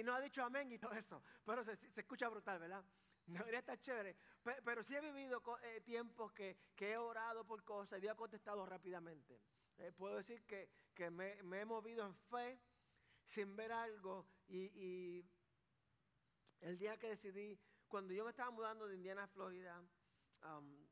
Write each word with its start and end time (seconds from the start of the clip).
y 0.00 0.02
no 0.02 0.14
ha 0.14 0.20
dicho 0.20 0.42
amén 0.42 0.72
y 0.72 0.78
todo 0.78 0.92
eso. 0.92 1.22
Pero 1.44 1.62
se, 1.62 1.78
escucha 1.94 2.28
brutal, 2.28 2.58
¿verdad? 2.58 2.82
Debería 3.26 3.60
estar 3.60 3.78
chévere. 3.80 4.16
Pero, 4.42 4.62
pero 4.64 4.82
sí 4.82 4.96
he 4.96 5.00
vivido 5.00 5.42
eh, 5.62 5.82
tiempos 5.82 6.32
que, 6.32 6.56
que, 6.74 6.92
he 6.92 6.96
orado 6.96 7.44
por 7.44 7.62
cosas 7.64 7.98
y 7.98 8.02
Dios 8.02 8.14
ha 8.14 8.16
contestado 8.16 8.64
rápidamente. 8.64 9.40
Eh, 9.78 9.92
puedo 9.92 10.16
decir 10.16 10.42
que, 10.44 10.70
que 10.94 11.10
me, 11.10 11.38
he 11.38 11.64
movido 11.64 12.06
en 12.06 12.14
fe 12.14 12.58
sin 13.26 13.54
ver 13.56 13.72
algo. 13.72 14.26
Y, 14.48 15.24
el 16.60 16.78
día 16.78 16.98
que 16.98 17.08
decidí, 17.08 17.58
cuando 17.88 18.12
yo 18.12 18.24
me 18.24 18.30
estaba 18.30 18.50
mudando 18.50 18.86
de 18.86 18.94
Indiana 18.94 19.24
a 19.24 19.28
Florida, 19.28 19.82
um, 20.44 20.86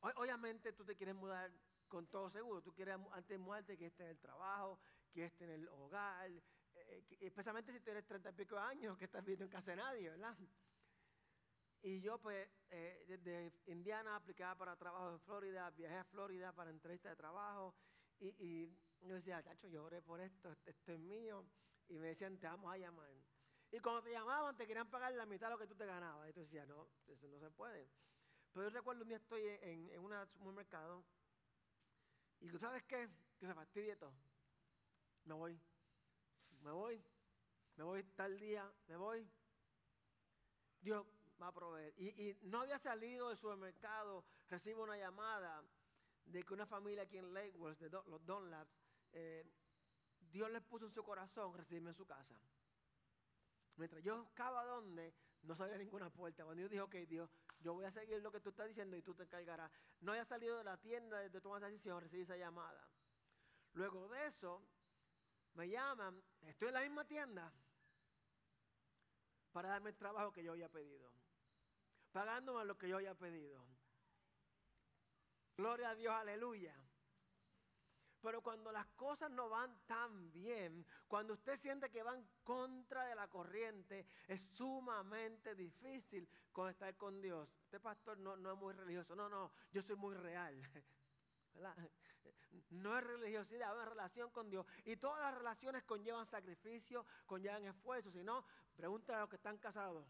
obviamente 0.00 0.72
tú 0.72 0.86
te 0.86 0.96
quieres 0.96 1.14
mudar 1.14 1.50
con 1.88 2.06
todo 2.06 2.30
seguro. 2.30 2.62
Tú 2.62 2.72
quieres 2.72 2.96
antes 3.12 3.38
de 3.66 3.86
esté 3.86 4.04
en 4.04 4.10
el 4.10 4.18
trabajo, 4.18 4.78
en 5.14 5.50
el 5.50 5.68
hogar, 5.68 6.30
eh, 6.74 7.04
especialmente 7.20 7.72
si 7.72 7.80
tienes 7.80 8.06
treinta 8.06 8.30
y 8.30 8.34
pico 8.34 8.58
años, 8.58 8.98
que 8.98 9.04
estás 9.04 9.22
viviendo 9.24 9.44
en 9.44 9.50
casa 9.50 9.70
de 9.70 9.76
nadie, 9.76 10.10
¿verdad? 10.10 10.36
Y 11.82 12.00
yo 12.00 12.18
pues 12.18 12.48
eh, 12.70 13.04
desde 13.08 13.52
Indiana 13.66 14.16
aplicaba 14.16 14.56
para 14.56 14.76
trabajo 14.76 15.10
en 15.10 15.20
Florida, 15.20 15.70
viajé 15.70 15.96
a 15.96 16.04
Florida 16.04 16.52
para 16.52 16.70
entrevista 16.70 17.08
de 17.08 17.16
trabajo 17.16 17.74
y, 18.20 18.28
y 18.38 18.78
yo 19.00 19.16
decía, 19.16 19.42
chacho, 19.42 19.68
yo 19.68 19.84
oré 19.84 20.00
por 20.00 20.20
esto, 20.20 20.54
esto 20.64 20.92
es 20.92 20.98
mío. 21.00 21.44
Y 21.88 21.98
me 21.98 22.08
decían, 22.08 22.38
te 22.38 22.46
vamos 22.46 22.72
a 22.72 22.78
llamar. 22.78 23.10
Y 23.72 23.80
cuando 23.80 24.02
te 24.02 24.12
llamaban 24.12 24.56
te 24.56 24.66
querían 24.66 24.88
pagar 24.90 25.12
la 25.14 25.26
mitad 25.26 25.48
de 25.48 25.54
lo 25.54 25.58
que 25.58 25.66
tú 25.66 25.74
te 25.74 25.86
ganabas. 25.86 26.30
Y 26.30 26.32
tú 26.32 26.40
decías, 26.40 26.68
no, 26.68 26.88
eso 27.08 27.26
no 27.28 27.40
se 27.40 27.50
puede. 27.50 27.90
Pero 28.52 28.68
yo 28.68 28.70
recuerdo 28.70 29.02
un 29.02 29.08
día 29.08 29.16
estoy 29.16 29.42
en, 29.62 29.90
en 29.90 30.00
un 30.00 30.12
supermercado 30.28 31.04
y 32.40 32.48
tú 32.50 32.58
sabes 32.58 32.82
qué, 32.84 33.08
que 33.38 33.46
se 33.46 33.54
fastidie 33.54 33.96
todo. 33.96 34.12
Me 35.24 35.34
voy, 35.34 35.58
me 36.62 36.70
voy, 36.70 37.02
me 37.76 37.84
voy 37.84 38.02
tal 38.16 38.38
día, 38.38 38.70
me 38.88 38.96
voy. 38.96 39.28
Dios, 40.80 41.06
va 41.40 41.48
a 41.48 41.52
proveer. 41.52 41.94
Y, 41.98 42.36
no 42.42 42.60
había 42.60 42.78
salido 42.78 43.28
del 43.28 43.38
supermercado, 43.38 44.24
recibo 44.48 44.82
una 44.82 44.96
llamada 44.96 45.62
de 46.24 46.42
que 46.42 46.54
una 46.54 46.66
familia 46.66 47.02
aquí 47.02 47.18
en 47.18 47.34
Lake 47.34 47.56
Worth, 47.56 47.80
de 47.80 47.90
los 47.90 48.24
Dunlaps, 48.24 48.72
eh, 49.12 49.44
Dios 50.30 50.50
les 50.50 50.62
puso 50.62 50.86
en 50.86 50.92
su 50.92 51.02
corazón 51.02 51.56
recibirme 51.56 51.90
en 51.90 51.96
su 51.96 52.06
casa. 52.06 52.38
Mientras 53.76 54.02
yo 54.02 54.22
buscaba 54.22 54.64
dónde, 54.64 55.14
no 55.42 55.56
sabía 55.56 55.76
ninguna 55.76 56.10
puerta. 56.10 56.44
Cuando 56.44 56.60
Dios 56.60 56.70
dijo, 56.70 56.84
ok, 56.84 56.94
Dios, 57.08 57.28
yo 57.60 57.74
voy 57.74 57.84
a 57.84 57.90
seguir 57.90 58.22
lo 58.22 58.30
que 58.30 58.40
tú 58.40 58.50
estás 58.50 58.68
diciendo 58.68 58.96
y 58.96 59.02
tú 59.02 59.14
te 59.14 59.24
encargarás. 59.24 59.70
No 60.00 60.12
había 60.12 60.24
salido 60.24 60.58
de 60.58 60.64
la 60.64 60.76
tienda 60.76 61.18
de 61.18 61.40
tomar 61.40 61.58
esa 61.58 61.70
decisión, 61.70 62.00
recibí 62.00 62.22
esa 62.22 62.36
llamada. 62.36 62.88
Luego 63.74 64.08
de 64.08 64.26
eso, 64.26 64.62
me 65.54 65.68
llaman, 65.68 66.22
estoy 66.42 66.68
en 66.68 66.74
la 66.74 66.80
misma 66.80 67.04
tienda 67.06 67.52
para 69.52 69.68
darme 69.68 69.90
el 69.90 69.96
trabajo 69.96 70.32
que 70.32 70.42
yo 70.42 70.52
había 70.52 70.68
pedido 70.68 71.12
pagándome 72.12 72.64
lo 72.64 72.78
que 72.78 72.88
yo 72.88 72.96
había 72.96 73.14
pedido. 73.14 73.64
Gloria 75.56 75.90
a 75.90 75.94
Dios, 75.94 76.14
aleluya. 76.14 76.74
Pero 78.20 78.40
cuando 78.40 78.70
las 78.70 78.86
cosas 78.90 79.30
no 79.32 79.48
van 79.48 79.76
tan 79.86 80.30
bien, 80.30 80.86
cuando 81.08 81.32
usted 81.32 81.58
siente 81.58 81.90
que 81.90 82.04
van 82.04 82.24
contra 82.44 83.06
de 83.06 83.16
la 83.16 83.26
corriente, 83.26 84.06
es 84.28 84.40
sumamente 84.52 85.56
difícil 85.56 86.28
estar 86.68 86.96
con 86.96 87.20
Dios. 87.20 87.48
Este 87.64 87.80
pastor 87.80 88.18
no, 88.18 88.36
no 88.36 88.52
es 88.52 88.58
muy 88.58 88.74
religioso, 88.74 89.16
no, 89.16 89.28
no, 89.28 89.50
yo 89.72 89.82
soy 89.82 89.96
muy 89.96 90.14
real. 90.14 90.56
No 92.70 92.98
es 92.98 93.04
religiosidad, 93.04 93.70
es 93.70 93.76
una 93.76 93.90
relación 93.90 94.30
con 94.30 94.50
Dios. 94.50 94.66
Y 94.84 94.96
todas 94.96 95.20
las 95.20 95.34
relaciones 95.34 95.82
conllevan 95.84 96.26
sacrificio, 96.26 97.04
conllevan 97.26 97.64
esfuerzo. 97.64 98.10
Si 98.10 98.22
no, 98.22 98.44
pregúntale 98.76 99.18
a 99.18 99.20
los 99.20 99.30
que 99.30 99.36
están 99.36 99.58
casados. 99.58 100.06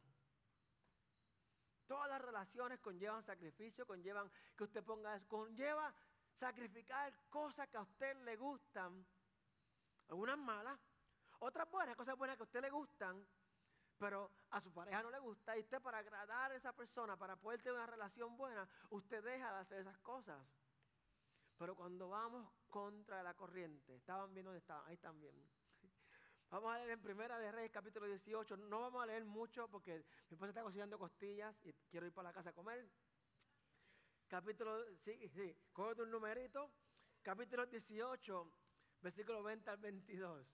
Todas 1.86 2.08
las 2.08 2.22
relaciones 2.22 2.80
conllevan 2.80 3.22
sacrificio, 3.24 3.86
conllevan 3.86 4.30
que 4.56 4.64
usted 4.64 4.82
ponga, 4.82 5.20
conlleva 5.28 5.92
sacrificar 6.38 7.12
cosas 7.30 7.68
que 7.68 7.76
a 7.76 7.82
usted 7.82 8.16
le 8.24 8.36
gustan, 8.36 9.04
algunas 10.08 10.38
malas, 10.38 10.78
otras 11.40 11.70
buenas, 11.70 11.96
cosas 11.96 12.16
buenas 12.16 12.36
que 12.36 12.42
a 12.42 12.44
usted 12.44 12.62
le 12.62 12.70
gustan, 12.70 13.24
pero 13.98 14.30
a 14.50 14.60
su 14.60 14.72
pareja 14.72 15.02
no 15.02 15.10
le 15.10 15.18
gusta, 15.20 15.56
y 15.56 15.60
usted 15.60 15.80
para 15.80 15.98
agradar 15.98 16.50
a 16.50 16.56
esa 16.56 16.72
persona, 16.72 17.16
para 17.16 17.36
poder 17.36 17.62
tener 17.62 17.78
una 17.78 17.86
relación 17.86 18.36
buena, 18.36 18.68
usted 18.90 19.22
deja 19.22 19.52
de 19.52 19.60
hacer 19.60 19.80
esas 19.80 19.98
cosas. 19.98 20.42
Pero 21.62 21.76
cuando 21.76 22.08
vamos 22.08 22.50
contra 22.68 23.22
la 23.22 23.34
corriente, 23.34 23.94
estaban 23.94 24.34
viendo 24.34 24.50
dónde 24.50 24.58
estaban, 24.58 24.84
ahí 24.88 24.96
también. 24.96 25.32
Vamos 26.50 26.74
a 26.74 26.78
leer 26.78 26.90
en 26.90 27.00
Primera 27.00 27.38
de 27.38 27.52
Reyes, 27.52 27.70
capítulo 27.70 28.08
18. 28.08 28.56
No 28.56 28.80
vamos 28.80 29.00
a 29.00 29.06
leer 29.06 29.24
mucho 29.24 29.68
porque 29.68 30.04
mi 30.28 30.34
esposa 30.34 30.48
está 30.48 30.64
cocinando 30.64 30.98
costillas 30.98 31.54
y 31.62 31.72
quiero 31.88 32.04
ir 32.04 32.12
para 32.12 32.30
la 32.30 32.32
casa 32.32 32.50
a 32.50 32.52
comer. 32.52 32.90
Capítulo, 34.26 34.84
sí, 35.04 35.28
sí, 35.28 35.56
cógete 35.72 36.02
un 36.02 36.10
numerito. 36.10 36.68
Capítulo 37.22 37.64
18, 37.64 38.52
versículo 39.00 39.44
20 39.44 39.70
al 39.70 39.76
22. 39.76 40.44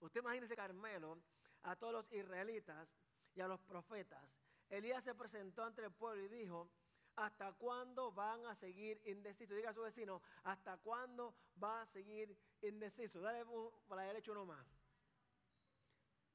Usted 0.00 0.20
imagínese 0.20 0.54
Carmelo, 0.54 1.22
a 1.62 1.74
todos 1.74 1.94
los 1.94 2.12
israelitas 2.12 2.86
y 3.34 3.40
a 3.40 3.48
los 3.48 3.58
profetas. 3.62 4.49
Elías 4.70 5.04
se 5.04 5.14
presentó 5.14 5.64
ante 5.64 5.84
el 5.84 5.92
pueblo 5.92 6.24
y 6.24 6.28
dijo, 6.28 6.70
¿Hasta 7.16 7.52
cuándo 7.52 8.12
van 8.12 8.46
a 8.46 8.54
seguir 8.54 9.00
indecisos? 9.04 9.56
Diga 9.56 9.70
a 9.70 9.74
su 9.74 9.82
vecino, 9.82 10.22
¿hasta 10.44 10.78
cuándo 10.78 11.34
va 11.62 11.82
a 11.82 11.86
seguir 11.86 12.34
indeciso? 12.62 13.20
Dale 13.20 13.44
para 13.88 14.02
la 14.02 14.08
derecha 14.08 14.32
uno 14.32 14.46
más. 14.46 14.66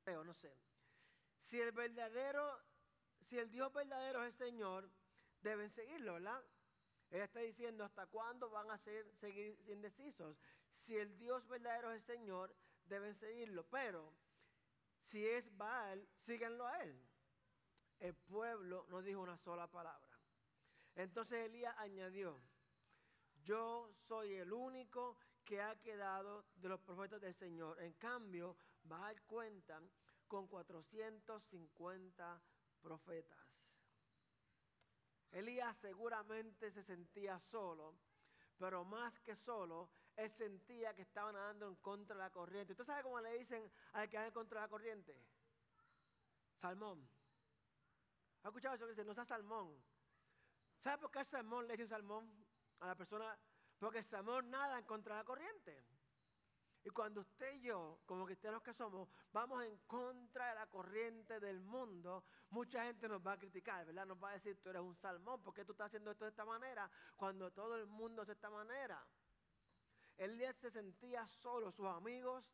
Creo, 0.04 0.24
no 0.24 0.34
sé. 0.34 0.56
Si 1.46 1.60
el 1.60 1.72
verdadero, 1.72 2.60
si 3.30 3.40
el 3.40 3.50
Dios 3.50 3.74
verdadero 3.74 4.24
es 4.24 4.34
el 4.34 4.38
Señor, 4.38 4.90
deben 5.42 5.72
seguirlo, 5.72 6.14
¿verdad? 6.14 6.44
Él 7.10 7.22
está 7.22 7.40
diciendo 7.40 7.84
hasta 7.84 8.06
cuándo 8.08 8.50
van 8.50 8.70
a 8.70 8.78
seguir 8.78 9.60
indecisos. 9.68 10.38
Si 10.86 10.96
el 10.96 11.18
Dios 11.18 11.48
verdadero 11.48 11.92
es 11.92 12.02
el 12.02 12.18
Señor, 12.18 12.56
deben 12.86 13.16
seguirlo. 13.16 13.66
Pero 13.70 14.14
si 15.06 15.26
es 15.26 15.56
Baal, 15.58 16.08
síganlo 16.26 16.68
a 16.68 16.84
él. 16.84 17.02
El 18.00 18.14
pueblo 18.16 18.86
no 18.90 19.02
dijo 19.02 19.22
una 19.22 19.38
sola 19.38 19.68
palabra. 19.68 20.20
Entonces 20.96 21.46
Elías 21.46 21.76
añadió, 21.78 22.40
yo 23.44 23.90
soy 24.08 24.34
el 24.36 24.52
único 24.52 25.18
que 25.44 25.62
ha 25.62 25.76
quedado 25.82 26.46
de 26.56 26.70
los 26.70 26.80
profetas 26.82 27.22
del 27.22 27.36
Señor. 27.36 27.82
En 27.82 27.94
cambio, 27.94 28.58
Baal 28.84 29.22
cuenta 29.24 29.82
con 30.28 30.48
450 30.48 32.42
profetas. 32.82 33.40
Elías 35.32 35.76
seguramente 35.82 36.72
se 36.72 36.84
sentía 36.84 37.40
solo, 37.52 37.96
pero 38.58 38.86
más 38.86 39.20
que 39.20 39.36
solo, 39.36 39.90
él 40.16 40.32
sentía 40.32 40.94
que 40.96 41.02
estaba 41.02 41.32
nadando 41.32 41.68
en 41.68 41.76
contra 41.76 42.16
de 42.16 42.22
la 42.22 42.30
corriente. 42.30 42.72
¿Usted 42.72 42.86
sabe 42.86 43.04
cómo 43.04 43.20
le 43.20 43.38
dicen 43.38 43.70
al 43.94 44.10
que 44.10 44.18
va 44.18 44.26
en 44.26 44.32
contra 44.32 44.62
de 44.62 44.66
la 44.66 44.70
corriente? 44.70 45.16
Salmón. 46.62 47.06
¿Ha 48.46 48.50
escuchado 48.50 48.76
eso 48.76 48.86
que 48.86 48.92
dice? 48.92 49.04
No 49.04 49.16
sea 49.16 49.26
salmón. 49.26 49.76
¿Sabe 50.78 51.00
por 51.00 51.10
qué 51.10 51.18
el 51.18 51.26
salmón 51.26 51.66
le 51.66 51.74
dice 51.74 51.86
un 51.86 51.90
salmón 51.90 52.46
a 52.80 52.86
la 52.86 52.96
persona? 52.96 53.36
Porque 53.80 53.98
el 53.98 54.06
salmón 54.06 54.52
nada 54.52 54.78
en 54.78 54.86
contra 54.86 55.16
de 55.16 55.22
la 55.22 55.26
corriente. 55.26 55.84
Y 56.84 56.92
cuando 56.92 57.22
usted 57.22 57.56
y 57.56 57.62
yo, 57.62 58.02
como 58.06 58.24
cristianos 58.24 58.62
que 58.62 58.72
somos, 58.76 59.10
vamos 59.32 59.64
en 59.64 59.76
contra 59.88 60.50
de 60.50 60.56
la 60.60 60.68
corriente 60.68 61.40
del 61.40 61.60
mundo, 61.60 62.24
mucha 62.52 62.84
gente 62.84 63.10
nos 63.10 63.26
va 63.26 63.32
a 63.32 63.40
criticar, 63.40 63.84
¿verdad? 63.84 64.06
Nos 64.06 64.24
va 64.24 64.30
a 64.30 64.34
decir, 64.34 64.62
tú 64.62 64.70
eres 64.70 64.84
un 64.84 64.96
salmón, 64.96 65.42
¿por 65.42 65.52
qué 65.52 65.66
tú 65.66 65.72
estás 65.72 65.88
haciendo 65.88 66.12
esto 66.12 66.26
de 66.26 66.30
esta 66.30 66.46
manera? 66.46 66.88
Cuando 67.16 67.50
todo 67.50 67.76
el 67.76 67.88
mundo 67.88 68.22
hace 68.22 68.34
esta 68.34 68.52
manera. 68.52 69.04
Él 70.18 70.40
se 70.54 70.70
sentía 70.70 71.26
solo, 71.26 71.72
sus 71.72 71.88
amigos 71.88 72.46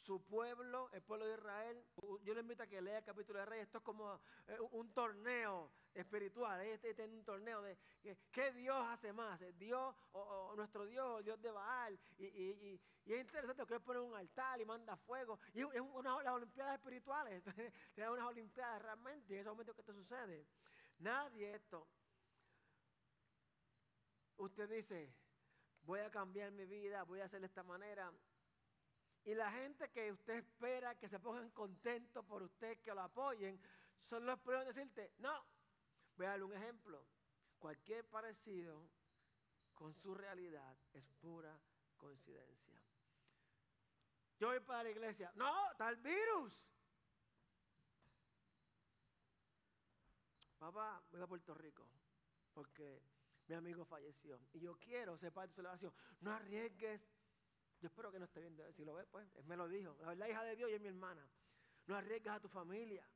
su 0.00 0.24
pueblo, 0.24 0.90
el 0.92 1.02
pueblo 1.02 1.26
de 1.26 1.34
Israel. 1.34 1.84
Yo 2.22 2.34
le 2.34 2.40
invito 2.40 2.62
a 2.62 2.66
que 2.66 2.80
lea 2.80 2.98
el 2.98 3.04
capítulo 3.04 3.38
de 3.40 3.46
Reyes. 3.46 3.66
Esto 3.66 3.78
es 3.78 3.84
como 3.84 4.20
eh, 4.46 4.58
un 4.72 4.92
torneo 4.92 5.70
espiritual. 5.94 6.60
Este, 6.62 6.90
este 6.90 7.04
es 7.04 7.10
un 7.10 7.24
torneo 7.24 7.62
de 7.62 7.78
qué 8.32 8.52
Dios 8.52 8.76
hace 8.88 9.12
más. 9.12 9.40
Dios, 9.58 9.94
o, 10.12 10.54
nuestro 10.56 10.86
Dios, 10.86 11.18
el 11.18 11.24
Dios 11.24 11.40
de 11.40 11.50
Baal. 11.50 11.98
Y, 12.18 12.80
es 13.06 13.20
interesante 13.20 13.64
que 13.64 13.74
él 13.74 13.80
pone 13.80 14.00
un 14.00 14.14
altar 14.14 14.60
y 14.60 14.64
manda 14.64 14.96
fuego. 14.96 15.38
Y 15.54 15.60
es 15.60 15.80
una 15.80 16.22
las 16.22 16.34
Olimpiadas 16.34 16.74
espirituales. 16.74 17.42
Tiene 17.94 18.10
unas 18.10 18.26
Olimpiadas 18.26 18.82
realmente. 18.82 19.34
En 19.34 19.40
ese 19.40 19.50
momento 19.50 19.74
que 19.74 19.80
esto 19.80 19.94
sucede. 19.94 20.46
Nadie 20.98 21.54
esto. 21.54 21.86
Usted 24.36 24.68
dice, 24.68 25.12
voy 25.82 26.00
a 26.00 26.10
cambiar 26.10 26.52
mi 26.52 26.64
vida, 26.64 27.02
voy 27.02 27.20
a 27.20 27.24
hacer 27.24 27.40
de 27.40 27.46
esta 27.46 27.62
manera. 27.62 28.12
Y 29.28 29.34
la 29.34 29.52
gente 29.52 29.90
que 29.90 30.10
usted 30.10 30.36
espera 30.36 30.94
que 30.94 31.06
se 31.06 31.20
pongan 31.20 31.50
contentos 31.50 32.24
por 32.24 32.42
usted, 32.42 32.78
que 32.80 32.94
lo 32.94 33.02
apoyen, 33.02 33.60
son 34.00 34.24
los 34.24 34.40
primeros 34.40 34.68
en 34.68 34.74
decirte, 34.74 35.12
no. 35.18 35.44
Voy 36.16 36.24
a 36.24 36.30
darle 36.30 36.44
un 36.46 36.54
ejemplo. 36.54 37.04
Cualquier 37.58 38.06
parecido 38.06 38.88
con 39.74 39.92
su 39.92 40.14
realidad 40.14 40.74
es 40.94 41.04
pura 41.20 41.60
coincidencia. 41.98 42.82
Yo 44.38 44.46
voy 44.46 44.60
para 44.60 44.84
la 44.84 44.90
iglesia. 44.92 45.30
No, 45.34 45.72
está 45.72 45.90
el 45.90 45.96
virus. 45.96 46.58
Papá, 50.58 51.02
voy 51.10 51.20
a 51.20 51.26
Puerto 51.26 51.52
Rico 51.52 51.86
porque 52.54 53.02
mi 53.46 53.56
amigo 53.56 53.84
falleció 53.84 54.40
y 54.54 54.60
yo 54.60 54.78
quiero 54.78 55.18
ser 55.18 55.34
parte 55.34 55.50
de 55.50 55.54
su 55.54 55.56
celebración. 55.56 55.92
No 56.22 56.32
arriesgues. 56.32 57.06
Yo 57.80 57.86
espero 57.86 58.10
que 58.10 58.18
no 58.18 58.24
esté 58.24 58.40
viendo. 58.40 58.70
Si 58.72 58.84
lo 58.84 58.94
ve, 58.94 59.06
pues, 59.06 59.28
él 59.36 59.44
me 59.44 59.56
lo 59.56 59.68
dijo. 59.68 59.96
La 60.00 60.08
verdad, 60.08 60.28
hija 60.28 60.44
de 60.44 60.56
Dios 60.56 60.70
y 60.70 60.74
es 60.74 60.80
mi 60.80 60.88
hermana. 60.88 61.24
No 61.86 61.96
arriesgas 61.96 62.36
a 62.36 62.40
tu 62.40 62.48
familia. 62.48 63.08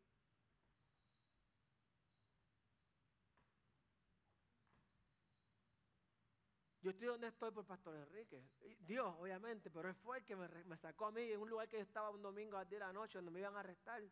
Yo 6.82 6.90
estoy 6.90 7.06
donde 7.06 7.28
estoy 7.28 7.52
por 7.52 7.64
Pastor 7.64 7.94
Enrique. 7.94 8.44
Dios, 8.80 9.14
obviamente, 9.18 9.70
pero 9.70 9.88
él 9.88 9.94
fue 9.94 10.18
el 10.18 10.24
que 10.24 10.34
me, 10.34 10.76
sacó 10.78 11.06
a 11.06 11.12
mí 11.12 11.22
en 11.30 11.40
un 11.40 11.48
lugar 11.48 11.68
que 11.68 11.76
yo 11.76 11.82
estaba 11.82 12.10
un 12.10 12.22
domingo 12.22 12.56
a 12.56 12.60
las 12.60 12.70
10 12.70 12.80
de 12.80 12.86
la 12.86 12.92
noche 12.92 13.18
donde 13.18 13.30
me 13.30 13.38
iban 13.38 13.54
a 13.56 13.60
arrestar. 13.60 14.02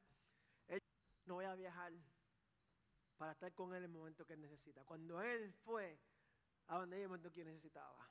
no 1.27 1.35
voy 1.35 1.47
a 1.47 1.55
viajar 1.55 1.93
para 3.17 3.33
estar 3.33 3.53
con 3.55 3.75
él 3.75 3.85
en 3.85 3.91
el 3.91 3.97
momento 3.97 4.25
que 4.25 4.35
él 4.35 4.41
necesita. 4.41 4.85
Cuando 4.85 5.21
él 5.21 5.53
fue 5.65 5.99
a 6.69 6.79
donde 6.79 6.97
en 6.97 7.03
el 7.03 7.09
momento 7.09 7.33
que 7.33 7.45
necesitaba. 7.45 8.09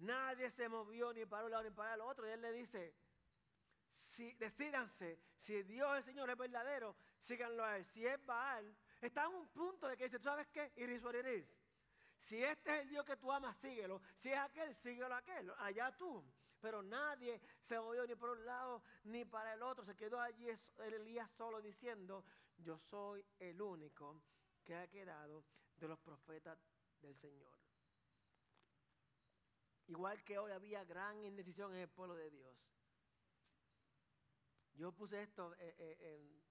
Nadie 0.00 0.50
se 0.50 0.68
movió 0.68 1.12
ni 1.12 1.26
para 1.26 1.44
un 1.44 1.50
lado 1.50 1.64
ni 1.64 1.70
para 1.70 1.94
el 1.94 2.00
otro. 2.00 2.26
Y 2.26 2.30
él 2.30 2.40
le 2.40 2.52
dice, 2.52 2.94
si, 4.16 4.32
decídanse, 4.34 5.18
si 5.36 5.62
Dios 5.62 5.96
el 5.96 6.04
Señor 6.04 6.30
es 6.30 6.38
verdadero, 6.38 6.96
síganlo 7.20 7.64
a 7.64 7.76
él. 7.76 7.84
Si 7.86 8.06
es 8.06 8.24
Baal, 8.24 8.74
está 9.00 9.24
en 9.24 9.34
un 9.34 9.48
punto 9.48 9.88
de 9.88 9.96
que 9.96 10.04
dice, 10.04 10.18
¿tú 10.18 10.24
sabes 10.24 10.48
qué? 10.48 10.72
Iris 10.76 11.02
what 11.02 11.14
Si 12.22 12.42
este 12.42 12.76
es 12.76 12.82
el 12.82 12.88
Dios 12.88 13.04
que 13.04 13.16
tú 13.16 13.30
amas, 13.30 13.56
síguelo. 13.58 14.00
Si 14.16 14.30
es 14.30 14.38
aquel, 14.38 14.74
síguelo 14.76 15.14
a 15.14 15.18
aquel. 15.18 15.52
Allá 15.58 15.94
tú. 15.96 16.24
Pero 16.60 16.82
nadie 16.82 17.40
se 17.68 17.78
movió 17.78 18.06
ni 18.06 18.14
por 18.14 18.30
un 18.30 18.44
lado 18.44 18.82
ni 19.04 19.24
para 19.24 19.54
el 19.54 19.62
otro. 19.62 19.84
Se 19.84 19.96
quedó 19.96 20.20
allí 20.20 20.46
Elías 20.78 21.30
solo 21.32 21.60
diciendo, 21.60 22.24
yo 22.58 22.78
soy 22.78 23.24
el 23.38 23.60
único 23.60 24.22
que 24.64 24.76
ha 24.76 24.86
quedado 24.88 25.44
de 25.76 25.88
los 25.88 25.98
profetas 25.98 26.58
del 27.00 27.16
Señor. 27.16 27.59
Igual 29.90 30.22
que 30.22 30.38
hoy 30.38 30.52
había 30.52 30.84
gran 30.84 31.24
indecisión 31.24 31.74
en 31.74 31.80
el 31.80 31.88
pueblo 31.88 32.14
de 32.14 32.30
Dios. 32.30 32.56
Yo 34.74 34.92
puse 34.92 35.20
esto 35.20 35.52
eh, 35.58 35.74
eh. 35.78 36.42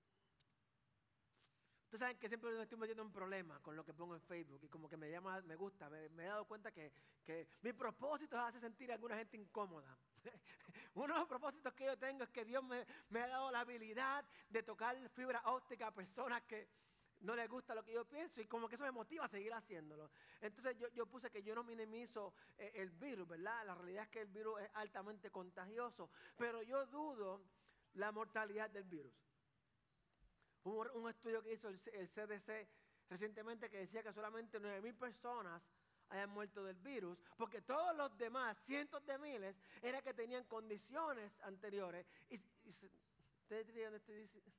Ustedes 1.86 2.02
saben 2.02 2.20
que 2.20 2.28
siempre 2.28 2.52
me 2.52 2.62
estoy 2.62 2.78
metiendo 2.78 3.02
en 3.02 3.14
problemas 3.14 3.62
con 3.62 3.78
lo 3.78 3.86
que 3.86 3.94
pongo 3.94 4.14
en 4.14 4.22
Facebook 4.22 4.60
y 4.62 4.68
como 4.68 4.90
que 4.90 4.98
me 4.98 5.10
llama, 5.10 5.42
me 5.42 5.56
gusta, 5.56 5.90
me, 5.90 6.06
he 6.06 6.28
dado 6.28 6.46
cuenta 6.46 6.70
que, 6.72 6.92
que 7.24 7.48
mi 7.62 7.72
propósito 7.72 8.38
hace 8.38 8.60
sentir 8.60 8.92
a 8.92 8.96
alguna 8.96 9.16
gente 9.16 9.38
incómoda. 9.38 9.98
Uno 10.96 11.14
de 11.14 11.20
los 11.22 11.28
propósitos 11.30 11.74
que 11.74 11.86
yo 11.86 11.98
tengo 11.98 12.26
es 12.26 12.30
que 12.30 12.44
Dios 12.44 12.62
me, 12.64 12.86
me, 13.10 13.22
ha 13.22 13.28
dado 13.28 13.52
la 13.52 13.62
habilidad 13.62 14.26
de 14.50 14.64
tocar 14.64 14.98
fibra 15.12 15.42
óptica 15.46 15.88
a 15.88 15.94
personas 15.94 16.44
que 16.44 16.68
no 17.22 17.36
les 17.36 17.50
gusta 17.50 17.76
lo 17.76 17.84
que 17.84 17.94
yo 17.94 18.06
pienso 18.06 18.42
y 18.42 18.46
como 18.46 18.68
que 18.68 18.76
eso 18.76 18.84
me 18.84 18.92
motiva 18.92 19.26
a 19.26 19.30
seguir 19.30 19.54
haciéndolo. 19.54 20.10
Entonces 20.42 20.78
yo, 20.78 20.88
yo 20.90 21.06
puse 21.06 21.30
que 21.30 21.44
yo 21.44 21.54
no 21.54 21.64
minimizo 21.64 22.34
eh, 22.58 22.72
el 22.76 22.90
virus, 22.92 23.28
¿verdad? 23.28 23.66
La 23.66 23.76
realidad 23.76 24.04
es 24.04 24.10
que 24.10 24.22
el 24.22 24.28
virus 24.30 24.62
es 24.62 24.70
altamente 24.76 25.30
contagioso, 25.30 26.10
pero 26.38 26.62
yo 26.62 26.86
dudo 26.88 27.42
la 27.96 28.12
mortalidad 28.12 28.70
del 28.70 28.86
virus. 28.86 29.14
Hubo 30.64 30.86
un 30.94 31.10
estudio 31.10 31.42
que 31.42 31.54
hizo 31.54 31.70
el, 31.70 31.80
CDC 31.80 32.68
recientemente 33.10 33.70
que 33.70 33.80
decía 33.80 34.04
que 34.04 34.14
solamente 34.14 34.60
9.000 34.60 34.98
personas 34.98 35.62
hayan 36.10 36.30
muerto 36.30 36.64
del 36.64 36.76
virus, 36.78 37.18
porque 37.38 37.62
todos 37.62 37.96
los 37.96 38.18
demás, 38.18 38.58
cientos 38.66 39.06
de 39.06 39.18
miles, 39.18 39.56
era 39.82 40.02
que 40.02 40.14
tenían 40.14 40.44
condiciones 40.46 41.32
anteriores. 41.42 42.06
Y, 42.30 42.40
¿Ustedes 43.42 43.68
dónde 43.68 43.98
estoy 43.98 44.16
diciendo? 44.16 44.52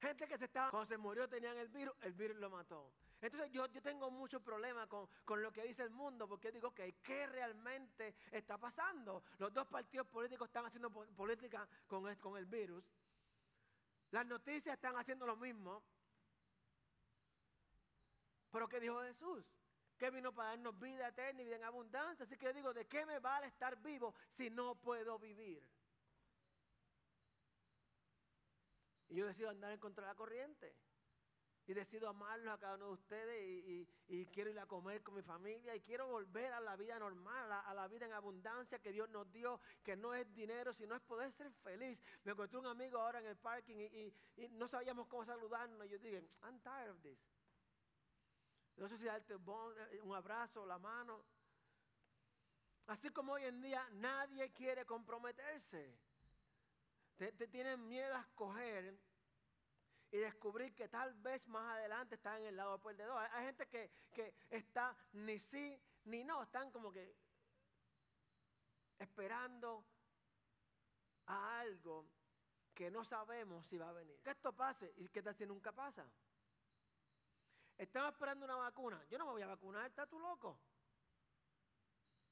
Gente 0.00 0.26
que 0.26 0.38
se 0.38 0.46
estaba, 0.46 0.70
cuando 0.70 0.88
se 0.88 0.96
murió 0.96 1.28
tenían 1.28 1.58
el 1.58 1.68
virus, 1.68 1.94
el 2.00 2.14
virus 2.14 2.38
lo 2.38 2.48
mató. 2.48 2.90
Entonces 3.20 3.50
yo, 3.52 3.66
yo 3.66 3.82
tengo 3.82 4.10
mucho 4.10 4.40
problema 4.40 4.86
con, 4.86 5.06
con, 5.26 5.42
lo 5.42 5.52
que 5.52 5.62
dice 5.62 5.82
el 5.82 5.90
mundo, 5.90 6.26
porque 6.26 6.50
digo 6.50 6.72
que 6.72 6.94
¿qué 7.02 7.26
realmente 7.26 8.14
está 8.32 8.56
pasando? 8.56 9.22
Los 9.38 9.52
dos 9.52 9.66
partidos 9.66 10.06
políticos 10.06 10.48
están 10.48 10.64
haciendo 10.64 10.90
política 10.90 11.68
con 11.86 12.08
el, 12.08 12.16
con 12.18 12.38
el 12.38 12.46
virus. 12.46 12.82
Las 14.10 14.24
noticias 14.26 14.74
están 14.74 14.96
haciendo 14.96 15.26
lo 15.26 15.36
mismo. 15.36 15.82
Pero 18.50 18.68
¿qué 18.68 18.80
dijo 18.80 19.02
Jesús? 19.02 19.44
Que 19.98 20.10
vino 20.10 20.32
para 20.32 20.50
darnos 20.50 20.80
vida 20.80 21.08
eterna 21.08 21.42
y 21.42 21.44
vida 21.44 21.56
en 21.56 21.64
abundancia. 21.64 22.24
Así 22.24 22.38
que 22.38 22.46
yo 22.46 22.52
digo, 22.54 22.72
¿de 22.72 22.86
qué 22.86 23.04
me 23.04 23.18
vale 23.18 23.48
estar 23.48 23.76
vivo 23.82 24.14
si 24.30 24.48
no 24.48 24.76
puedo 24.76 25.18
vivir? 25.18 25.62
Y 29.10 29.16
yo 29.16 29.26
decido 29.26 29.50
andar 29.50 29.72
en 29.72 29.78
contra 29.78 30.06
de 30.06 30.12
la 30.12 30.16
corriente 30.16 30.74
y 31.66 31.74
decido 31.74 32.08
amarlos 32.08 32.52
a 32.52 32.58
cada 32.58 32.74
uno 32.74 32.86
de 32.86 32.92
ustedes 32.94 33.86
y, 34.08 34.26
quiero 34.32 34.50
ir 34.50 34.58
a 34.58 34.66
comer 34.66 35.02
con 35.02 35.14
mi 35.14 35.22
familia 35.22 35.76
y 35.76 35.80
quiero 35.80 36.08
volver 36.08 36.52
a 36.52 36.60
la 36.60 36.74
vida 36.74 36.98
normal, 36.98 37.52
a, 37.52 37.72
la 37.74 37.86
vida 37.86 38.06
en 38.06 38.12
abundancia 38.12 38.80
que 38.80 38.90
Dios 38.90 39.08
nos 39.10 39.30
dio, 39.32 39.60
que 39.84 39.94
no 39.94 40.12
es 40.14 40.32
dinero, 40.34 40.72
sino 40.74 40.96
es 40.96 41.02
poder 41.02 41.30
ser 41.32 41.52
feliz. 41.62 41.96
Me 42.24 42.32
encontré 42.32 42.58
un 42.58 42.66
amigo 42.66 42.98
ahora 42.98 43.20
en 43.20 43.26
el 43.26 43.36
parking 43.36 43.76
y, 43.76 44.12
no 44.50 44.66
sabíamos 44.66 45.06
cómo 45.06 45.24
saludarnos. 45.24 45.88
Yo 45.88 45.98
dije, 45.98 46.24
I'm 46.42 46.58
tired 46.60 46.90
of 46.90 47.00
this. 47.02 47.18
No 48.76 48.88
sé 48.88 48.98
si 48.98 49.04
darte 49.04 49.36
un 49.36 50.14
abrazo, 50.14 50.66
la 50.66 50.78
mano. 50.78 51.24
Así 52.86 53.10
como 53.10 53.34
hoy 53.34 53.44
en 53.44 53.60
día 53.60 53.88
nadie 53.92 54.50
quiere 54.52 54.84
comprometerse. 54.84 55.96
Te, 57.20 57.32
tienen 57.48 57.86
miedo 57.86 58.16
a 58.16 58.22
escoger 58.22 58.98
y 60.10 60.16
descubrir 60.16 60.74
que 60.74 60.88
tal 60.88 61.12
vez 61.16 61.46
más 61.48 61.76
adelante 61.76 62.14
están 62.14 62.40
en 62.40 62.46
el 62.46 62.56
lado 62.56 62.78
perdedor. 62.78 63.28
Hay, 63.32 63.44
gente 63.44 63.66
que, 63.68 63.90
que 64.10 64.34
está 64.48 64.96
ni 65.12 65.38
sí 65.38 65.78
ni 66.04 66.24
no, 66.24 66.42
están 66.42 66.70
como 66.70 66.90
que 66.90 67.14
esperando 68.98 69.84
a 71.26 71.60
algo 71.60 72.06
que 72.74 72.90
no 72.90 73.04
sabemos 73.04 73.66
si 73.66 73.76
va 73.76 73.90
a 73.90 73.92
venir. 73.92 74.18
Que 74.22 74.30
esto 74.30 74.54
pase 74.54 74.90
y 74.96 75.06
que 75.10 75.22
tal 75.22 75.34
si 75.34 75.44
nunca 75.44 75.72
pasa. 75.72 76.10
Estamos 77.76 78.14
esperando 78.14 78.46
una 78.46 78.56
vacuna. 78.56 79.04
Yo 79.10 79.18
no 79.18 79.26
me 79.26 79.32
voy 79.32 79.42
a 79.42 79.46
vacunar, 79.46 79.84
¿estás 79.90 80.08
tú 80.08 80.18
loco? 80.18 80.58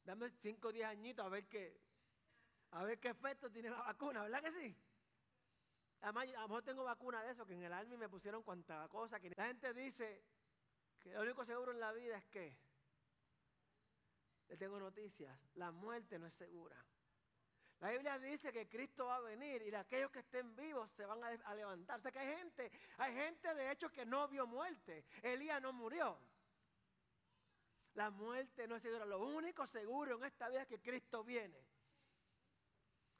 Dame 0.02 0.30
5 0.30 0.68
o 0.68 0.72
10 0.72 0.86
añitos 0.86 1.26
a 1.26 1.28
ver 1.28 1.46
qué, 1.46 1.78
a 2.72 2.84
ver 2.84 2.98
qué 2.98 3.08
efecto 3.08 3.50
tiene 3.50 3.70
la 3.70 3.78
vacuna, 3.78 4.22
¿verdad 4.22 4.42
que 4.42 4.52
sí? 4.52 4.76
Además, 6.00 6.28
a 6.28 6.42
lo 6.42 6.48
mejor 6.48 6.62
tengo 6.62 6.84
vacuna 6.84 7.22
de 7.22 7.32
eso, 7.32 7.46
que 7.46 7.54
en 7.54 7.62
el 7.62 7.72
Army 7.72 7.96
me 7.96 8.08
pusieron 8.08 8.42
cuanta 8.42 8.86
cosa. 8.88 9.18
Que 9.18 9.30
la 9.30 9.46
gente 9.46 9.72
dice 9.74 10.22
que 11.00 11.12
lo 11.12 11.22
único 11.22 11.44
seguro 11.44 11.72
en 11.72 11.80
la 11.80 11.92
vida 11.92 12.16
es 12.16 12.26
que, 12.26 12.56
le 14.48 14.56
tengo 14.56 14.78
noticias, 14.78 15.38
la 15.54 15.70
muerte 15.70 16.18
no 16.18 16.26
es 16.26 16.34
segura. 16.34 16.76
La 17.80 17.90
Biblia 17.90 18.18
dice 18.18 18.52
que 18.52 18.68
Cristo 18.68 19.06
va 19.06 19.16
a 19.16 19.20
venir 19.20 19.62
y 19.62 19.74
aquellos 19.74 20.10
que 20.10 20.20
estén 20.20 20.56
vivos 20.56 20.90
se 20.92 21.04
van 21.04 21.22
a, 21.22 21.28
a, 21.28 21.54
levantar. 21.54 21.98
O 21.98 22.02
sea 22.02 22.10
que 22.10 22.18
hay 22.18 22.36
gente, 22.38 22.72
hay 22.96 23.14
gente 23.14 23.54
de 23.54 23.70
hecho 23.70 23.90
que 23.90 24.04
no 24.04 24.26
vio 24.26 24.46
muerte. 24.46 25.04
Elías 25.22 25.62
no 25.62 25.72
murió. 25.72 26.18
La 27.94 28.10
muerte 28.10 28.66
no 28.66 28.76
es 28.76 28.82
segura. 28.82 29.04
Lo 29.04 29.20
único 29.20 29.66
seguro 29.66 30.16
en 30.16 30.24
esta 30.24 30.48
vida 30.48 30.62
es 30.62 30.68
que 30.68 30.80
Cristo 30.80 31.22
viene. 31.22 31.64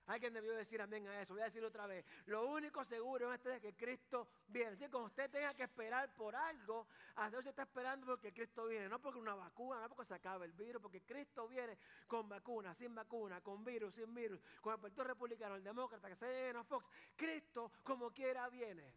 Alguien 0.09 0.33
debió 0.33 0.55
decir 0.55 0.81
amén 0.81 1.07
a 1.07 1.21
eso. 1.21 1.35
Voy 1.35 1.43
a 1.43 1.47
decirlo 1.47 1.69
otra 1.69 1.87
vez. 1.87 2.05
Lo 2.27 2.47
único 2.47 2.83
seguro 2.87 3.33
es 3.33 3.41
este 3.41 3.61
que 3.61 3.77
Cristo 3.77 4.27
viene. 4.49 4.75
Si 4.77 4.89
como 4.89 5.05
usted 5.05 5.31
tenga 5.31 5.53
que 5.53 5.65
esperar 5.65 6.11
por 6.15 6.35
algo, 6.35 6.87
a 7.17 7.31
se 7.31 7.51
está 7.51 7.63
esperando 7.65 8.07
porque 8.07 8.33
Cristo 8.33 8.67
viene. 8.67 8.89
No 8.89 9.01
porque 9.01 9.19
una 9.19 9.35
vacuna, 9.35 9.83
no 9.83 9.89
porque 9.91 10.09
se 10.09 10.15
acabe 10.15 10.47
el 10.47 10.53
virus, 10.53 10.81
porque 10.81 11.03
Cristo 11.03 11.47
viene 11.47 11.77
con 12.07 12.27
vacuna, 12.27 12.75
sin 12.75 12.95
vacuna, 12.95 13.43
con 13.43 13.63
virus, 13.63 13.95
sin 13.95 14.15
virus, 14.15 14.41
con 14.63 14.73
el 14.73 14.81
Partido 14.81 15.05
Republicano, 15.05 15.57
el 15.57 15.63
Demócrata, 15.63 16.09
que 16.09 16.17
se 16.17 16.51
a 16.51 16.65
Fox. 16.65 16.87
Cristo, 17.15 17.71
como 17.83 18.11
quiera, 18.11 18.49
viene. 18.49 18.95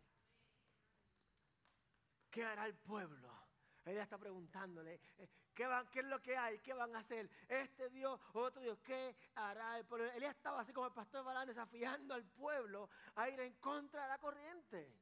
¿Qué 2.29 2.45
hará 2.45 2.65
el 2.67 2.75
pueblo? 2.75 3.40
Ella 3.85 4.03
está 4.03 4.17
preguntándole, 4.17 4.99
eh, 5.17 5.27
¿qué, 5.55 5.67
¿qué 5.91 5.99
es 5.99 6.05
lo 6.05 6.21
que 6.21 6.37
hay? 6.37 6.59
¿Qué 6.59 6.73
van 6.73 6.95
a 6.95 6.99
hacer? 6.99 7.29
Este 7.47 7.89
Dios, 7.89 8.19
otro 8.33 8.61
Dios, 8.61 8.77
¿qué 8.79 9.15
hará? 9.35 9.79
Ella 9.79 10.29
estaba 10.29 10.61
así 10.61 10.71
como 10.71 10.87
el 10.87 10.93
pastor 10.93 11.25
Balán 11.25 11.47
desafiando 11.47 12.13
al 12.13 12.23
pueblo 12.25 12.89
a 13.15 13.29
ir 13.29 13.39
en 13.39 13.53
contra 13.53 14.03
de 14.03 14.09
la 14.09 14.17
corriente. 14.19 14.93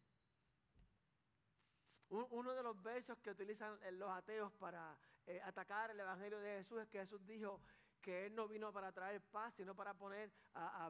Uno 2.10 2.54
de 2.54 2.64
los 2.64 2.82
versos 2.82 3.20
que 3.20 3.30
utilizan 3.30 3.78
los 4.00 4.10
ateos 4.10 4.52
para 4.54 4.98
eh, 5.28 5.40
atacar 5.44 5.92
el 5.92 6.00
Evangelio 6.00 6.40
de 6.40 6.58
Jesús 6.58 6.82
es 6.82 6.90
que 6.90 7.00
Jesús 7.00 7.24
dijo 7.28 7.62
que 8.02 8.26
Él 8.26 8.36
no 8.36 8.48
vino 8.48 8.74
para 8.74 8.92
traer 8.92 9.22
paz, 9.22 9.54
sino 9.56 9.76
para 9.76 9.94
poner 9.94 10.32
a, 10.56 10.90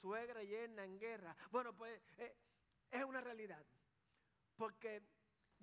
suegra 0.00 0.42
y 0.42 0.48
yerna 0.48 0.84
en 0.84 0.98
guerra. 0.98 1.34
Bueno, 1.50 1.72
pues 1.72 1.98
eh, 2.18 2.36
es 2.90 3.04
una 3.04 3.20
realidad. 3.20 3.64
Porque 4.56 5.02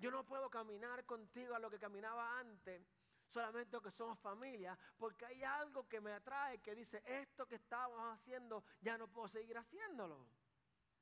yo 0.00 0.10
no 0.10 0.24
puedo 0.24 0.50
caminar 0.50 1.04
contigo 1.04 1.54
a 1.54 1.58
lo 1.58 1.70
que 1.70 1.78
caminaba 1.78 2.38
antes 2.38 2.82
solamente 3.30 3.78
que 3.80 3.90
somos 3.92 4.18
familia, 4.18 4.76
porque 4.98 5.24
hay 5.24 5.44
algo 5.44 5.88
que 5.88 6.00
me 6.00 6.12
atrae 6.12 6.58
que 6.58 6.74
dice, 6.74 7.02
esto 7.06 7.46
que 7.46 7.54
estábamos 7.56 8.18
haciendo 8.18 8.64
ya 8.80 8.98
no 8.98 9.06
puedo 9.06 9.28
seguir 9.28 9.56
haciéndolo. 9.56 10.26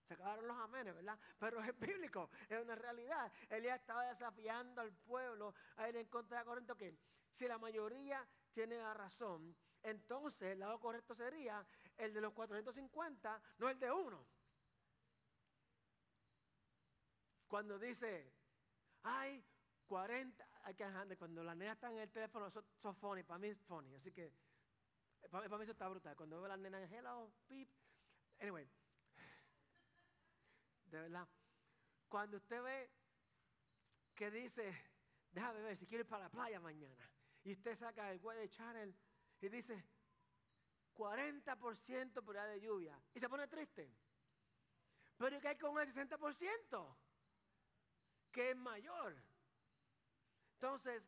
Se 0.07 0.15
acabaron 0.15 0.47
los 0.47 0.57
amenes, 0.59 0.95
¿verdad? 0.95 1.19
Pero 1.39 1.63
es 1.63 1.79
bíblico, 1.79 2.31
es 2.49 2.63
una 2.63 2.75
realidad. 2.75 3.31
Elías 3.49 3.81
estaba 3.81 4.05
desafiando 4.05 4.81
al 4.81 4.93
pueblo 4.93 5.55
a 5.77 5.89
ir 5.89 5.97
en 5.97 6.07
contra 6.09 6.41
de 6.41 6.45
Corinto 6.45 6.77
que 6.77 6.99
si 7.33 7.47
la 7.47 7.59
mayoría 7.59 8.27
tiene 8.53 8.79
la 8.79 8.95
razón, 8.95 9.55
entonces 9.83 10.53
el 10.53 10.61
lado 10.61 10.79
correcto 10.81 11.15
sería 11.15 11.65
el 11.97 12.13
de 12.13 12.21
los 12.21 12.33
450, 12.33 13.41
no 13.59 13.69
el 13.69 13.79
de 13.79 13.91
uno. 13.91 14.27
Cuando 17.47 17.79
dice, 17.79 18.31
hay 19.03 19.45
40, 19.87 20.49
hay 20.65 20.75
que 20.75 21.17
cuando 21.17 21.43
la 21.43 21.55
nena 21.55 21.73
está 21.73 21.91
en 21.91 21.99
el 21.99 22.11
teléfono, 22.11 22.51
son, 22.51 22.95
funny, 22.97 23.23
para 23.23 23.39
mí 23.39 23.49
es 23.49 23.61
funny, 23.63 23.95
así 23.95 24.13
que 24.13 24.33
para, 25.31 25.49
mí 25.49 25.63
eso 25.63 25.73
está 25.73 25.89
brutal. 25.89 26.15
Cuando 26.17 26.37
veo 26.37 26.45
a 26.45 26.49
la 26.49 26.57
nena 26.57 26.83
en 26.83 26.93
hello, 26.93 27.33
pip, 27.47 27.69
anyway, 28.39 28.69
de 30.85 31.01
verdad, 31.01 31.27
cuando 32.09 32.37
usted 32.37 32.63
ve 32.63 32.91
que 34.15 34.31
dice, 34.31 34.75
déjame 35.33 35.63
ver 35.63 35.77
si 35.79 35.87
quiere 35.87 36.03
ir 36.03 36.09
para 36.09 36.25
la 36.25 36.31
playa 36.31 36.61
mañana, 36.61 37.11
y 37.45 37.53
usted 37.53 37.79
saca 37.79 38.13
el 38.13 38.21
Weather 38.21 38.49
Channel 38.51 38.95
y 39.41 39.49
dice, 39.49 39.85
40% 40.95 42.13
probabilidad 42.13 42.49
de 42.49 42.61
lluvia, 42.61 43.01
y 43.15 43.21
se 43.21 43.29
pone 43.29 43.47
triste. 43.49 43.91
Pero 45.17 45.41
¿qué 45.41 45.49
hay 45.49 45.57
con 45.57 45.79
el 45.81 45.93
60%? 45.93 46.97
Que 48.39 48.51
es 48.53 48.57
mayor. 48.57 49.17
Entonces, 50.55 51.03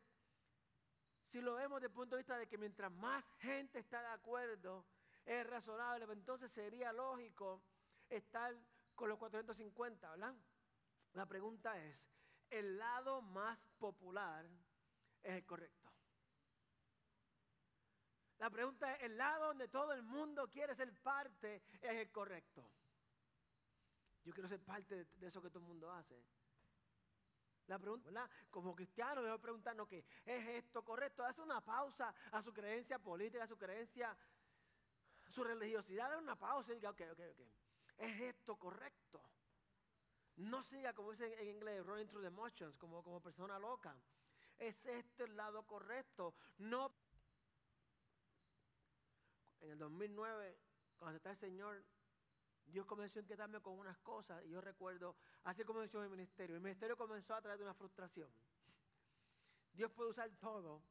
si 1.31 1.39
lo 1.39 1.55
vemos 1.55 1.79
desde 1.79 1.87
el 1.87 1.93
punto 1.93 2.17
de 2.17 2.23
vista 2.23 2.37
de 2.37 2.45
que 2.45 2.57
mientras 2.57 2.91
más 2.91 3.23
gente 3.39 3.79
está 3.79 4.01
de 4.01 4.07
acuerdo, 4.07 4.85
es 5.23 5.47
razonable, 5.47 6.05
pues 6.05 6.17
entonces 6.17 6.51
sería 6.51 6.91
lógico 6.91 7.63
estar 8.09 8.53
con 8.95 9.07
los 9.07 9.17
450, 9.17 10.11
¿verdad? 10.11 10.35
La 11.13 11.25
pregunta 11.25 11.81
es, 11.81 11.95
¿el 12.49 12.77
lado 12.77 13.21
más 13.21 13.57
popular 13.79 14.45
es 15.23 15.31
el 15.31 15.45
correcto? 15.45 15.89
La 18.39 18.49
pregunta 18.49 18.93
es, 18.93 19.03
¿el 19.03 19.17
lado 19.17 19.47
donde 19.47 19.69
todo 19.69 19.93
el 19.93 20.03
mundo 20.03 20.49
quiere 20.49 20.75
ser 20.75 20.93
parte 21.01 21.63
es 21.79 21.95
el 21.95 22.11
correcto? 22.11 22.69
Yo 24.25 24.33
quiero 24.33 24.49
ser 24.49 24.59
parte 24.59 25.05
de 25.05 25.27
eso 25.27 25.41
que 25.41 25.49
todo 25.49 25.59
el 25.59 25.69
mundo 25.69 25.89
hace. 25.89 26.21
La 27.67 27.79
pregunta, 27.79 28.05
¿verdad? 28.05 28.29
Como 28.49 28.75
cristiano 28.75 29.21
debo 29.21 29.37
preguntarnos 29.39 29.87
que 29.87 30.03
es 30.25 30.47
esto 30.47 30.83
correcto. 30.83 31.23
Hace 31.23 31.41
una 31.41 31.61
pausa 31.61 32.13
a 32.31 32.41
su 32.41 32.53
creencia 32.53 32.99
política, 32.99 33.43
a 33.43 33.47
su 33.47 33.57
creencia, 33.57 34.11
a 34.11 35.31
su 35.31 35.43
religiosidad, 35.43 36.09
da 36.09 36.17
una 36.17 36.35
pausa 36.35 36.71
y 36.71 36.75
diga, 36.75 36.89
ok, 36.89 37.01
ok, 37.11 37.19
ok. 37.31 37.39
¿Es 37.97 38.21
esto 38.21 38.57
correcto? 38.57 39.21
No 40.37 40.63
siga, 40.63 40.93
como 40.93 41.11
dice 41.11 41.39
en 41.41 41.49
inglés, 41.49 41.85
running 41.85 42.07
through 42.07 42.23
the 42.23 42.29
motions, 42.29 42.75
como, 42.77 43.03
como 43.03 43.21
persona 43.21 43.59
loca. 43.59 43.95
¿Es 44.57 44.85
este 44.85 45.25
el 45.25 45.35
lado 45.35 45.65
correcto? 45.65 46.33
No. 46.59 46.91
En 49.59 49.71
el 49.71 49.77
2009, 49.77 50.57
cuando 50.97 51.17
está 51.17 51.31
el 51.31 51.37
Señor, 51.37 51.83
Dios 52.65 52.85
comenzó 52.85 53.19
a 53.19 53.21
inquietarme 53.21 53.59
con 53.61 53.77
unas 53.77 53.97
cosas 53.99 54.43
y 54.45 54.49
yo 54.49 54.61
recuerdo, 54.61 55.15
así 55.43 55.63
comenzó 55.63 55.99
mi 56.01 56.09
ministerio. 56.09 56.55
El 56.55 56.61
ministerio 56.61 56.95
comenzó 56.95 57.35
a 57.35 57.41
través 57.41 57.59
de 57.59 57.65
una 57.65 57.73
frustración. 57.73 58.29
Dios 59.73 59.91
puede 59.91 60.11
usar 60.11 60.29
todo 60.39 60.81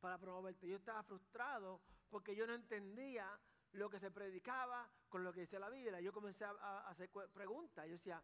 para 0.00 0.18
promoverte. 0.18 0.68
Yo 0.68 0.76
estaba 0.76 1.02
frustrado 1.02 1.80
porque 2.10 2.36
yo 2.36 2.46
no 2.46 2.54
entendía 2.54 3.40
lo 3.72 3.90
que 3.90 3.98
se 3.98 4.10
predicaba 4.10 4.88
con 5.08 5.24
lo 5.24 5.32
que 5.32 5.40
dice 5.40 5.58
la 5.58 5.68
Biblia. 5.68 6.00
Yo 6.00 6.12
comencé 6.12 6.44
a, 6.44 6.88
hacer 6.88 7.10
preguntas. 7.32 7.86
Yo 7.86 7.92
decía, 7.92 8.22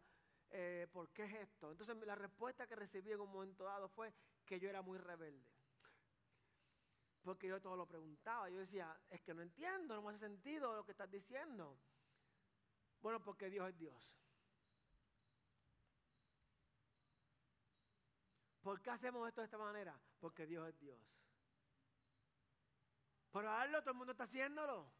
eh, 0.49 0.87
¿por 0.91 1.09
qué 1.09 1.25
es 1.25 1.49
esto? 1.49 1.71
Entonces 1.71 1.95
la 2.05 2.15
respuesta 2.15 2.67
que 2.67 2.75
recibí 2.75 3.11
en 3.11 3.19
un 3.19 3.31
momento 3.31 3.65
dado 3.65 3.89
fue 3.89 4.13
que 4.45 4.59
yo 4.59 4.69
era 4.69 4.81
muy 4.81 4.97
rebelde. 4.97 5.49
Porque 7.23 7.47
yo 7.47 7.61
todo 7.61 7.75
lo 7.75 7.85
preguntaba. 7.85 8.49
Yo 8.49 8.59
decía, 8.59 8.97
es 9.09 9.21
que 9.21 9.33
no 9.33 9.41
entiendo, 9.41 9.95
no 9.95 10.01
me 10.01 10.09
hace 10.09 10.19
sentido 10.19 10.75
lo 10.75 10.85
que 10.85 10.91
estás 10.91 11.11
diciendo. 11.11 11.77
Bueno, 13.01 13.23
porque 13.23 13.49
Dios 13.49 13.67
es 13.69 13.77
Dios. 13.77 14.11
¿Por 18.61 18.79
qué 18.81 18.91
hacemos 18.91 19.27
esto 19.27 19.41
de 19.41 19.45
esta 19.45 19.57
manera? 19.57 19.99
Porque 20.19 20.45
Dios 20.45 20.67
es 20.69 20.79
Dios. 20.79 20.99
Por 23.31 23.43
darlo, 23.43 23.81
todo 23.81 23.91
el 23.91 23.97
mundo 23.97 24.11
está 24.11 24.25
haciéndolo. 24.25 24.91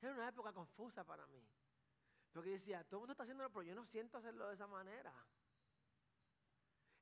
Era 0.00 0.12
una 0.12 0.28
época 0.28 0.52
confusa 0.52 1.04
para 1.04 1.26
mí. 1.28 1.46
Porque 2.32 2.50
decía, 2.50 2.82
todo 2.84 2.98
el 2.98 3.00
mundo 3.02 3.12
está 3.12 3.22
haciéndolo, 3.22 3.50
pero 3.50 3.62
yo 3.62 3.74
no 3.74 3.86
siento 3.86 4.18
hacerlo 4.18 4.48
de 4.48 4.54
esa 4.54 4.66
manera. 4.66 5.12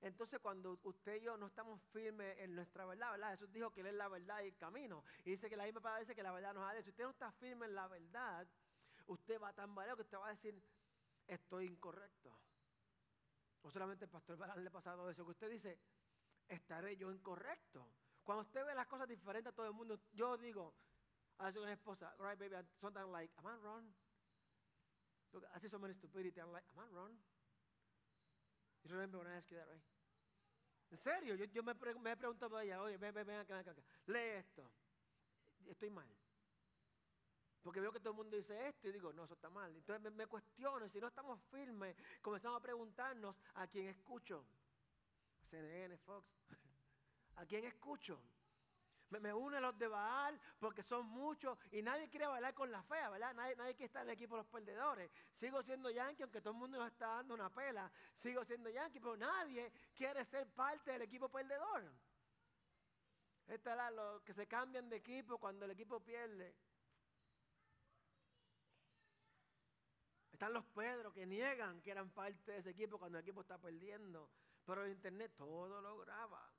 Entonces 0.05 0.39
cuando 0.39 0.79
usted 0.83 1.17
y 1.17 1.23
yo 1.23 1.39
no 1.39 1.47
estamos 1.47 1.81
firmes 1.91 2.39
en 2.41 2.55
nuestra 2.55 2.85
verdad, 2.85 3.13
¿verdad? 3.13 3.31
Jesús 3.31 3.51
dijo 3.51 3.71
que 3.71 3.81
Él 3.81 3.87
es 3.87 3.95
la 3.95 4.09
verdad 4.09 4.43
y 4.43 4.49
el 4.49 4.57
camino. 4.59 5.03
Y 5.25 5.31
dice 5.31 5.49
que 5.49 5.57
la 5.57 5.65
misma 5.65 5.81
palabra 5.81 6.01
dice 6.01 6.15
que 6.15 6.23
la 6.23 6.31
verdad 6.31 6.53
nos 6.53 6.63
ha. 6.63 6.83
Si 6.83 6.91
usted 6.91 7.05
no 7.05 7.11
está 7.11 7.33
firme 7.33 7.65
en 7.65 7.75
la 7.75 7.89
verdad, 7.89 8.47
usted 9.07 9.41
va 9.41 9.49
a 9.49 9.53
tambalear 9.55 9.97
que 9.97 10.03
usted 10.03 10.19
va 10.19 10.27
a 10.27 10.35
decir, 10.35 10.63
estoy 11.27 11.65
incorrecto. 11.65 12.39
O 13.63 13.71
solamente 13.71 14.05
el 14.05 14.11
pastor 14.11 14.37
Balán 14.37 14.63
le 14.63 14.69
ha 14.69 14.73
pasado 14.73 15.09
eso, 15.09 15.25
que 15.25 15.31
usted 15.31 15.51
dice, 15.51 15.79
estaré 16.49 16.99
yo 16.99 17.11
incorrecto. 17.11 17.89
Cuando 18.25 18.43
usted 18.43 18.63
ve 18.67 18.75
las 18.75 18.87
cosas 18.87 19.09
diferentes 19.09 19.55
a 19.55 19.57
todo 19.57 19.69
el 19.69 19.73
mundo, 19.73 19.99
yo 20.13 20.37
digo 20.37 20.75
a 21.39 21.51
su 21.51 21.65
esposa, 21.65 22.15
right 22.19 22.39
baby, 22.39 22.57
sometimes 22.79 23.09
like, 23.11 23.33
am 23.39 23.47
I 23.47 23.57
wrong? 23.63 23.95
I 25.55 25.61
see 25.61 25.71
so 25.71 25.79
many 25.79 25.95
stupidity, 25.95 26.39
I'm 26.43 26.53
like, 26.53 26.67
am 26.77 26.85
I 26.85 26.95
wrong? 26.95 27.17
You 28.85 28.91
remember 28.93 29.17
when 29.17 29.29
I 29.29 29.39
asked 29.39 29.51
you 29.51 29.57
that, 29.57 29.67
right? 29.67 29.94
En 30.95 30.99
serio, 31.01 31.35
yo, 31.35 31.63
me, 31.65 31.73
he 31.73 32.17
preguntado 32.17 32.57
a 32.57 32.63
ella, 32.63 32.81
oye, 32.81 32.97
ven, 32.97 33.13
ven, 33.13 33.27
ven 33.27 33.41
acá, 33.41 33.59
acá, 33.59 33.75
lee 34.07 34.39
esto. 34.39 34.71
Estoy 35.67 35.91
mal. 35.91 36.07
Porque 37.65 37.81
veo 37.81 37.91
que 37.91 37.99
todo 37.99 38.11
el 38.11 38.17
mundo 38.19 38.37
dice 38.37 38.69
esto 38.69 38.89
y 38.89 38.93
digo, 38.93 39.13
no, 39.13 39.25
eso 39.25 39.35
está 39.35 39.51
mal. 39.51 39.75
Entonces 39.75 40.01
me, 40.01 40.11
me 40.11 40.29
cuestiono, 40.29 40.89
si 40.89 41.01
no 41.01 41.09
estamos 41.09 41.41
firmes, 41.51 41.97
comenzamos 42.23 42.61
a 42.61 42.63
preguntarnos 42.63 43.35
a 43.55 43.67
quién 43.67 43.89
escucho. 43.89 44.47
CNN, 45.51 45.99
Fox. 45.99 46.29
¿A 47.39 47.45
quién 47.45 47.65
escucho? 47.65 48.23
Me, 49.11 49.33
une 49.33 49.57
a 49.57 49.61
los 49.61 49.79
de 49.79 49.87
Baal 49.87 50.41
porque 50.59 50.83
son 50.83 51.07
muchos 51.07 51.57
y 51.71 51.83
nadie 51.83 52.09
quiere 52.09 52.27
bailar 52.27 52.53
con 52.55 52.71
la 52.71 52.83
fea, 52.83 53.11
¿verdad? 53.11 53.35
Nadie, 53.35 53.55
nadie 53.57 53.75
quiere 53.75 53.87
estar 53.87 54.03
en 54.03 54.09
el 54.09 54.15
equipo 54.15 54.35
de 54.35 54.43
los 54.43 54.51
perdedores. 54.51 55.11
Sigo 55.35 55.63
siendo 55.63 55.91
yankee 55.91 56.23
aunque 56.23 56.41
todo 56.41 56.53
el 56.53 56.59
mundo 56.59 56.79
nos 56.79 56.91
está 56.91 57.07
dando 57.07 57.35
una 57.35 57.49
pela. 57.51 57.91
Sigo 58.17 58.45
siendo 58.45 58.71
yankee, 58.71 58.99
pero 59.01 59.17
nadie 59.17 59.73
quiere 59.95 60.25
ser 60.25 60.49
parte 60.49 60.93
del 60.93 61.03
equipo 61.03 61.29
perdedor. 61.29 61.93
Esta 63.47 63.89
es 63.89 63.95
los 63.95 64.23
que 64.23 64.33
se 64.33 64.47
cambian 64.47 64.89
de 64.89 64.97
equipo 64.97 65.39
cuando 65.39 65.67
el 65.67 65.73
equipo 65.73 66.01
pierde. 66.01 66.55
Están 70.33 70.53
los 70.53 70.65
Pedro 70.67 71.13
que 71.13 71.27
niegan 71.27 71.81
que 71.81 71.91
eran 71.91 72.11
parte 72.11 72.53
de 72.53 72.59
ese 72.59 72.71
equipo 72.71 72.99
cuando 72.99 73.19
el 73.19 73.23
equipo 73.23 73.43
está 73.43 73.59
perdiendo. 73.59 74.31
Pero 74.65 74.85
el 74.85 74.93
internet 74.93 75.33
todo 75.37 75.81
lo 75.81 75.99
graba. 75.99 76.51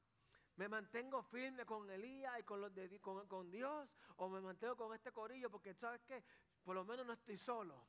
Me 0.57 0.69
mantengo 0.69 1.21
firme 1.23 1.65
con 1.65 1.89
Elías 1.89 2.39
y 2.39 2.43
con, 2.43 2.61
los 2.61 2.73
de, 2.73 2.99
con, 3.01 3.51
Dios 3.51 3.89
o 4.17 4.29
me 4.29 4.39
mantengo 4.39 4.75
con 4.77 4.93
este 4.93 5.11
corillo 5.11 5.49
porque 5.49 5.73
sabes 5.73 6.01
que 6.03 6.23
por 6.63 6.75
lo 6.75 6.85
menos 6.85 7.05
no 7.05 7.13
estoy 7.13 7.37
solo. 7.37 7.85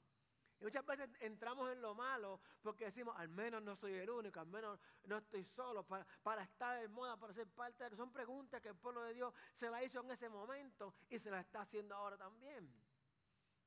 Y 0.58 0.64
muchas 0.64 0.84
veces 0.84 1.08
entramos 1.20 1.70
en 1.70 1.80
lo 1.80 1.94
malo 1.94 2.40
porque 2.62 2.86
decimos, 2.86 3.14
al 3.18 3.28
menos 3.28 3.62
no 3.62 3.76
soy 3.76 3.94
el 3.94 4.10
único, 4.10 4.40
al 4.40 4.46
menos 4.46 4.80
no 5.04 5.18
estoy 5.18 5.44
solo 5.44 5.84
para, 5.84 6.04
para 6.22 6.42
estar 6.42 6.82
en 6.82 6.90
moda, 6.90 7.16
para 7.16 7.32
ser 7.34 7.46
parte 7.48 7.88
de... 7.88 7.96
Son 7.96 8.10
preguntas 8.10 8.60
que 8.60 8.70
el 8.70 8.76
pueblo 8.76 9.02
de 9.02 9.14
Dios 9.14 9.32
se 9.54 9.70
la 9.70 9.84
hizo 9.84 10.00
en 10.00 10.10
ese 10.10 10.28
momento 10.28 10.94
y 11.08 11.18
se 11.18 11.30
la 11.30 11.40
está 11.40 11.60
haciendo 11.60 11.94
ahora 11.94 12.16
también. 12.16 12.68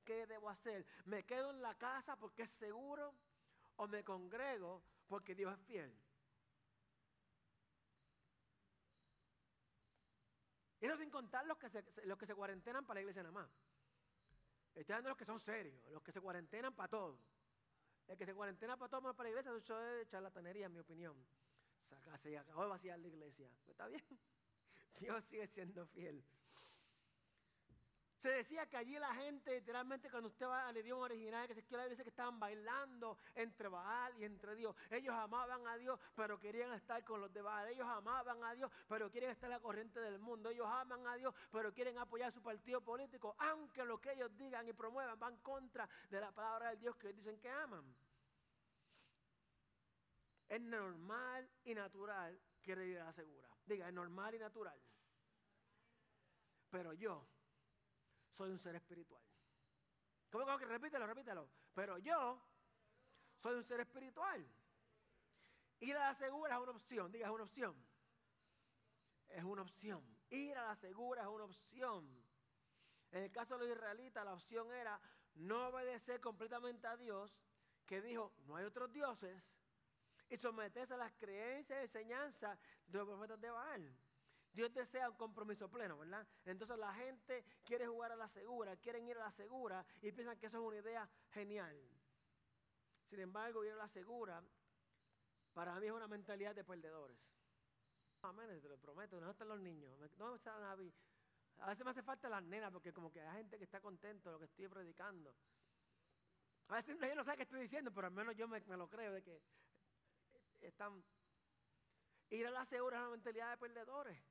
¿Qué 0.04 0.26
debo 0.26 0.50
hacer? 0.50 0.86
¿Me 1.06 1.24
quedo 1.24 1.52
en 1.52 1.62
la 1.62 1.76
casa 1.76 2.16
porque 2.18 2.44
es 2.44 2.52
seguro 2.52 3.14
o 3.76 3.88
me 3.88 4.04
congrego 4.04 4.84
porque 5.08 5.36
Dios 5.36 5.54
es 5.54 5.66
fiel? 5.68 6.09
Eso 10.80 10.98
sin 10.98 11.10
contar 11.10 11.46
los 11.46 11.58
que 11.58 11.70
se, 11.70 11.84
los 12.06 12.18
que 12.18 12.26
se 12.26 12.36
cuarentenan 12.36 12.86
para 12.86 12.96
la 12.96 13.02
iglesia 13.02 13.24
nada 13.24 13.34
más. 13.34 13.50
Estoy 14.76 14.94
hablando 14.94 15.08
de 15.08 15.12
los 15.12 15.18
que 15.18 15.26
son 15.26 15.40
serios, 15.40 15.76
los 15.92 16.02
que 16.02 16.12
se 16.12 16.22
cuarentenan 16.22 16.74
para 16.74 16.90
todo. 16.90 17.20
El 18.08 18.18
que 18.18 18.26
se 18.26 18.34
cuarentena 18.34 18.78
para 18.78 18.90
todo 18.90 19.14
para 19.14 19.26
la 19.26 19.30
iglesia, 19.30 19.52
eso 19.56 19.86
es 19.88 20.08
charlatanería, 20.08 20.66
en 20.66 20.74
mi 20.74 20.80
opinión. 20.80 21.16
Se 22.22 22.38
acabó 22.38 22.64
de 22.64 22.70
vaciar 22.70 23.00
la 23.00 23.08
iglesia. 23.08 23.50
Pues 23.66 23.70
está 23.70 23.88
bien. 23.88 24.04
Dios 25.00 25.24
sigue 25.26 25.48
siendo 25.48 25.86
fiel. 25.88 26.24
Se 28.22 28.30
decía 28.30 28.66
que 28.66 28.76
allí 28.76 29.00
la 29.00 29.14
gente, 29.16 29.56
literalmente, 29.56 30.10
cuando 30.10 30.28
usted 30.28 30.46
va 30.46 30.68
al 30.68 30.78
idioma 30.78 31.06
original, 31.06 31.48
que 31.48 31.56
se 31.56 31.64
quiere 31.64 31.88
dice 31.90 32.04
que 32.04 32.10
estaban 32.10 32.38
bailando 32.38 33.18
entre 33.34 33.70
Baal 33.70 34.14
y 34.18 34.26
entre 34.26 34.56
Dios. 34.56 34.76
Ellos 34.90 35.16
amaban 35.16 35.66
a 35.66 35.78
Dios, 35.78 35.98
pero 36.16 36.38
querían 36.38 36.74
estar 36.74 37.02
con 37.06 37.22
los 37.22 37.34
de 37.34 37.42
Baal. 37.42 37.70
Ellos 37.70 37.88
amaban 37.88 38.44
a 38.44 38.54
Dios, 38.56 38.70
pero 38.90 39.10
quieren 39.10 39.30
estar 39.30 39.50
en 39.50 39.56
la 39.56 39.62
corriente 39.62 40.02
del 40.02 40.20
mundo. 40.20 40.50
Ellos 40.50 40.68
aman 40.68 41.08
a 41.08 41.16
Dios, 41.16 41.34
pero 41.50 41.74
quieren 41.74 41.98
apoyar 41.98 42.34
su 42.34 42.42
partido 42.42 42.82
político, 42.82 43.36
aunque 43.40 43.86
lo 43.86 44.02
que 44.02 44.12
ellos 44.12 44.36
digan 44.38 44.68
y 44.68 44.74
promuevan 44.74 45.18
van 45.18 45.38
contra 45.38 45.88
de 46.10 46.20
la 46.20 46.34
palabra 46.34 46.72
del 46.72 46.80
Dios 46.80 46.98
que 46.98 47.08
ellos 47.08 47.24
dicen 47.24 47.40
que 47.40 47.50
aman. 47.50 47.96
Es 50.50 50.60
normal 50.60 51.50
y 51.64 51.74
natural 51.74 52.38
querer 52.64 52.86
ir 52.86 52.98
la 52.98 53.14
segura. 53.14 53.48
Diga, 53.66 53.88
es 53.88 53.94
normal 53.94 54.36
y 54.36 54.40
natural. 54.40 54.78
Pero 56.70 56.92
yo 56.94 57.26
soy 58.40 58.52
un 58.52 58.60
ser 58.60 58.74
espiritual. 58.76 59.22
¿Cómo, 60.32 60.58
que 60.58 60.66
repítelo, 60.66 61.06
repítelo? 61.06 61.50
Pero 61.74 61.98
yo 61.98 62.42
soy 63.36 63.56
un 63.56 63.66
ser 63.66 63.82
espiritual. 63.82 64.48
Ir 65.82 65.98
a 65.98 66.12
la 66.12 66.16
segura 66.16 66.56
es 66.56 66.62
una 66.62 66.72
opción, 66.72 67.12
diga, 67.12 67.28
es 67.28 67.34
una 67.34 67.44
opción. 67.44 67.76
Es 69.28 69.44
una 69.44 69.62
opción. 69.64 70.02
Ir 70.30 70.58
a 70.58 70.68
la 70.68 70.76
segura 70.78 71.24
es 71.24 71.28
una 71.28 71.44
opción. 71.44 72.26
En 73.12 73.24
el 73.24 73.32
caso 73.32 73.58
de 73.58 73.68
los 73.68 73.76
israelitas, 73.76 74.24
la 74.24 74.34
opción 74.34 74.72
era 74.72 75.02
no 75.36 75.68
obedecer 75.68 76.22
completamente 76.22 76.88
a 76.88 76.96
Dios, 76.96 77.38
que 77.86 78.02
dijo, 78.02 78.32
no 78.46 78.56
hay 78.56 78.64
otros 78.64 78.90
dioses, 78.94 79.44
y 80.30 80.38
someterse 80.38 80.94
a 80.94 80.98
las 80.98 81.12
creencias 81.16 81.78
y 81.78 81.84
enseñanzas 81.84 82.58
de 82.88 83.00
los 83.00 83.08
profetas 83.08 83.42
de 83.42 83.50
Baal. 83.50 83.98
Dios 84.54 84.74
desea 84.74 85.10
un 85.10 85.16
compromiso 85.16 85.70
pleno, 85.70 85.98
¿verdad? 85.98 86.26
Entonces 86.46 86.78
la 86.78 86.94
gente 86.94 87.46
quiere 87.64 87.88
jugar 87.88 88.12
a 88.12 88.16
la 88.16 88.28
segura, 88.30 88.76
quieren 88.78 89.08
ir 89.08 89.18
a 89.18 89.26
la 89.26 89.32
segura 89.32 89.86
y 90.02 90.12
piensan 90.12 90.38
que 90.38 90.48
eso 90.48 90.58
es 90.58 90.64
una 90.64 90.78
idea 90.78 91.10
genial. 91.32 91.78
Sin 93.10 93.20
embargo, 93.20 93.64
ir 93.64 93.72
a 93.72 93.76
la 93.76 93.90
segura, 93.90 94.44
para 95.54 95.80
mí 95.80 95.88
es 95.88 95.92
una 95.92 96.08
mentalidad 96.08 96.56
de 96.56 96.64
perdedores. 96.64 97.18
Amén, 98.22 98.60
te 98.62 98.68
lo 98.68 98.78
prometo, 98.78 99.20
no 99.22 99.32
están 99.32 99.48
los 99.48 99.60
niños, 99.60 99.98
no 100.18 100.36
está 100.36 100.60
la 100.60 100.72
A 100.72 101.68
veces 101.68 101.86
me 101.86 101.92
hace 101.92 102.04
falta 102.04 102.28
las 102.28 102.44
nenas 102.44 102.72
porque 102.72 102.92
como 102.92 103.12
que 103.12 103.22
hay 103.22 103.38
gente 103.38 103.58
que 103.58 103.64
está 103.64 103.80
contento 103.80 104.30
de 104.30 104.34
lo 104.34 104.40
que 104.40 104.46
estoy 104.46 104.68
predicando. 104.68 105.34
A 106.68 106.76
veces 106.76 107.02
ellos 107.02 107.16
no 107.16 107.24
saben 107.24 107.38
qué 107.38 107.44
estoy 107.44 107.62
diciendo, 107.62 107.92
pero 107.94 108.08
al 108.08 108.14
menos 108.14 108.36
yo 108.36 108.48
me, 108.48 108.60
me 108.62 108.78
lo 108.78 108.90
creo 108.90 109.14
de 109.14 109.24
que 109.24 109.42
están... 110.62 111.04
Ir 112.32 112.46
a 112.46 112.52
la 112.52 112.66
segura 112.66 112.98
es 112.98 113.02
una 113.02 113.12
mentalidad 113.12 113.52
de 113.52 113.58
perdedores 113.58 114.22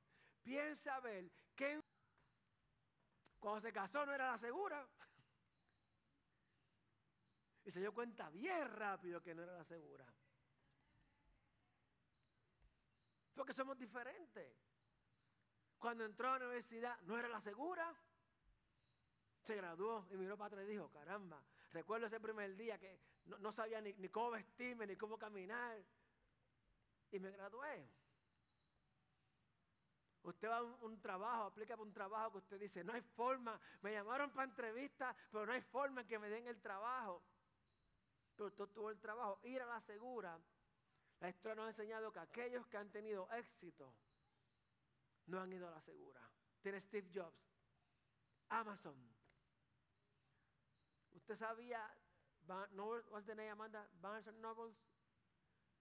piensa 0.43 0.99
ver 0.99 1.29
que 1.55 1.81
cuando 3.39 3.61
se 3.61 3.71
casó 3.71 4.05
no 4.05 4.13
era 4.13 4.31
la 4.31 4.37
segura. 4.37 4.87
Y 7.65 7.71
se 7.71 7.79
dio 7.79 7.93
cuenta 7.93 8.29
bien 8.29 8.67
rápido 8.75 9.21
que 9.21 9.35
no 9.35 9.43
era 9.43 9.57
la 9.57 9.63
segura. 9.63 10.05
Porque 13.35 13.53
somos 13.53 13.77
diferentes. 13.77 14.53
Cuando 15.77 16.03
entró 16.03 16.29
a 16.29 16.39
la 16.39 16.45
universidad 16.45 16.99
no 17.01 17.17
era 17.17 17.29
la 17.29 17.41
segura. 17.41 17.95
Se 19.41 19.55
graduó 19.55 20.07
y 20.11 20.17
miró 20.17 20.37
para 20.37 20.47
atrás 20.47 20.65
y 20.65 20.71
dijo, 20.71 20.89
caramba, 20.91 21.41
recuerdo 21.71 22.07
ese 22.07 22.19
primer 22.19 22.55
día 22.55 22.77
que 22.77 22.99
no, 23.25 23.51
sabía 23.53 23.79
ni, 23.79 23.93
ni 23.93 24.09
cómo 24.09 24.31
vestirme, 24.31 24.85
ni 24.85 24.97
cómo 24.97 25.17
caminar. 25.17 25.81
Y 27.11 27.19
me 27.19 27.31
gradué. 27.31 27.89
Usted 30.23 30.49
va 30.49 30.57
a 30.57 30.63
un, 30.63 30.99
trabajo, 31.01 31.43
aplica 31.43 31.75
para 31.75 31.87
un 31.87 31.93
trabajo 31.93 32.31
que 32.31 32.37
usted 32.39 32.59
dice, 32.59 32.83
no 32.83 32.93
hay 32.93 33.01
forma, 33.01 33.59
me 33.81 33.93
llamaron 33.93 34.31
para 34.31 34.49
entrevista, 34.49 35.15
pero 35.31 35.45
no 35.45 35.53
hay 35.53 35.61
forma 35.61 36.01
en 36.01 36.07
que 36.07 36.19
me 36.19 36.29
den 36.29 36.47
el 36.47 36.61
trabajo. 36.61 37.23
Pero 38.35 38.47
usted 38.47 38.65
tuvo 38.67 38.89
el 38.89 38.99
trabajo. 38.99 39.39
Ir 39.43 39.61
a 39.61 39.65
la 39.65 39.81
segura, 39.81 40.37
la 41.19 41.29
historia 41.29 41.55
nos 41.55 41.65
ha 41.65 41.69
enseñado 41.69 42.11
que 42.11 42.19
aquellos 42.19 42.67
que 42.67 42.77
han 42.77 42.91
tenido 42.91 43.31
éxito 43.31 43.93
no 45.27 45.39
han 45.39 45.51
ido 45.53 45.67
a 45.67 45.71
la 45.71 45.81
segura. 45.81 46.21
Tiene 46.61 46.81
Steve 46.81 47.09
Jobs, 47.13 47.39
Amazon. 48.49 48.95
Usted 51.11 51.35
sabía, 51.35 51.81
what's 53.09 53.25
the 53.25 53.35
name, 53.35 53.51
Amanda? 53.51 53.87
Barnes 54.01 54.33
Nobles, 54.35 54.75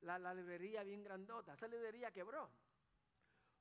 la, 0.02 0.18
la 0.18 0.32
librería 0.32 0.84
bien 0.84 1.02
grandota. 1.02 1.54
Esa 1.54 1.66
librería 1.66 2.12
quebró. 2.12 2.50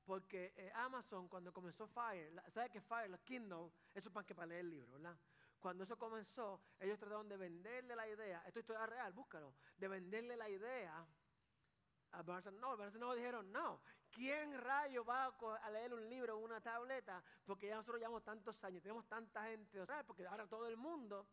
Porque 0.08 0.54
eh, 0.56 0.72
Amazon, 0.74 1.28
cuando 1.28 1.52
comenzó 1.52 1.86
Fire, 1.86 2.32
¿sabe 2.54 2.70
que 2.70 2.80
Fire, 2.80 3.10
los 3.10 3.20
Kindle, 3.20 3.70
eso 3.93 4.08
es 4.08 4.10
para 4.10 4.26
que 4.26 4.34
para 4.34 4.48
leer 4.48 4.62
el 4.62 4.70
libro, 4.70 4.93
¿verdad? 4.93 5.17
Cuando 5.60 5.84
eso 5.84 5.98
comenzó, 5.98 6.62
ellos 6.80 6.98
trataron 6.98 7.28
de 7.28 7.36
venderle 7.36 7.93
la 7.93 8.08
idea, 8.08 8.41
esto 8.48 8.60
es 8.60 8.63
historia 8.63 8.86
real, 8.86 9.12
búscalo, 9.12 9.54
de 9.78 9.88
venderle 9.89 10.38
la 10.38 10.50
idea 10.50 11.06
a 12.12 12.22
Barnes 12.24 12.54
Noble. 12.54 12.78
Barnes 12.78 12.96
Noble 13.02 13.20
dijeron, 13.20 13.52
no, 13.52 13.82
¿quién 14.10 14.58
rayo 14.62 15.04
va 15.04 15.26
a 15.26 15.72
leer 15.72 15.93
un 15.93 16.10
libro 16.10 16.38
en 16.38 16.43
una 16.46 16.62
tableta? 16.62 17.22
Porque 17.46 17.67
ya 17.67 17.76
nosotros 17.76 18.00
llevamos 18.00 18.24
tantos 18.24 18.63
años, 18.63 18.82
tenemos 18.82 19.06
tanta 19.10 19.43
gente, 19.43 19.86
porque 20.06 20.26
ahora 20.26 20.48
todo 20.48 20.70
el 20.70 20.78
mundo 20.78 21.28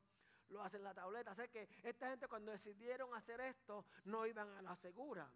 lo 0.49 0.61
hace 0.65 0.79
en 0.79 0.83
la 0.83 0.95
tableta. 0.95 1.31
Así 1.31 1.47
que 1.49 1.69
esta 1.85 2.11
gente 2.11 2.27
cuando 2.27 2.51
decidieron 2.51 3.15
hacer 3.15 3.41
esto, 3.41 3.85
no 4.05 4.27
iban 4.27 4.49
a 4.57 4.63
la 4.63 4.75
segura. 4.75 5.31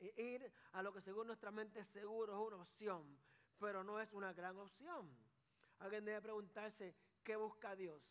Ir 0.00 0.52
a 0.72 0.82
lo 0.82 0.92
que 0.92 1.00
según 1.02 1.26
nuestra 1.26 1.50
mente 1.50 1.80
es 1.80 1.88
seguro 1.88 2.34
es 2.34 2.52
una 2.52 2.62
opción, 2.62 3.18
pero 3.58 3.82
no 3.82 4.00
es 4.00 4.12
una 4.12 4.32
gran 4.32 4.56
opción. 4.58 5.08
Alguien 5.80 6.04
debe 6.04 6.22
preguntarse, 6.22 6.94
¿qué 7.24 7.36
busca 7.36 7.74
Dios? 7.74 8.02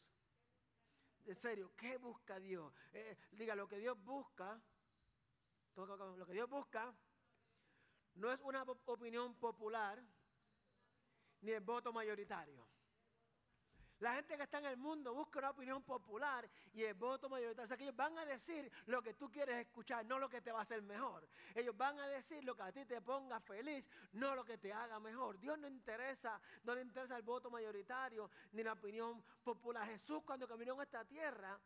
En 1.26 1.36
serio, 1.36 1.72
¿qué 1.76 1.98
busca 1.98 2.40
Dios? 2.40 2.74
Eh, 2.94 3.18
diga, 3.32 3.56
lo 3.56 3.68
que 3.68 3.78
Dios 3.78 3.98
busca, 4.04 4.60
lo 5.76 6.26
que 6.26 6.34
Dios 6.34 6.50
busca, 6.50 6.94
no 8.16 8.32
es 8.32 8.40
una 8.42 8.64
opinión 8.64 9.36
popular 9.36 10.02
ni 11.42 11.52
el 11.52 11.62
voto 11.62 11.94
mayoritario. 11.94 12.68
La 14.00 14.14
gente 14.14 14.38
que 14.38 14.44
está 14.44 14.60
en 14.60 14.66
el 14.68 14.78
mundo 14.78 15.14
busca 15.14 15.40
una 15.40 15.50
opinión 15.50 15.82
popular 15.82 16.48
y 16.74 16.84
el 16.84 16.94
voto 16.94 17.30
mayoritario. 17.30 17.66
O 17.66 17.68
sea, 17.68 17.78
que 17.78 17.84
ellos 17.84 17.96
van 17.96 18.16
a 18.18 18.26
decir 18.26 18.72
lo 18.86 19.02
que 19.02 19.16
tú 19.16 19.32
quieres 19.32 19.66
escuchar, 19.66 20.06
no 20.06 20.20
lo 20.20 20.30
que 20.30 20.42
te 20.42 20.52
va 20.52 20.60
a 20.60 20.64
hacer 20.64 20.84
mejor. 20.84 21.28
Ellos 21.56 21.76
van 21.76 22.00
a 22.00 22.08
decir 22.08 22.44
lo 22.44 22.56
que 22.56 22.62
a 22.62 22.72
ti 22.72 22.86
te 22.86 23.02
ponga 23.02 23.40
feliz, 23.40 23.84
no 24.14 24.36
lo 24.36 24.46
que 24.46 24.60
te 24.60 24.72
haga 24.72 25.00
mejor. 25.00 25.40
Dios 25.40 25.58
no 25.58 25.68
interesa, 25.68 26.40
no 26.64 26.76
le 26.76 26.82
interesa 26.82 27.18
el 27.18 27.24
voto 27.24 27.50
mayoritario 27.50 28.30
ni 28.52 28.64
la 28.64 28.74
opinión 28.74 29.24
popular. 29.44 29.88
Jesús 29.88 30.22
cuando 30.24 30.48
caminó 30.48 30.76
en 30.76 30.82
esta 30.82 31.04
tierra, 31.04 31.60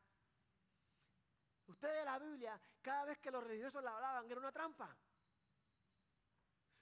usted 1.67 1.89
de 1.89 2.06
la 2.06 2.17
Biblia, 2.17 2.60
cada 2.82 3.06
vez 3.06 3.17
que 3.20 3.30
los 3.30 3.44
religiosos 3.44 3.84
le 3.84 3.89
hablaban 3.89 4.32
era 4.32 4.39
una 4.39 4.52
trampa. 4.54 4.96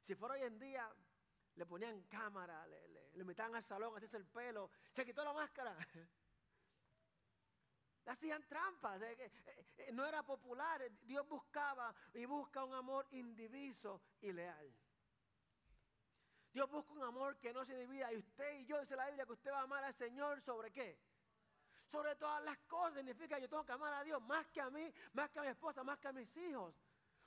Si 0.05 0.13
fuera 0.13 0.35
hoy 0.35 0.43
en 0.43 0.59
día, 0.59 0.89
le 1.55 1.65
ponían 1.65 2.03
cámara, 2.03 2.65
le, 2.67 2.88
le, 3.19 3.25
metían 3.25 3.53
al 3.53 3.63
salón, 3.65 3.95
hacían 3.95 4.15
el 4.15 4.25
pelo, 4.25 4.69
se 4.93 5.05
quitó 5.05 5.23
la 5.23 5.33
máscara. 5.33 5.75
Hacían 8.05 8.41
trampas, 8.47 8.99
eh, 9.03 9.31
eh, 9.77 9.91
no 9.93 10.03
era 10.03 10.23
popular. 10.23 10.81
Dios 11.01 11.27
buscaba 11.27 11.93
y 12.15 12.25
busca 12.25 12.63
un 12.63 12.73
amor 12.73 13.05
indiviso 13.11 14.01
y 14.21 14.31
leal. 14.31 14.73
Dios 16.51 16.67
busca 16.71 16.91
un 16.93 17.03
amor 17.03 17.37
que 17.37 17.53
no 17.53 17.63
se 17.65 17.77
divida. 17.77 18.11
Y 18.11 18.17
usted 18.17 18.61
y 18.61 18.65
yo, 18.65 18.79
dice 18.79 18.95
la 18.95 19.05
Biblia, 19.05 19.27
que 19.27 19.33
usted 19.33 19.51
va 19.51 19.59
a 19.59 19.63
amar 19.63 19.83
al 19.83 19.93
Señor 19.93 20.41
sobre 20.41 20.71
qué? 20.71 20.97
Sobre 21.91 22.15
todas 22.15 22.43
las 22.43 22.57
cosas. 22.61 22.95
Significa 22.95 23.35
que 23.35 23.43
yo 23.43 23.49
tengo 23.49 23.65
que 23.65 23.73
amar 23.73 23.93
a 23.93 24.03
Dios 24.03 24.19
más 24.23 24.47
que 24.47 24.61
a 24.61 24.71
mí, 24.71 24.91
más 25.13 25.29
que 25.29 25.39
a 25.39 25.43
mi 25.43 25.49
esposa, 25.49 25.83
más 25.83 25.99
que 25.99 26.07
a 26.07 26.13
mis 26.13 26.35
hijos. 26.37 26.73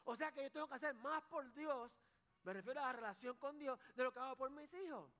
O 0.05 0.17
sea 0.17 0.33
que 0.33 0.43
yo 0.43 0.51
tengo 0.51 0.67
que 0.67 0.75
hacer 0.75 0.95
más 0.95 1.23
por 1.25 1.53
Dios 1.53 1.93
me 2.45 2.53
refiero 2.53 2.81
a 2.81 2.87
la 2.87 2.93
relación 2.93 3.37
con 3.37 3.59
Dios 3.59 3.79
de 3.95 4.05
lo 4.05 4.13
que 4.13 4.19
hago 4.19 4.37
por 4.37 4.51
mis 4.51 4.73
hijos. 4.75 5.11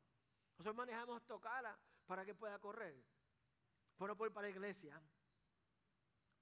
Nosotros 0.63 0.77
manejamos 0.87 1.27
tocala 1.27 1.77
para 2.07 2.25
que 2.25 2.37
pueda 2.37 2.57
correr. 2.61 2.95
Pero 3.99 4.13
ir 4.13 4.33
para 4.33 4.47
la 4.47 4.51
iglesia. 4.51 5.03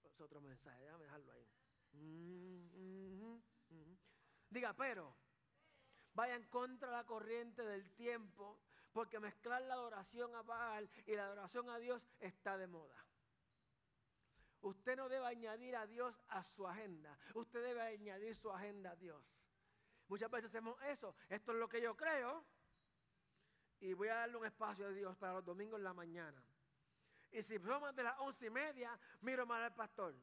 Es 0.02 0.20
otro 0.20 0.42
mensaje, 0.42 0.78
déjame 0.85 1.04
dejarlo 1.04 1.33
ahí. 1.33 1.48
Diga, 4.50 4.74
pero 4.74 5.16
vaya 6.12 6.37
en 6.37 6.44
contra 6.48 6.90
la 6.90 7.06
corriente 7.06 7.64
del 7.64 7.90
tiempo, 7.94 8.61
porque 8.92 9.18
mezclar 9.18 9.62
la 9.62 9.72
adoración 9.72 10.35
a 10.35 10.42
Baal 10.42 10.90
y 11.06 11.16
la 11.16 11.24
adoración 11.24 11.70
a 11.70 11.78
Dios 11.78 12.02
está 12.18 12.59
de 12.59 12.66
moda. 12.66 13.02
Usted 14.61 14.96
no 14.96 15.09
debe 15.09 15.24
añadir 15.24 15.76
a 15.76 15.87
Dios 15.87 16.14
a 16.28 16.44
su 16.44 16.68
agenda, 16.68 17.18
usted 17.33 17.62
debe 17.62 17.80
añadir 17.80 18.37
su 18.37 18.52
agenda 18.52 18.90
a 18.90 18.96
Dios. 18.96 19.24
Muchas 20.09 20.30
veces 20.30 20.50
hacemos 20.50 20.76
eso. 20.83 21.14
Esto 21.30 21.52
es 21.52 21.59
lo 21.59 21.70
que 21.70 21.80
yo 21.80 21.96
creo 21.96 22.44
y 23.81 23.95
voy 23.95 24.09
a 24.09 24.14
darle 24.14 24.37
un 24.37 24.47
espacio 24.47 24.87
a 24.87 24.90
Dios 24.90 25.16
para 25.16 25.35
los 25.35 25.45
domingos 25.45 25.79
en 25.79 25.85
la 25.85 25.95
mañana. 25.95 26.43
Y 27.33 27.43
si 27.43 27.59
somos 27.59 27.95
de 27.95 28.03
las 28.03 28.19
once 28.19 28.47
y 28.47 28.51
media, 28.51 28.99
miro 29.23 29.47
mal 29.47 29.62
al 29.62 29.75
pastor. 29.75 30.14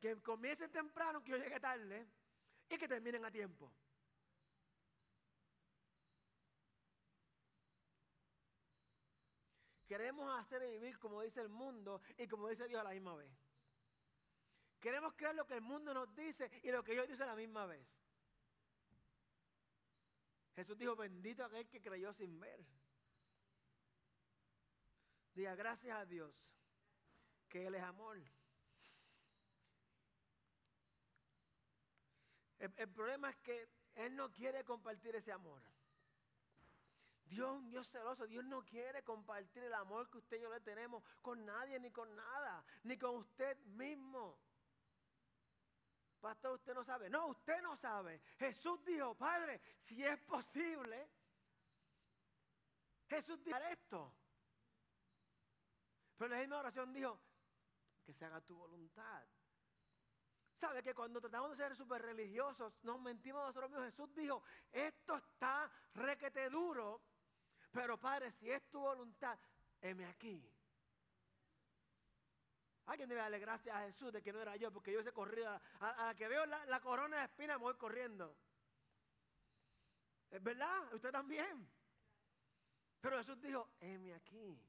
Que 0.00 0.20
comiencen 0.20 0.70
temprano, 0.70 1.22
que 1.22 1.30
yo 1.30 1.36
llegue 1.36 1.60
tarde 1.60 2.06
y 2.68 2.76
que 2.76 2.88
terminen 2.88 3.24
a 3.24 3.30
tiempo. 3.30 3.72
Queremos 9.86 10.40
hacer 10.40 10.62
y 10.62 10.78
vivir 10.78 10.98
como 10.98 11.20
dice 11.20 11.42
el 11.42 11.50
mundo 11.50 12.00
y 12.16 12.26
como 12.26 12.48
dice 12.48 12.66
Dios 12.66 12.80
a 12.80 12.84
la 12.84 12.90
misma 12.90 13.14
vez. 13.14 13.30
Queremos 14.80 15.14
creer 15.14 15.34
lo 15.34 15.46
que 15.46 15.54
el 15.54 15.60
mundo 15.60 15.94
nos 15.94 16.12
dice 16.16 16.50
y 16.62 16.70
lo 16.70 16.82
que 16.82 16.92
Dios 16.92 17.06
dice 17.06 17.22
a 17.22 17.26
la 17.26 17.36
misma 17.36 17.66
vez. 17.66 17.86
Jesús 20.54 20.76
dijo, 20.78 20.94
bendito 20.96 21.44
aquel 21.44 21.68
que 21.68 21.80
creyó 21.80 22.12
sin 22.12 22.38
ver. 22.38 22.64
Diga 25.34 25.54
gracias 25.54 25.96
a 25.96 26.04
Dios 26.04 26.34
que 27.48 27.66
Él 27.66 27.74
es 27.74 27.82
amor. 27.82 28.18
El, 32.58 32.88
problema 32.90 33.30
es 33.30 33.36
que 33.38 33.68
Él 33.96 34.14
no 34.14 34.30
quiere 34.30 34.62
compartir 34.64 35.16
ese 35.16 35.32
amor. 35.32 35.62
Dios 37.24 37.50
un 37.50 37.70
Dios 37.70 37.88
celoso. 37.88 38.26
Dios 38.26 38.44
no 38.44 38.64
quiere 38.64 39.02
compartir 39.02 39.64
el 39.64 39.74
amor 39.74 40.08
que 40.10 40.18
usted 40.18 40.36
y 40.36 40.42
yo 40.42 40.52
le 40.52 40.60
tenemos 40.60 41.02
con 41.22 41.44
nadie 41.44 41.80
ni 41.80 41.90
con 41.90 42.14
nada, 42.14 42.64
ni 42.84 42.96
con 42.98 43.16
usted 43.16 43.56
mismo. 43.64 44.38
Pastor, 46.22 46.52
usted 46.52 46.72
no 46.72 46.84
sabe. 46.84 47.10
No, 47.10 47.26
usted 47.26 47.60
no 47.62 47.76
sabe. 47.76 48.22
Jesús 48.38 48.82
dijo, 48.84 49.16
Padre, 49.16 49.60
si 49.80 50.04
es 50.04 50.18
posible, 50.20 51.10
Jesús 53.08 53.42
dijo 53.44 53.58
esto. 53.58 54.14
Pero 56.16 56.26
en 56.26 56.30
la 56.30 56.38
misma 56.38 56.60
oración 56.60 56.92
dijo, 56.92 57.20
que 58.04 58.14
se 58.14 58.24
haga 58.24 58.40
tu 58.40 58.56
voluntad. 58.56 59.26
¿Sabe 60.54 60.80
que 60.80 60.94
cuando 60.94 61.20
tratamos 61.20 61.50
de 61.50 61.56
ser 61.56 61.74
súper 61.74 62.00
religiosos, 62.02 62.72
nos 62.84 63.00
mentimos 63.00 63.42
nosotros 63.44 63.70
mismos? 63.70 63.90
Jesús 63.90 64.14
dijo, 64.14 64.44
esto 64.70 65.16
está 65.16 65.68
requete 65.94 66.48
duro, 66.50 67.02
pero 67.72 67.98
Padre, 67.98 68.30
si 68.30 68.48
es 68.48 68.62
tu 68.70 68.78
voluntad, 68.78 69.36
heme 69.80 70.06
aquí. 70.06 70.48
Alguien 72.86 73.08
debe 73.08 73.20
darle 73.20 73.38
gracias 73.38 73.74
a 73.74 73.82
Jesús 73.82 74.12
de 74.12 74.22
que 74.22 74.32
no 74.32 74.40
era 74.40 74.56
yo, 74.56 74.72
porque 74.72 74.90
yo 74.90 74.98
hubiese 74.98 75.12
corrido. 75.12 75.48
A, 75.80 76.06
la 76.06 76.14
que 76.14 76.28
veo 76.28 76.44
la, 76.46 76.80
corona 76.80 77.18
de 77.18 77.24
espinas, 77.24 77.58
me 77.58 77.64
voy 77.64 77.74
corriendo. 77.74 78.36
¿Es 80.30 80.42
verdad? 80.42 80.92
Usted 80.94 81.10
también. 81.10 81.68
Pero 83.00 83.18
Jesús 83.18 83.40
dijo, 83.40 83.70
heme 83.80 84.14
aquí. 84.14 84.60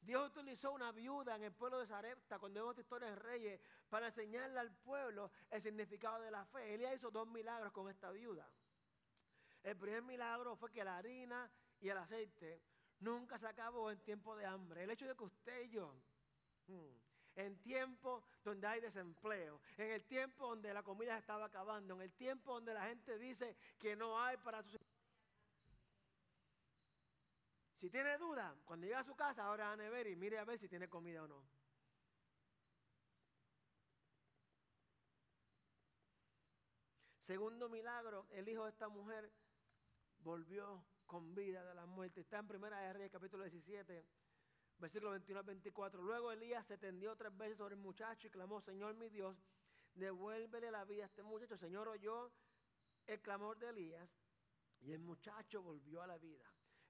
Dios 0.00 0.30
utilizó 0.30 0.72
una 0.72 0.90
viuda 0.90 1.36
en 1.36 1.44
el 1.44 1.52
pueblo 1.52 1.78
de 1.78 1.86
Sarepta, 1.86 2.38
cuando 2.38 2.60
vemos 2.60 2.78
historias 2.78 3.10
de 3.10 3.16
reyes, 3.16 3.60
para 3.88 4.08
enseñarle 4.08 4.58
al 4.58 4.72
pueblo 4.78 5.30
el 5.50 5.62
significado 5.62 6.20
de 6.20 6.30
la 6.30 6.44
fe. 6.46 6.74
Elías 6.74 6.96
hizo 6.96 7.10
dos 7.10 7.28
milagros 7.28 7.72
con 7.72 7.88
esta 7.88 8.10
viuda. 8.10 8.48
El 9.62 9.76
primer 9.76 10.02
milagro 10.02 10.56
fue 10.56 10.72
que 10.72 10.82
la 10.82 10.96
harina 10.96 11.48
y 11.80 11.88
el 11.88 11.98
aceite 11.98 12.60
nunca 12.98 13.38
se 13.38 13.46
acabó 13.46 13.90
en 13.90 14.00
tiempo 14.00 14.34
de 14.36 14.46
hambre. 14.46 14.82
El 14.82 14.90
hecho 14.90 15.06
de 15.06 15.14
que 15.14 15.24
usted 15.24 15.62
y 15.62 15.70
yo, 15.70 15.94
en 17.34 17.60
tiempo 17.62 18.24
donde 18.44 18.66
hay 18.66 18.80
desempleo, 18.80 19.60
en 19.78 19.90
el 19.90 20.04
tiempo 20.04 20.48
donde 20.48 20.74
la 20.74 20.82
comida 20.82 21.16
estaba 21.18 21.46
acabando, 21.46 21.94
en 21.94 22.02
el 22.02 22.12
tiempo 22.12 22.54
donde 22.54 22.74
la 22.74 22.86
gente 22.86 23.18
dice 23.18 23.56
que 23.78 23.96
no 23.96 24.20
hay 24.20 24.36
para 24.38 24.62
sus 24.62 24.78
si 27.82 27.90
tiene 27.90 28.16
duda, 28.16 28.54
cuando 28.64 28.86
llega 28.86 29.00
a 29.00 29.04
su 29.04 29.16
casa, 29.16 29.42
ahora 29.42 29.72
a 29.72 29.76
nevera 29.76 30.08
y 30.08 30.14
mire 30.14 30.38
a 30.38 30.44
ver 30.44 30.56
si 30.56 30.68
tiene 30.68 30.88
comida 30.88 31.24
o 31.24 31.26
no. 31.26 31.42
Segundo 37.22 37.68
milagro, 37.68 38.28
el 38.30 38.48
hijo 38.48 38.62
de 38.66 38.70
esta 38.70 38.88
mujer 38.88 39.28
volvió 40.20 40.84
con 41.06 41.34
vida 41.34 41.64
de 41.64 41.74
la 41.74 41.84
muerte. 41.86 42.20
Está 42.20 42.38
en 42.38 42.46
Primera 42.46 42.78
de 42.78 42.92
Reyes, 42.92 43.10
capítulo 43.10 43.42
17, 43.42 44.06
versículo 44.78 45.12
21 45.12 45.40
al 45.40 45.46
24. 45.46 46.02
Luego 46.02 46.32
Elías 46.32 46.66
se 46.66 46.78
tendió 46.78 47.16
tres 47.16 47.36
veces 47.36 47.58
sobre 47.58 47.74
el 47.74 47.80
muchacho 47.80 48.26
y 48.26 48.30
clamó, 48.30 48.60
Señor 48.60 48.94
mi 48.94 49.08
Dios, 49.08 49.36
devuélvele 49.94 50.70
la 50.70 50.84
vida 50.84 51.04
a 51.04 51.06
este 51.06 51.22
muchacho. 51.22 51.54
El 51.54 51.60
Señor 51.60 51.88
oyó 51.88 52.30
el 53.06 53.20
clamor 53.20 53.58
de 53.58 53.68
Elías 53.68 54.08
y 54.80 54.92
el 54.92 55.00
muchacho 55.00 55.62
volvió 55.62 56.02
a 56.02 56.06
la 56.06 56.18
vida. 56.18 56.44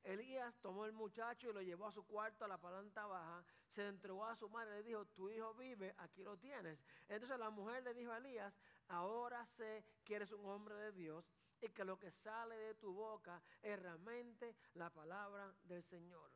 Elías 0.04 0.52
tomó 0.60 0.84
el 0.84 0.92
muchacho 0.92 1.50
y 1.50 1.52
lo 1.52 1.62
llevó 1.62 1.86
a 1.86 1.92
su 1.92 2.04
cuarto 2.04 2.44
a 2.44 2.48
la 2.48 2.58
planta 2.58 3.06
baja, 3.06 3.44
se 3.74 3.86
entregó 3.86 4.26
a 4.26 4.36
su 4.36 4.48
madre 4.48 4.72
y 4.72 4.82
le 4.82 4.88
dijo, 4.88 5.06
tu 5.06 5.30
hijo 5.30 5.54
vive, 5.54 5.94
aquí 5.98 6.22
lo 6.24 6.36
tienes. 6.36 6.78
Entonces 7.08 7.38
la 7.38 7.50
mujer 7.50 7.84
le 7.84 7.94
dijo 7.94 8.10
a 8.10 8.18
Elías, 8.18 8.52
ahora 8.88 9.46
sé 9.56 9.84
que 10.04 10.16
eres 10.16 10.32
un 10.32 10.44
hombre 10.46 10.74
de 10.74 10.92
Dios 10.92 11.24
y 11.60 11.68
que 11.68 11.84
lo 11.84 11.98
que 11.98 12.10
sale 12.10 12.56
de 12.56 12.74
tu 12.74 12.92
boca 12.92 13.40
es 13.62 13.78
realmente 13.78 14.56
la 14.74 14.90
palabra 14.90 15.54
del 15.62 15.84
Señor. 15.84 16.30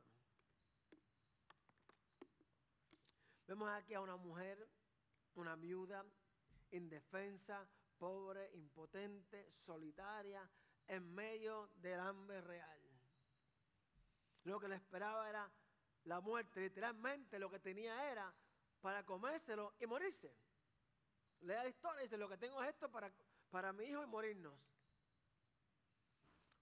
Vemos 3.47 3.69
aquí 3.71 3.95
a 3.95 4.01
una 4.01 4.17
mujer, 4.17 4.69
una 5.35 5.55
viuda, 5.55 6.05
indefensa, 6.71 7.69
pobre, 7.99 8.51
impotente, 8.55 9.53
solitaria, 9.65 10.49
en 10.89 11.15
medio 11.15 11.71
del 11.77 12.01
hambre 12.01 12.41
real. 12.41 12.81
Lo 14.45 14.61
que 14.61 14.69
le 14.69 14.77
esperaba 14.77 15.29
era 15.29 15.51
la 16.05 16.21
muerte. 16.21 16.61
Literalmente 16.61 17.39
lo 17.39 17.51
que 17.51 17.59
tenía 17.59 18.11
era 18.11 18.33
para 18.81 19.05
comérselo 19.05 19.75
y 19.81 19.87
morirse. 19.87 20.37
Lea 21.41 21.63
la 21.63 21.69
historia 21.69 22.01
y 22.01 22.05
dice, 22.05 22.17
lo 22.17 22.29
que 22.29 22.39
tengo 22.39 22.63
es 22.63 22.71
esto 22.71 22.91
para, 22.91 23.13
para 23.51 23.73
mi 23.73 23.85
hijo 23.85 24.03
y 24.03 24.07
morirnos. 24.07 24.59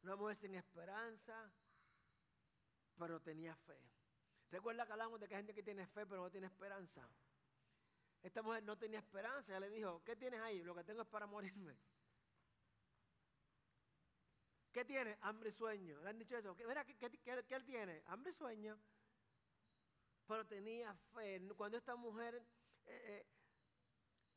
Una 0.03 0.17
mujer 0.17 0.37
sin 0.37 0.55
esperanza, 0.55 1.51
pero 2.99 3.21
tenía 3.21 3.55
fe. 3.57 3.94
Recuerda 4.55 4.87
que 4.87 4.93
hablamos 4.93 5.19
de 5.19 5.27
que 5.27 5.35
hay 5.35 5.41
gente 5.41 5.53
que 5.53 5.65
tiene 5.65 5.85
fe, 5.89 6.07
pero 6.07 6.23
no 6.23 6.31
tiene 6.31 6.47
esperanza. 6.47 7.09
Esta 8.23 8.41
mujer 8.41 8.63
no 8.63 8.79
tenía 8.79 9.01
esperanza. 9.01 9.51
Ella 9.51 9.59
le 9.67 9.71
dijo, 9.71 10.01
¿qué 10.05 10.15
tienes 10.15 10.41
ahí? 10.41 10.63
Lo 10.63 10.77
que 10.77 10.85
tengo 10.85 11.03
es 11.03 11.09
para 11.09 11.27
morirme. 11.27 11.77
¿Qué 14.73 14.85
tiene? 14.85 15.19
Hambre 15.23 15.49
y 15.51 15.53
sueño. 15.53 16.01
Le 16.03 16.09
han 16.09 16.19
dicho 16.21 16.37
eso. 16.37 16.55
Mira, 16.55 16.85
¿qué, 16.85 16.97
él 17.57 17.65
tiene? 17.65 18.05
Hambre 18.07 18.31
y 18.31 18.35
sueño. 18.35 18.79
Pero 20.29 20.47
tenía 20.47 20.95
fe. 21.13 21.41
Cuando 21.57 21.77
esta 21.77 21.97
mujer 21.97 22.37
eh, 22.87 23.03
eh, 23.07 23.27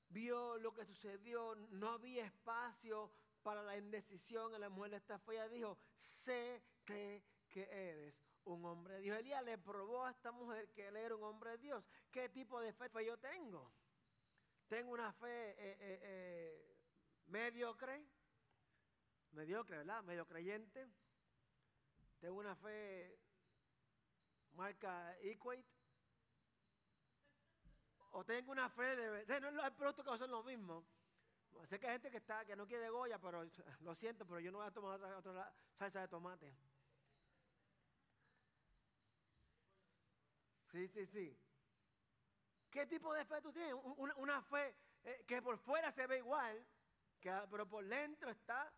vio 0.09 0.57
lo 0.57 0.73
que 0.73 0.83
sucedió, 0.83 1.53
no 1.69 1.91
había 1.91 2.25
espacio 2.25 3.11
para 3.43 3.61
la 3.61 3.77
indecisión 3.77 4.59
la 4.59 4.69
mujer 4.69 4.89
de 4.89 4.97
esta 4.97 5.19
fe. 5.19 5.33
Ella 5.33 5.47
dijo, 5.47 5.77
sé 6.25 6.63
que, 6.85 7.23
eres 7.53 8.15
un 8.47 8.65
hombre 8.65 8.95
de 8.95 9.01
Dios. 9.01 9.17
Elías 9.19 9.43
le 9.43 9.57
probó 9.57 10.05
a 10.05 10.11
esta 10.11 10.31
mujer 10.31 10.69
que 10.73 10.87
él 10.87 10.95
era 10.95 11.15
un 11.15 11.23
hombre 11.23 11.51
de 11.51 11.57
Dios. 11.59 11.83
¿Qué 12.11 12.29
tipo 12.29 12.59
de 12.59 12.73
fe 12.73 12.89
yo 13.05 13.17
tengo? 13.17 13.71
Tengo 14.67 14.91
una 14.91 15.13
fe 15.13 15.55
eh, 15.57 16.75
mediocre 17.27 18.05
mediocre, 19.37 19.77
¿verdad? 19.77 20.03
Medio 20.03 20.25
creyente. 20.25 20.87
Tengo 22.19 22.39
una 22.39 22.55
fe 22.55 23.19
marca 24.53 25.15
Equate. 25.21 25.63
O 28.11 28.23
tengo 28.25 28.51
una 28.51 28.69
fe 28.69 28.95
de... 28.95 29.39
No, 29.39 29.61
hay 29.61 29.71
productos 29.71 30.05
que 30.05 30.17
son 30.17 30.31
lo 30.31 30.43
mismo. 30.43 30.83
Sé 31.69 31.79
que 31.79 31.87
hay 31.87 31.93
gente 31.93 32.11
que, 32.11 32.17
está, 32.17 32.45
que 32.45 32.55
no 32.55 32.67
quiere 32.67 32.89
Goya, 32.89 33.19
pero 33.19 33.43
lo 33.81 33.95
siento, 33.95 34.25
pero 34.25 34.39
yo 34.39 34.51
no 34.51 34.59
voy 34.59 34.67
a 34.67 34.71
tomar 34.71 35.01
otra, 35.01 35.53
salsa 35.77 36.01
de 36.01 36.07
tomate. 36.07 36.53
Sí, 40.77 40.87
sí, 40.89 41.07
sí. 41.07 41.37
¿Qué 42.69 42.85
tipo 42.85 43.11
de 43.11 43.25
fe 43.25 43.41
tú 43.41 43.51
tienes? 43.51 43.73
Una, 44.17 44.43
fe 44.43 44.75
eh, 45.03 45.23
que 45.25 45.41
por 45.41 45.57
fuera 45.57 45.91
se 45.91 46.05
ve 46.05 46.19
igual, 46.19 46.63
pero 47.49 47.67
por 47.67 47.83
dentro 47.83 48.29
está 48.29 48.71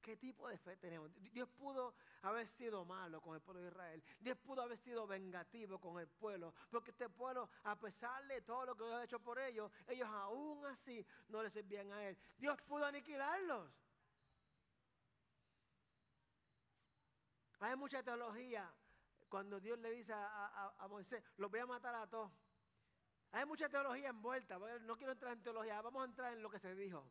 ¿Qué 0.00 0.16
tipo 0.16 0.48
de 0.48 0.56
fe 0.56 0.78
tenemos? 0.78 1.10
Dios 1.34 1.46
pudo 1.50 1.94
haber 2.22 2.48
sido 2.56 2.86
malo 2.86 3.20
con 3.20 3.34
el 3.34 3.42
pueblo 3.42 3.60
de 3.60 3.68
Israel. 3.68 4.02
Dios 4.18 4.38
pudo 4.38 4.62
haber 4.62 4.78
sido 4.78 5.06
vengativo 5.06 5.78
con 5.78 6.00
el 6.00 6.08
pueblo. 6.08 6.54
Porque 6.70 6.92
este 6.92 7.10
pueblo, 7.10 7.50
a 7.64 7.76
pesar 7.76 8.26
de 8.26 8.40
todo 8.40 8.64
lo 8.64 8.74
que 8.74 8.84
Dios 8.84 8.96
ha 8.98 9.04
hecho 9.04 9.20
por 9.20 9.38
ellos, 9.38 9.70
ellos 9.86 10.08
aún 10.08 10.64
así 10.64 11.06
no 11.28 11.42
le 11.42 11.50
servían 11.50 11.92
a 11.92 12.08
Él. 12.08 12.16
Dios 12.38 12.58
pudo 12.62 12.86
aniquilarlos. 12.86 13.70
Hay 17.60 17.76
mucha 17.76 18.02
teología 18.02 18.72
cuando 19.28 19.60
Dios 19.60 19.78
le 19.78 19.90
dice 19.90 20.12
a, 20.14 20.86
Moisés, 20.88 21.22
los 21.36 21.50
voy 21.50 21.60
a 21.60 21.66
matar 21.66 21.94
a 21.94 22.06
todos. 22.06 22.32
Hay 23.32 23.44
mucha 23.44 23.68
teología 23.68 24.08
envuelta. 24.08 24.58
No 24.80 24.96
quiero 24.96 25.12
entrar 25.12 25.32
en 25.32 25.42
teología, 25.42 25.82
vamos 25.82 26.02
a 26.02 26.06
entrar 26.06 26.32
en 26.32 26.42
lo 26.42 26.50
que 26.50 26.58
se 26.58 26.74
dijo. 26.74 27.10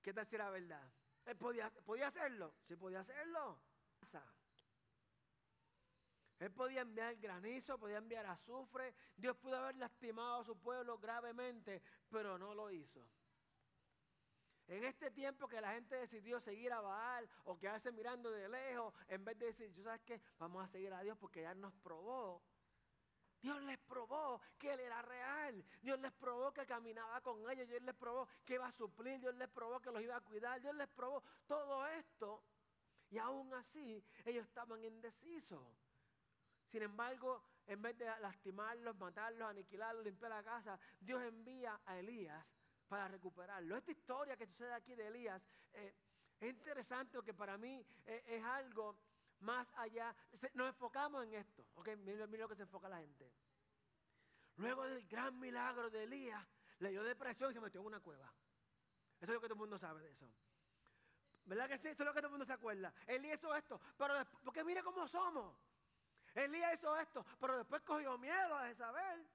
¿Qué 0.00 0.12
tal 0.12 0.26
si 0.26 0.36
era 0.36 0.48
verdad? 0.50 0.90
Él 1.26 1.36
podía, 1.36 1.70
podía 1.84 2.08
hacerlo, 2.08 2.54
sí 2.66 2.76
podía 2.76 3.00
hacerlo. 3.00 3.60
Él 6.38 6.50
podía 6.52 6.80
enviar 6.80 7.16
granizo, 7.16 7.78
podía 7.78 7.98
enviar 7.98 8.24
azufre. 8.24 8.94
Dios 9.14 9.36
pudo 9.36 9.56
haber 9.56 9.76
lastimado 9.76 10.40
a 10.40 10.44
su 10.44 10.58
pueblo 10.58 10.98
gravemente, 10.98 11.82
pero 12.08 12.38
no 12.38 12.54
lo 12.54 12.70
hizo. 12.70 13.06
En 14.70 14.84
este 14.84 15.10
tiempo 15.10 15.48
que 15.48 15.60
la 15.60 15.72
gente 15.72 15.96
decidió 15.96 16.40
seguir 16.40 16.72
a 16.72 16.80
Baal 16.80 17.28
o 17.46 17.58
quedarse 17.58 17.90
mirando 17.90 18.30
de 18.30 18.48
lejos, 18.48 18.94
en 19.08 19.24
vez 19.24 19.36
de 19.36 19.46
decir, 19.46 19.74
¿tú 19.74 19.82
sabes 19.82 20.00
qué? 20.02 20.20
Vamos 20.38 20.64
a 20.64 20.68
seguir 20.68 20.94
a 20.94 21.02
Dios 21.02 21.18
porque 21.18 21.42
ya 21.42 21.52
nos 21.56 21.74
probó. 21.82 22.40
Dios 23.42 23.60
les 23.62 23.78
probó 23.80 24.40
que 24.56 24.72
Él 24.72 24.78
era 24.78 25.02
real. 25.02 25.64
Dios 25.82 25.98
les 25.98 26.12
probó 26.12 26.52
que 26.52 26.64
caminaba 26.66 27.20
con 27.20 27.50
ellos. 27.50 27.66
Dios 27.68 27.82
les 27.82 27.96
probó 27.96 28.28
que 28.44 28.54
iba 28.54 28.68
a 28.68 28.72
suplir. 28.72 29.18
Dios 29.18 29.34
les 29.34 29.48
probó 29.48 29.80
que 29.80 29.90
los 29.90 30.02
iba 30.02 30.14
a 30.14 30.20
cuidar. 30.20 30.60
Dios 30.60 30.76
les 30.76 30.88
probó 30.88 31.20
todo 31.48 31.84
esto. 31.88 32.44
Y 33.10 33.18
aún 33.18 33.52
así, 33.52 34.04
ellos 34.24 34.46
estaban 34.46 34.84
indecisos. 34.84 35.66
Sin 36.68 36.82
embargo, 36.82 37.42
en 37.66 37.82
vez 37.82 37.98
de 37.98 38.04
lastimarlos, 38.20 38.96
matarlos, 38.98 39.50
aniquilarlos, 39.50 40.04
limpiar 40.04 40.30
la 40.30 40.44
casa, 40.44 40.78
Dios 41.00 41.20
envía 41.24 41.80
a 41.86 41.98
Elías 41.98 42.46
para 42.90 43.06
recuperarlo. 43.06 43.76
Esta 43.76 43.92
historia 43.92 44.36
que 44.36 44.48
sucede 44.48 44.74
aquí 44.74 44.96
de 44.96 45.06
Elías 45.06 45.40
eh, 45.72 45.94
es 46.40 46.50
interesante 46.50 47.12
porque 47.16 47.32
para 47.32 47.56
mí 47.56 47.86
eh, 48.04 48.24
es 48.26 48.44
algo 48.44 48.98
más 49.38 49.68
allá. 49.76 50.12
nos 50.54 50.68
enfocamos 50.68 51.22
en 51.24 51.34
esto. 51.34 51.64
Ok, 51.76 51.90
mira, 51.98 52.26
lo 52.26 52.48
que 52.48 52.56
se 52.56 52.62
enfoca 52.62 52.88
la 52.88 52.98
gente. 52.98 53.32
Luego 54.56 54.84
del 54.84 55.06
gran 55.06 55.38
milagro 55.38 55.88
de 55.88 56.02
Elías, 56.02 56.44
le 56.80 56.90
dio 56.90 57.04
depresión 57.04 57.52
y 57.52 57.54
se 57.54 57.60
metió 57.60 57.80
en 57.80 57.86
una 57.86 58.00
cueva. 58.00 58.26
Eso 59.20 59.30
es 59.30 59.34
lo 59.34 59.40
que 59.40 59.46
todo 59.46 59.54
el 59.54 59.60
mundo 59.60 59.78
sabe 59.78 60.02
de 60.02 60.10
eso. 60.10 60.28
¿Verdad 61.44 61.68
que 61.68 61.78
sí? 61.78 61.88
Eso 61.88 62.02
es 62.02 62.06
lo 62.06 62.12
que 62.12 62.18
todo 62.18 62.26
el 62.26 62.32
mundo 62.32 62.46
se 62.46 62.52
acuerda. 62.52 62.92
Elías 63.06 63.38
hizo 63.38 63.54
esto, 63.54 63.80
pero 63.96 64.14
porque 64.42 64.64
mire 64.64 64.82
cómo 64.82 65.06
somos. 65.06 65.56
Elías 66.34 66.74
hizo 66.74 66.96
esto, 66.98 67.24
pero 67.38 67.56
después 67.56 67.82
cogió 67.82 68.18
miedo 68.18 68.56
a 68.56 68.66
Jezabel. 68.66 69.28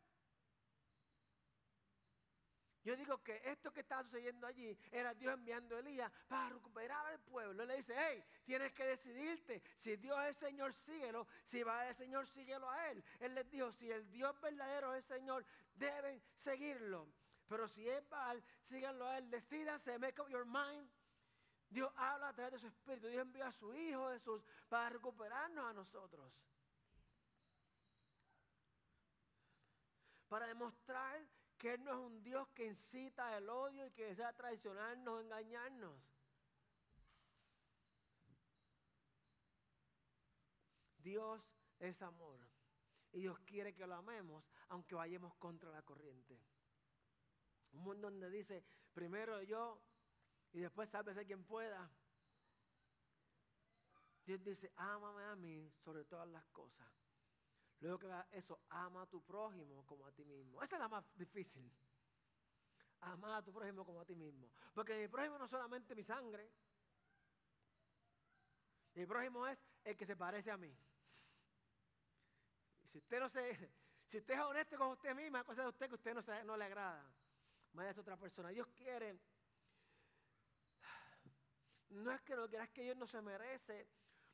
Yo 2.86 2.96
digo 2.96 3.18
que 3.24 3.42
esto 3.46 3.74
que 3.74 3.80
está 3.80 4.04
sucediendo 4.04 4.46
allí 4.46 4.78
era 4.92 5.12
Dios 5.16 5.34
enviando 5.34 5.76
a 5.76 5.80
Elías 5.80 6.12
para 6.28 6.50
recuperar 6.50 7.04
al 7.08 7.20
pueblo. 7.20 7.64
Él 7.64 7.68
le 7.68 7.78
dice, 7.78 7.96
hey, 7.98 8.24
tienes 8.46 8.72
que 8.74 8.86
decidirte. 8.86 9.64
Si 9.80 9.96
Dios 9.96 10.16
es 10.20 10.28
el 10.28 10.36
Señor, 10.36 10.72
síguelo. 10.86 11.28
Si 11.46 11.64
va 11.64 11.90
el 11.90 11.96
Señor, 11.96 12.28
síguelo 12.28 12.70
a 12.70 12.92
Él. 12.92 13.04
Él 13.20 13.34
les 13.34 13.50
dijo, 13.50 13.72
si 13.72 13.92
el 13.92 14.08
Dios 14.12 14.40
verdadero 14.40 14.94
es 14.94 15.10
el 15.10 15.18
Señor, 15.18 15.44
deben 15.74 16.22
seguirlo. 16.38 17.08
Pero 17.48 17.68
si 17.68 17.90
es 17.90 18.08
Baal, 18.08 18.44
síganlo 18.70 19.08
a 19.08 19.18
Él. 19.18 19.32
Decídanse, 19.32 19.98
make 19.98 20.22
up 20.22 20.30
your 20.30 20.46
mind. 20.46 20.88
Dios 21.68 21.92
habla 21.96 22.30
a 22.30 22.34
través 22.34 22.54
de 22.54 22.60
su 22.60 22.68
Espíritu. 22.68 23.08
Dios 23.08 23.24
envió 23.24 23.46
a 23.46 23.52
su 23.52 23.74
Hijo 23.74 24.12
Jesús 24.12 24.44
para 24.70 24.90
recuperarnos 24.90 25.66
a 25.66 25.74
nosotros. 25.74 26.32
Para 30.28 30.46
demostrar 30.46 31.20
que 31.58 31.74
Él 31.74 31.84
no 31.84 31.92
es 31.92 31.98
un 31.98 32.24
Dios 32.24 32.48
que 32.50 32.66
incita 32.66 33.38
el 33.38 33.50
odio 33.50 33.86
y 33.86 33.92
que 33.92 34.08
desea 34.08 34.34
traicionarnos, 34.34 35.22
engañarnos. 35.22 36.00
Dios 41.00 41.42
es 41.80 42.02
amor. 42.02 42.40
Y 43.14 43.20
Dios 43.22 43.40
quiere 43.46 43.74
que 43.74 43.88
lo 43.88 43.96
amemos, 43.96 44.44
aunque 44.70 44.96
vayamos 44.96 45.36
contra 45.36 45.72
la 45.72 45.82
corriente. 45.84 46.38
Un 47.72 47.84
mundo 47.84 48.10
donde 48.10 48.30
dice, 48.30 48.64
primero 48.94 49.42
yo 49.44 49.82
y 50.52 50.60
después 50.60 50.90
sálvese 50.90 51.26
quien 51.26 51.44
pueda. 51.46 51.90
Dios 54.26 54.44
dice, 54.44 54.72
ámame 54.76 55.24
a 55.24 55.36
mí 55.36 55.72
sobre 55.84 56.04
todas 56.06 56.28
las 56.28 56.46
cosas. 56.48 56.88
Luego 57.82 58.00
que 58.00 58.08
eso, 58.32 58.60
ama 58.70 59.04
a 59.04 59.06
tu 59.08 59.22
prójimo 59.22 59.86
como 59.86 60.06
a 60.08 60.12
ti 60.12 60.24
mismo. 60.26 60.64
Esa 60.64 60.76
es 60.76 60.80
la 60.80 60.88
más 60.88 61.06
difícil. 61.16 61.72
Amar 63.02 63.34
a 63.34 63.42
tu 63.44 63.54
prójimo 63.54 63.86
como 63.86 64.02
a 64.02 64.06
ti 64.06 64.16
mismo. 64.16 64.50
Porque 64.74 64.98
mi 64.98 65.08
prójimo 65.08 65.38
no 65.38 65.46
es 65.46 65.52
solamente 65.52 65.94
mi 65.94 66.04
sangre. 66.04 66.52
Mi 68.96 69.06
prójimo 69.06 69.46
es 69.48 69.60
el 69.84 69.98
que 69.98 70.06
se 70.06 70.16
parece 70.16 70.50
a 70.52 70.58
mí. 70.58 70.76
Si 72.86 72.98
usted 72.98 73.20
no 73.20 73.30
se, 73.30 73.70
si 74.08 74.18
usted 74.18 74.34
es 74.34 74.40
honesto 74.40 74.78
con 74.78 74.88
usted 74.90 75.14
misma, 75.14 75.44
cosa 75.44 75.64
de 75.64 75.70
usted 75.70 75.90
que 75.90 75.96
usted 75.96 76.16
no, 76.46 76.56
le 76.56 76.66
agrada. 76.66 77.06
Vaya 77.74 77.92
a 77.92 78.00
otra 78.00 78.18
persona. 78.18 78.50
Dios 78.50 78.68
quiere. 78.70 79.20
No 81.90 82.12
es 82.12 82.22
que 82.22 82.36
no 82.36 82.48
quiera, 82.48 82.64
es 82.64 82.72
que 82.72 82.84
Dios 82.84 82.98
no 82.98 83.06
se 83.06 83.22
merece 83.22 83.88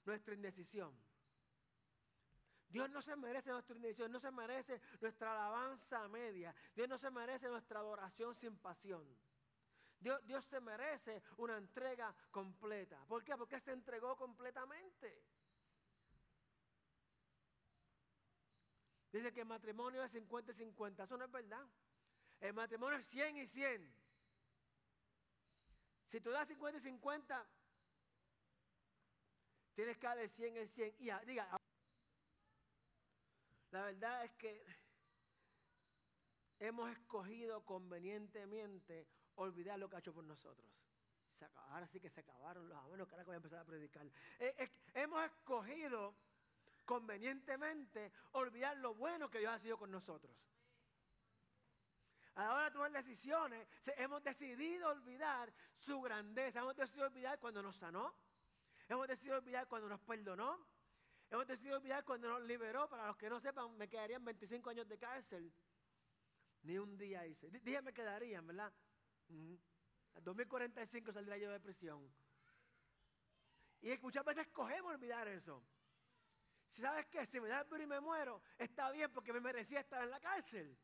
nuestra 0.06 0.34
indecisión. 0.34 0.96
Dios 2.72 2.90
no 2.90 3.02
se 3.02 3.16
merece 3.16 3.50
nuestra 3.50 3.76
indecisión, 3.76 4.12
no 4.12 4.20
se 4.20 4.32
merece 4.32 4.82
nuestra 5.02 5.32
alabanza 5.34 6.08
media. 6.08 6.56
Dios 6.74 6.88
no 6.88 6.98
se 6.98 7.12
merece 7.12 7.48
nuestra 7.48 7.80
adoración 7.80 8.36
sin 8.36 8.58
pasión. 8.58 9.06
Dios, 10.00 10.26
Dios 10.26 10.46
se 10.46 10.60
merece 10.62 11.22
una 11.38 11.58
entrega 11.58 12.14
completa. 12.32 12.98
¿Por 13.08 13.24
qué? 13.24 13.36
Porque 13.36 13.60
se 13.60 13.72
entregó 13.72 14.16
completamente. 14.16 15.22
Dice 19.12 19.34
que 19.34 19.42
el 19.42 19.48
matrimonio 19.48 20.04
es 20.04 20.12
50 20.12 20.54
y 20.54 20.56
50. 20.56 21.04
Eso 21.04 21.18
no 21.18 21.26
es 21.26 21.32
verdad. 21.32 21.68
El 22.40 22.54
matrimonio 22.54 22.98
es 22.98 23.06
100 23.08 23.38
y 23.38 23.48
100. 23.48 23.94
Si 26.10 26.22
tú 26.22 26.32
das 26.32 26.48
50 26.48 26.80
y 26.80 26.82
50, 26.82 27.48
tienes 29.76 29.98
que 29.98 30.08
darle 30.08 30.30
100 30.30 30.58
y 30.58 30.68
100. 30.68 30.96
Y 31.00 31.26
diga, 31.26 31.62
la 33.72 33.84
verdad 33.84 34.26
es 34.26 34.32
que 34.34 34.66
hemos 36.60 36.92
escogido 36.92 37.66
convenientemente 37.66 39.08
olvidar 39.36 39.80
lo 39.80 39.90
que 39.90 39.96
ha 39.96 40.00
hecho 40.00 40.14
por 40.14 40.24
nosotros. 40.24 40.70
ahora 41.70 41.88
sí 41.88 42.00
que 42.00 42.10
se 42.10 42.20
acabaron 42.20 42.70
los 42.70 42.78
amenos 42.78 43.08
que 43.08 43.16
ahora 43.16 43.24
voy 43.24 43.34
a 43.34 43.38
empezar 43.38 43.60
a 43.60 43.66
predicar. 43.66 44.06
Eh, 44.40 44.70
hemos 44.94 45.26
escogido 45.26 46.14
convenientemente 46.86 48.12
olvidar 48.34 48.78
lo 48.78 48.94
bueno 48.94 49.30
que 49.30 49.40
Dios 49.40 49.54
ha 49.54 49.60
sido 49.60 49.78
con 49.78 49.90
nosotros. 49.90 50.36
A 52.36 52.44
la 52.44 52.54
hora 52.54 52.66
de 52.66 52.72
tomar 52.72 52.92
decisiones, 52.92 53.68
hemos 53.98 54.24
decidido 54.24 54.90
olvidar 54.90 55.52
su 55.78 56.00
grandeza. 56.02 56.60
Hemos 56.60 56.76
decidido 56.76 57.08
olvidar 57.08 57.40
cuando 57.40 57.62
nos 57.62 57.76
sanó. 57.78 58.14
Hemos 58.88 59.08
decidido 59.08 59.38
olvidar 59.38 59.68
cuando 59.68 59.90
nos 59.90 60.00
perdonó. 60.02 60.60
Hemos 61.32 61.48
decidido 61.48 61.78
olvidar 61.78 62.04
cuando 62.04 62.28
nos 62.28 62.44
liberó. 62.44 62.90
Para 62.90 63.08
los 63.08 63.16
que 63.16 63.30
no 63.30 63.40
sepan, 63.40 63.78
me 63.78 63.88
quedarían 63.88 64.24
25 64.24 64.70
años 64.70 64.88
de 64.88 64.98
cárcel. 64.98 65.52
Ni 66.64 66.78
un 66.78 66.98
día 66.98 67.26
hice. 67.26 67.50
Dije 67.50 67.82
me 67.82 67.94
quedarían, 67.94 68.46
¿verdad? 68.46 68.72
En 69.30 69.58
2045 70.24 71.14
saldría 71.14 71.38
yo 71.38 71.52
de 71.52 71.60
prisión. 71.62 72.14
Y 73.82 73.98
muchas 74.00 74.26
veces 74.26 74.48
cogemos 74.50 74.94
olvidar 74.94 75.26
eso. 75.30 75.64
Si 76.72 76.82
sabes 76.82 77.08
que 77.08 77.26
si 77.26 77.40
me 77.40 77.48
da 77.48 77.62
el 77.62 77.82
y 77.82 77.88
me 77.88 78.02
muero, 78.02 78.42
está 78.58 78.92
bien 78.92 79.12
porque 79.12 79.32
me 79.32 79.40
merecía 79.40 79.80
estar 79.80 80.04
en 80.04 80.10
la 80.10 80.20
cárcel. 80.20 80.78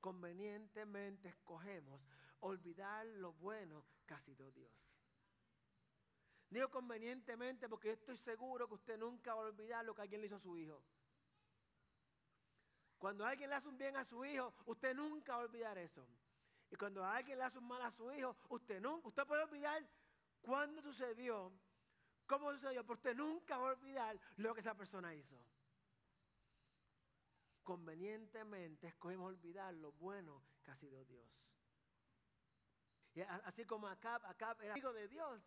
Convenientemente 0.00 1.28
escogemos 1.28 2.00
olvidar 2.40 3.06
lo 3.06 3.34
bueno 3.34 3.84
que 4.06 4.14
ha 4.14 4.20
sido 4.20 4.50
Dios. 4.50 4.87
Digo 6.50 6.68
convenientemente 6.70 7.68
porque 7.68 7.92
estoy 7.92 8.16
seguro 8.18 8.66
que 8.68 8.74
usted 8.74 8.98
nunca 8.98 9.34
va 9.34 9.42
a 9.42 9.46
olvidar 9.46 9.84
lo 9.84 9.94
que 9.94 10.02
alguien 10.02 10.20
le 10.20 10.26
hizo 10.28 10.36
a 10.36 10.40
su 10.40 10.56
hijo. 10.56 10.82
Cuando 12.98 13.24
alguien 13.24 13.50
le 13.50 13.56
hace 13.56 13.68
un 13.68 13.76
bien 13.76 13.96
a 13.96 14.04
su 14.04 14.24
hijo, 14.24 14.54
usted 14.66 14.94
nunca 14.94 15.36
va 15.36 15.42
a 15.42 15.44
olvidar 15.44 15.76
eso. 15.78 16.06
Y 16.70 16.76
cuando 16.76 17.04
alguien 17.04 17.38
le 17.38 17.44
hace 17.44 17.58
un 17.58 17.68
mal 17.68 17.82
a 17.82 17.90
su 17.92 18.10
hijo, 18.12 18.36
usted 18.48 18.80
nunca, 18.80 19.08
usted 19.08 19.26
puede 19.26 19.42
olvidar 19.42 19.86
cuándo 20.40 20.82
sucedió, 20.82 21.52
cómo 22.26 22.52
sucedió, 22.52 22.82
pero 22.82 22.94
usted 22.94 23.14
nunca 23.14 23.58
va 23.58 23.70
a 23.70 23.72
olvidar 23.72 24.18
lo 24.36 24.54
que 24.54 24.60
esa 24.60 24.74
persona 24.74 25.14
hizo. 25.14 25.36
Convenientemente 27.62 28.88
escogemos 28.88 29.28
olvidar 29.28 29.74
lo 29.74 29.92
bueno 29.92 30.42
que 30.62 30.70
ha 30.70 30.76
sido 30.76 31.04
Dios. 31.04 31.28
Así 33.44 33.64
como 33.64 33.88
Acab, 33.88 34.24
Acab 34.26 34.60
era 34.62 34.78
hijo 34.78 34.92
de 34.92 35.08
Dios, 35.08 35.42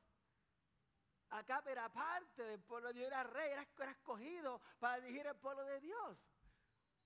Acá 1.31 1.63
era 1.65 1.87
parte 1.89 2.43
del 2.43 2.61
pueblo 2.61 2.89
de 2.89 2.93
Dios, 2.95 3.07
era 3.07 3.23
rey, 3.23 3.51
era, 3.51 3.91
escogido 3.91 4.61
para 4.79 4.99
dirigir 4.99 5.25
el 5.25 5.35
pueblo 5.35 5.63
de 5.63 5.79
Dios. 5.79 6.17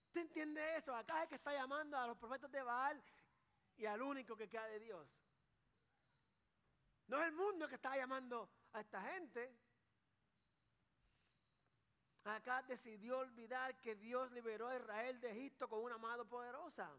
¿Usted 0.07 0.21
entiende 0.21 0.77
eso? 0.77 0.95
Acá 0.95 1.17
es 1.17 1.23
el 1.23 1.29
que 1.29 1.35
está 1.35 1.53
llamando 1.53 1.97
a 1.97 2.07
los 2.07 2.17
profetas 2.17 2.51
de 2.51 2.63
Baal 2.63 3.03
y 3.77 3.85
al 3.85 4.01
único 4.01 4.35
que 4.35 4.49
queda 4.49 4.65
de 4.67 4.79
Dios. 4.79 5.07
No 7.07 7.21
es 7.21 7.27
el 7.27 7.33
mundo 7.33 7.67
que 7.67 7.75
está 7.75 7.95
llamando 7.95 8.49
a 8.73 8.81
esta 8.81 8.99
gente. 9.13 9.55
Acá 12.23 12.63
decidió 12.63 13.19
olvidar 13.19 13.79
que 13.79 13.93
Dios 13.93 14.31
liberó 14.31 14.69
a 14.69 14.77
Israel 14.77 15.21
de 15.21 15.31
Egipto 15.31 15.69
con 15.69 15.83
una 15.83 15.99
mano 15.99 16.25
poderosa. 16.25 16.89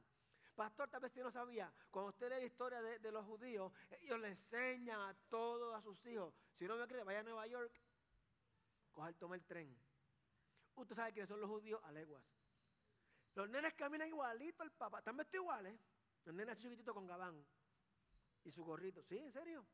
Pastor, 0.57 0.89
tal 0.89 1.01
vez 1.03 1.11
usted 1.11 1.23
no 1.23 1.31
sabía, 1.31 1.71
cuando 1.91 2.09
usted 2.09 2.31
lee 2.31 2.41
la 2.41 2.47
historia 2.47 2.81
de, 2.81 3.13
los 3.13 3.27
judíos, 3.27 3.71
ellos 4.01 4.19
le 4.19 4.29
enseñan 4.29 4.99
a 5.03 5.15
todos 5.29 5.75
a 5.75 5.83
sus 5.83 6.05
hijos. 6.07 6.35
Si 6.59 6.65
no 6.65 6.77
me 6.77 6.89
cree, 6.89 7.05
vaya 7.05 7.21
a 7.21 7.23
Nueva 7.23 7.47
York, 7.47 7.71
coja 8.91 9.13
toma 9.13 9.35
el 9.35 9.45
tren. 9.45 9.79
Usted 10.77 10.97
sabe 10.97 11.13
quiénes 11.13 11.29
son 11.29 11.41
los 11.41 11.51
judíos 11.51 11.79
a 11.85 11.93
leguas. 11.93 12.25
Los 13.35 13.51
nenes 13.51 13.75
caminan 13.75 14.09
igualito 14.09 14.63
al 14.63 14.73
papá, 14.73 15.01
están 15.01 15.19
vestidos 15.19 15.45
iguales. 15.45 15.79
Los 16.25 16.35
nenes 16.35 16.55
así 16.55 16.63
chiquititos 16.63 16.95
con 16.95 17.07
gabán. 17.07 17.47
y 18.45 18.51
su 18.51 18.65
gorrito. 18.65 19.03
Sí, 19.03 19.19
en 19.19 19.33
serio. 19.33 19.67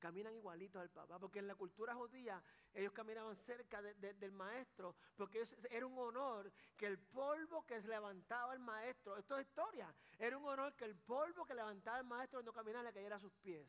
Caminan 0.00 0.34
igualitos 0.34 0.80
al 0.80 0.88
papá, 0.88 1.18
porque 1.18 1.40
en 1.40 1.46
la 1.46 1.54
cultura 1.54 1.94
judía 1.94 2.42
ellos 2.72 2.92
caminaban 2.92 3.36
cerca 3.36 3.82
del 3.82 4.32
maestro, 4.32 4.96
porque 5.14 5.44
era 5.70 5.86
un 5.86 5.98
honor 5.98 6.50
que 6.76 6.86
el 6.86 6.98
polvo 6.98 7.66
que 7.66 7.82
se 7.82 7.88
levantaba 7.88 8.54
el 8.54 8.60
maestro, 8.60 9.18
esto 9.18 9.38
es 9.38 9.46
historia, 9.46 9.94
era 10.18 10.38
un 10.38 10.46
honor 10.46 10.74
que 10.74 10.86
el 10.86 10.96
polvo 10.96 11.44
que 11.44 11.54
levantaba 11.54 11.98
el 11.98 12.06
maestro 12.06 12.38
cuando 12.38 12.52
caminaba 12.52 12.84
le 12.84 12.92
cayera 12.94 13.16
a 13.16 13.20
sus 13.20 13.32
pies. 13.34 13.68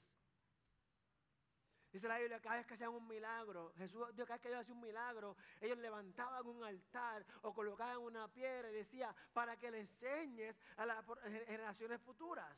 Dice 1.91 2.07
la 2.07 2.19
Biblia, 2.19 2.39
cada 2.39 2.55
vez 2.55 2.65
que 2.65 2.75
hacían 2.75 2.91
un 2.91 3.05
milagro, 3.05 3.73
Jesús, 3.75 4.07
Dios, 4.15 4.25
cada 4.25 4.37
vez 4.37 4.41
que 4.41 4.47
ellos 4.47 4.61
hacían 4.61 4.77
un 4.77 4.83
milagro, 4.83 5.35
ellos 5.59 5.77
levantaban 5.79 6.47
un 6.47 6.63
altar 6.63 7.25
o 7.41 7.53
colocaban 7.53 7.97
una 7.97 8.29
piedra 8.29 8.71
y 8.71 8.75
decía, 8.75 9.13
para 9.33 9.57
que 9.57 9.69
le 9.69 9.81
enseñes 9.81 10.55
a 10.77 10.85
las 10.85 11.03
generaciones 11.45 11.99
futuras. 12.01 12.57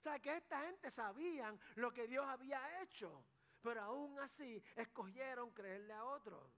O 0.00 0.02
sea, 0.02 0.18
que 0.18 0.34
esta 0.34 0.62
gente 0.62 0.90
sabían 0.90 1.60
lo 1.74 1.92
que 1.92 2.08
Dios 2.08 2.24
había 2.26 2.82
hecho, 2.82 3.22
pero 3.60 3.82
aún 3.82 4.18
así 4.18 4.62
escogieron 4.74 5.50
creerle 5.50 5.92
a 5.92 6.04
otro. 6.04 6.50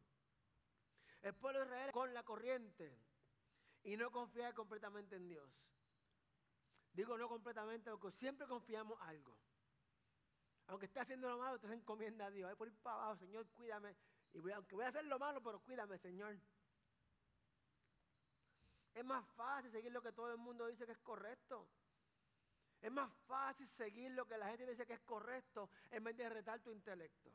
El 1.23 1.35
pueblo 1.35 1.59
de 1.59 1.67
Israel 1.67 1.91
con 1.91 2.15
la 2.15 2.23
corriente 2.23 2.97
y 3.83 3.97
no 3.97 4.13
confiar 4.13 4.55
completamente 4.55 5.17
en 5.17 5.29
Dios. 5.29 5.51
Digo 6.93 7.19
no 7.19 7.29
completamente 7.29 7.91
porque 7.91 8.17
siempre 8.19 8.47
confiamos 8.47 8.97
algo. 9.01 9.37
Aunque 10.69 10.87
esté 10.87 11.01
haciendo 11.01 11.29
lo 11.29 11.39
malo, 11.39 11.59
se 11.59 11.67
encomienda 11.67 12.27
a 12.27 12.31
Dios. 12.31 12.49
Voy 12.49 12.57
por 12.57 12.69
ir 12.69 12.77
para 12.77 12.95
abajo, 12.95 13.17
Señor, 13.17 13.49
cuídame. 13.49 13.97
Y 14.35 14.51
aunque 14.53 14.77
voy 14.77 14.85
a 14.85 14.89
hacer 14.89 15.05
lo 15.07 15.19
malo, 15.19 15.43
pero 15.43 15.59
cuídame, 15.59 15.99
Señor. 15.99 16.39
Es 18.95 19.05
más 19.05 19.27
fácil 19.31 19.73
seguir 19.73 19.91
lo 19.91 20.01
que 20.01 20.13
todo 20.13 20.31
el 20.31 20.39
mundo 20.39 20.69
dice 20.69 20.87
que 20.87 20.93
es 20.93 20.99
correcto. 20.99 21.67
Es 22.83 22.93
más 22.93 23.11
fácil 23.27 23.69
seguir 23.71 24.11
lo 24.11 24.27
que 24.27 24.37
la 24.37 24.49
gente 24.49 24.67
dice 24.67 24.85
que 24.85 24.95
es 24.95 25.01
correcto 25.01 25.71
en 25.91 26.05
vez 26.05 26.17
de 26.17 26.29
retar 26.29 26.61
tu 26.61 26.71
intelecto. 26.71 27.33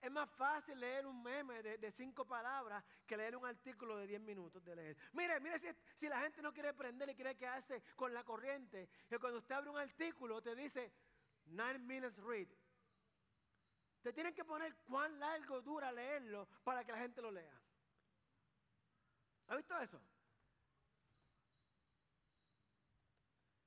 Es 0.00 0.10
más 0.10 0.28
fácil 0.30 0.78
leer 0.80 1.06
un 1.06 1.22
meme 1.22 1.62
de, 1.62 1.92
cinco 1.92 2.24
palabras 2.24 2.84
que 3.06 3.16
leer 3.16 3.36
un 3.36 3.46
artículo 3.46 3.96
de 3.96 4.06
diez 4.06 4.20
minutos 4.20 4.64
de 4.64 4.76
leer. 4.76 4.96
Mire, 5.12 5.38
mire 5.40 5.58
si, 5.58 5.68
si 5.98 6.08
la 6.08 6.20
gente 6.20 6.42
no 6.42 6.52
quiere 6.52 6.70
aprender 6.70 7.08
y 7.10 7.14
quiere 7.14 7.36
quedarse 7.36 7.82
con 7.94 8.12
la 8.12 8.24
corriente, 8.24 8.88
que 9.08 9.18
cuando 9.18 9.38
usted 9.38 9.54
abre 9.54 9.70
un 9.70 9.78
artículo 9.78 10.40
te 10.42 10.54
dice, 10.54 10.92
Nine 11.46 11.78
minutes 11.78 12.18
read. 12.18 12.48
Te 14.02 14.12
tienen 14.12 14.34
que 14.34 14.44
poner 14.44 14.74
cuán 14.84 15.18
largo 15.18 15.60
dura 15.62 15.92
leerlo 15.92 16.48
para 16.64 16.84
que 16.84 16.92
la 16.92 16.98
gente 16.98 17.22
lo 17.22 17.30
lea. 17.30 17.60
¿Ha 19.48 19.56
visto 19.56 19.78
eso? 19.78 20.00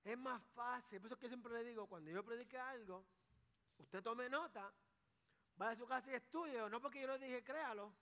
Es 0.09 0.17
más 0.17 0.41
fácil, 0.55 0.99
por 0.99 1.11
eso 1.11 1.19
que 1.19 1.27
siempre 1.27 1.53
le 1.53 1.63
digo, 1.63 1.85
cuando 1.85 2.09
yo 2.09 2.25
predique 2.25 2.57
algo, 2.57 3.05
usted 3.77 4.01
tome 4.01 4.27
nota, 4.27 4.73
vaya 5.55 5.73
a 5.73 5.75
su 5.75 5.85
casa 5.85 6.09
y 6.09 6.15
estudie, 6.15 6.67
no 6.67 6.81
porque 6.81 7.01
yo 7.01 7.07
le 7.09 7.19
dije 7.19 7.43
créalo. 7.43 7.93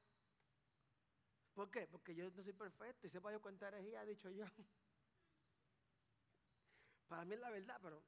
¿Por 1.53 1.69
qué? 1.69 1.85
Porque 1.85 2.15
yo 2.15 2.31
no 2.31 2.43
soy 2.43 2.53
perfecto 2.53 3.07
y 3.07 3.09
sepa 3.09 3.33
yo 3.33 3.41
cuánta 3.41 3.67
herejía 3.67 4.03
he 4.03 4.05
dicho 4.05 4.29
yo. 4.29 4.45
Para 7.09 7.25
mí 7.25 7.33
es 7.33 7.41
la 7.41 7.49
verdad, 7.49 7.77
pero 7.83 8.01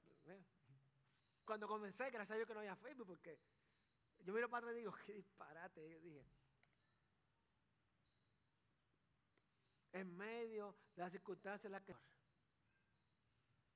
cuando 1.44 1.68
comencé, 1.68 2.10
gracias 2.10 2.32
a 2.32 2.36
Dios 2.36 2.48
que 2.48 2.54
no 2.54 2.62
había 2.62 2.78
Facebook, 2.78 3.08
porque 3.08 3.38
yo 4.20 4.34
miro 4.34 4.50
para 4.50 4.60
atrás 4.60 4.76
y 4.76 4.80
digo, 4.80 4.94
qué 5.06 5.14
disparate. 5.14 5.90
Yo 5.90 6.00
dije, 6.00 6.26
en 9.92 10.16
medio 10.16 10.78
de 10.96 11.02
las 11.02 11.12
circunstancias 11.12 11.66
en 11.66 11.74
las 11.74 11.84
que... 11.84 11.94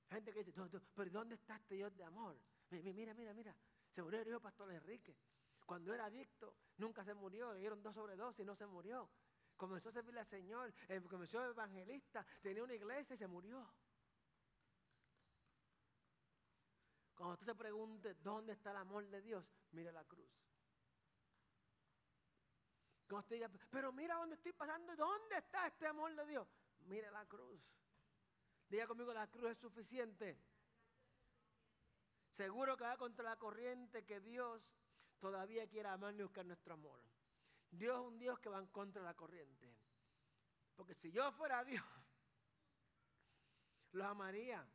Gente 0.09 0.31
que 0.31 0.43
dice, 0.43 0.61
pero 0.95 1.09
¿dónde 1.11 1.35
está 1.35 1.55
este 1.55 1.75
Dios 1.75 1.95
de 1.95 2.03
amor? 2.03 2.37
Mira, 2.69 3.13
mira, 3.13 3.33
mira, 3.33 3.55
se 3.93 4.01
murió 4.01 4.21
el 4.21 4.27
hijo 4.27 4.39
Pastor 4.39 4.71
Enrique. 4.71 5.15
Cuando 5.65 5.93
era 5.93 6.05
adicto, 6.05 6.55
nunca 6.77 7.03
se 7.03 7.13
murió, 7.13 7.53
le 7.53 7.59
dieron 7.59 7.81
dos 7.81 7.95
sobre 7.95 8.15
dos 8.15 8.37
y 8.39 8.43
no 8.43 8.55
se 8.55 8.65
murió. 8.65 9.09
Comenzó 9.55 9.89
a 9.89 9.93
servirle 9.93 10.19
al 10.19 10.27
Señor, 10.27 10.73
eh, 10.89 11.01
comenzó 11.09 11.43
evangelista, 11.43 12.25
tenía 12.41 12.63
una 12.63 12.73
iglesia 12.73 13.15
y 13.15 13.17
se 13.17 13.27
murió. 13.27 13.71
Cuando 17.15 17.33
usted 17.33 17.45
se 17.45 17.55
pregunte 17.55 18.15
dónde 18.15 18.53
está 18.53 18.71
el 18.71 18.77
amor 18.77 19.07
de 19.07 19.21
Dios, 19.21 19.45
mire 19.71 19.91
la 19.91 20.03
cruz. 20.03 20.29
Cuando 23.07 23.19
usted 23.19 23.35
diga, 23.35 23.49
pero 23.69 23.91
mira 23.91 24.15
dónde 24.15 24.35
estoy 24.35 24.53
pasando, 24.53 24.95
¿dónde 24.95 25.37
está 25.37 25.67
este 25.67 25.87
amor 25.87 26.15
de 26.15 26.25
Dios? 26.25 26.47
Mire 26.85 27.11
la 27.11 27.25
cruz. 27.25 27.61
Diga 28.73 28.87
conmigo, 28.87 29.13
la 29.13 29.27
cruz 29.27 29.51
es 29.51 29.57
suficiente. 29.59 30.35
Seguro 32.31 32.75
que 32.75 32.83
va 32.83 32.97
contra 32.97 33.23
la 33.23 33.35
corriente 33.37 34.03
que 34.03 34.19
Dios 34.19 34.63
todavía 35.19 35.67
quiere 35.67 35.89
amar 35.89 36.15
y 36.15 36.23
buscar 36.23 36.43
nuestro 36.43 36.73
amor. 36.73 36.99
Dios 37.69 37.99
es 37.99 38.07
un 38.07 38.17
Dios 38.17 38.39
que 38.39 38.49
va 38.49 38.65
contra 38.71 39.03
la 39.03 39.13
corriente. 39.13 39.71
Porque 40.75 40.95
si 40.95 41.11
yo 41.11 41.31
fuera 41.33 41.63
Dios, 41.63 41.85
lo 43.91 44.05
amaría. 44.07 44.67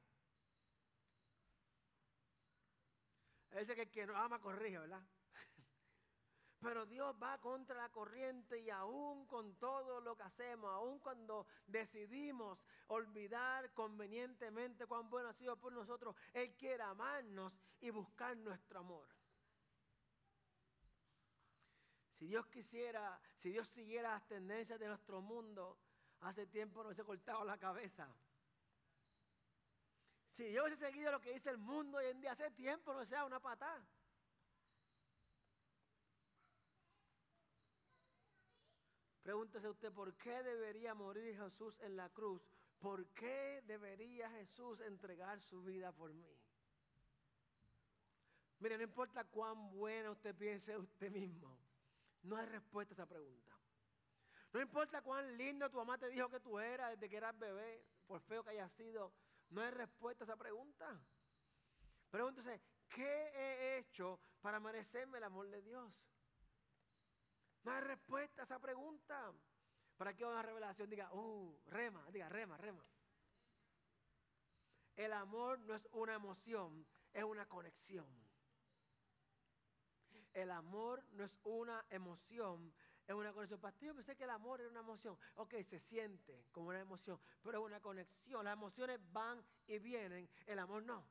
Ese 3.51 3.75
que 3.75 3.83
el 3.83 3.91
que 3.91 4.07
nos 4.07 4.15
ama 4.15 4.41
corrige, 4.41 4.79
¿verdad? 4.79 5.03
Pero 6.61 6.87
Dios 6.87 7.15
va 7.23 7.39
contra 7.39 7.77
la 7.77 7.89
corriente 7.89 8.59
y 8.59 8.69
aún 8.71 9.27
con 9.27 9.55
todo 9.57 10.01
lo 10.01 10.17
que 10.17 10.25
hacemos, 10.25 10.71
aún 10.71 10.99
cuando 10.99 11.47
decidimos 11.67 12.59
olvidar 12.89 13.73
convenientemente 13.75 14.87
cuán 14.87 15.09
bueno 15.09 15.29
ha 15.29 15.35
sido 15.35 15.57
por 15.57 15.73
nosotros, 15.73 16.17
Él 16.33 16.55
quiere 16.57 16.83
amarnos 16.83 17.53
y 17.81 17.91
buscar 17.91 18.37
nuestro 18.37 18.81
amor. 18.81 19.09
Si 22.19 22.27
Dios 22.27 22.49
quisiera, 22.49 23.21
si 23.37 23.51
Dios 23.51 23.69
siguiera 23.69 24.15
las 24.15 24.27
tendencias 24.27 24.81
de 24.81 24.89
nuestro 24.89 25.21
mundo, 25.21 25.79
hace 26.23 26.49
tiempo 26.49 26.83
no 26.83 26.93
se 26.93 27.05
cortado 27.05 27.45
la 27.45 27.59
cabeza. 27.59 28.09
Si 30.37 30.51
yo 30.53 30.65
hubiese 30.65 30.85
seguido 30.85 31.13
lo 31.13 31.21
que 31.21 31.35
dice 31.35 31.51
el 31.51 31.59
mundo 31.59 31.99
hoy 31.99 32.07
en 32.07 32.21
día, 32.21 32.33
hace 32.33 32.51
tiempo 32.51 32.93
no 32.93 33.05
sea 33.07 33.25
una 33.25 33.39
patada. 33.39 33.85
Pregúntese 39.29 39.69
usted, 39.69 39.93
¿por 39.93 40.17
qué 40.17 40.43
debería 40.43 40.95
morir 40.95 41.37
Jesús 41.37 41.79
en 41.81 41.97
la 41.97 42.09
cruz? 42.09 42.41
¿Por 42.79 43.09
qué 43.09 43.63
debería 43.67 44.31
Jesús 44.31 44.81
entregar 44.81 45.39
su 45.43 45.63
vida 45.65 45.93
por 45.93 46.15
mí? 46.15 46.35
Mire, 48.59 48.79
no 48.79 48.85
importa 48.85 49.25
cuán 49.25 49.71
bueno 49.71 50.13
usted 50.13 50.35
piense 50.35 50.75
usted 50.79 51.11
mismo, 51.11 51.59
no 52.23 52.39
hay 52.39 52.47
respuesta 52.47 52.95
a 52.95 52.97
esa 52.97 53.07
pregunta. 53.07 53.53
No 54.55 54.63
importa 54.63 55.03
cuán 55.03 55.37
lindo 55.37 55.69
tu 55.69 55.77
mamá 55.77 55.99
te 55.99 56.09
dijo 56.09 56.31
que 56.31 56.41
tú 56.41 56.59
eras 56.59 56.93
desde 56.93 57.11
que 57.11 57.19
eras 57.19 57.39
bebé, 57.39 57.85
por 58.07 58.23
feo 58.23 58.43
que 58.43 58.53
haya 58.53 58.71
sido, 58.71 59.13
no 59.51 59.61
hay 59.61 59.73
respuesta 59.73 60.25
a 60.25 60.27
esa 60.27 60.37
pregunta. 60.37 60.99
Pregúntese, 62.11 62.63
¿qué 62.89 63.31
he 63.35 63.79
hecho 63.81 64.19
para 64.41 64.59
merecerme 64.59 65.19
el 65.19 65.25
amor 65.25 65.51
de 65.51 65.61
Dios? 65.61 65.93
No 67.65 67.73
hay 67.73 67.81
respuesta 67.83 68.43
a 68.43 68.45
esa 68.45 68.59
pregunta. 68.59 69.33
Para 69.97 70.15
que 70.15 70.25
una 70.25 70.43
revelación 70.43 70.89
diga, 70.89 71.13
uh, 71.13 71.61
rema, 71.67 72.09
diga, 72.13 72.29
rema, 72.29 72.57
rema. 72.57 72.85
El 74.95 75.13
amor 75.13 75.59
no 75.61 75.75
es 75.75 75.89
una 75.93 76.15
emoción, 76.15 76.87
es 77.13 77.25
una 77.25 77.47
conexión. 77.47 78.07
El 80.35 80.51
amor 80.53 81.05
no 81.13 81.25
es 81.25 81.37
una 81.43 81.85
emoción, 81.91 82.73
es 83.07 83.15
una 83.15 83.33
conexión. 83.33 83.61
Pastor, 83.61 83.89
yo 83.89 83.95
pensé 83.95 84.15
que 84.15 84.25
el 84.25 84.31
amor 84.31 84.61
era 84.61 84.71
una 84.71 84.81
emoción. 84.81 85.19
Ok, 85.37 85.55
se 85.69 85.81
siente 85.81 86.47
como 86.53 86.69
una 86.69 86.81
emoción, 86.81 87.21
pero 87.43 87.59
es 87.59 87.65
una 87.65 87.81
conexión. 87.81 88.45
Las 88.45 88.53
emociones 88.53 89.01
van 89.13 89.45
y 89.67 89.79
vienen, 89.79 90.29
el 90.47 90.59
amor 90.61 90.85
no. 90.85 91.05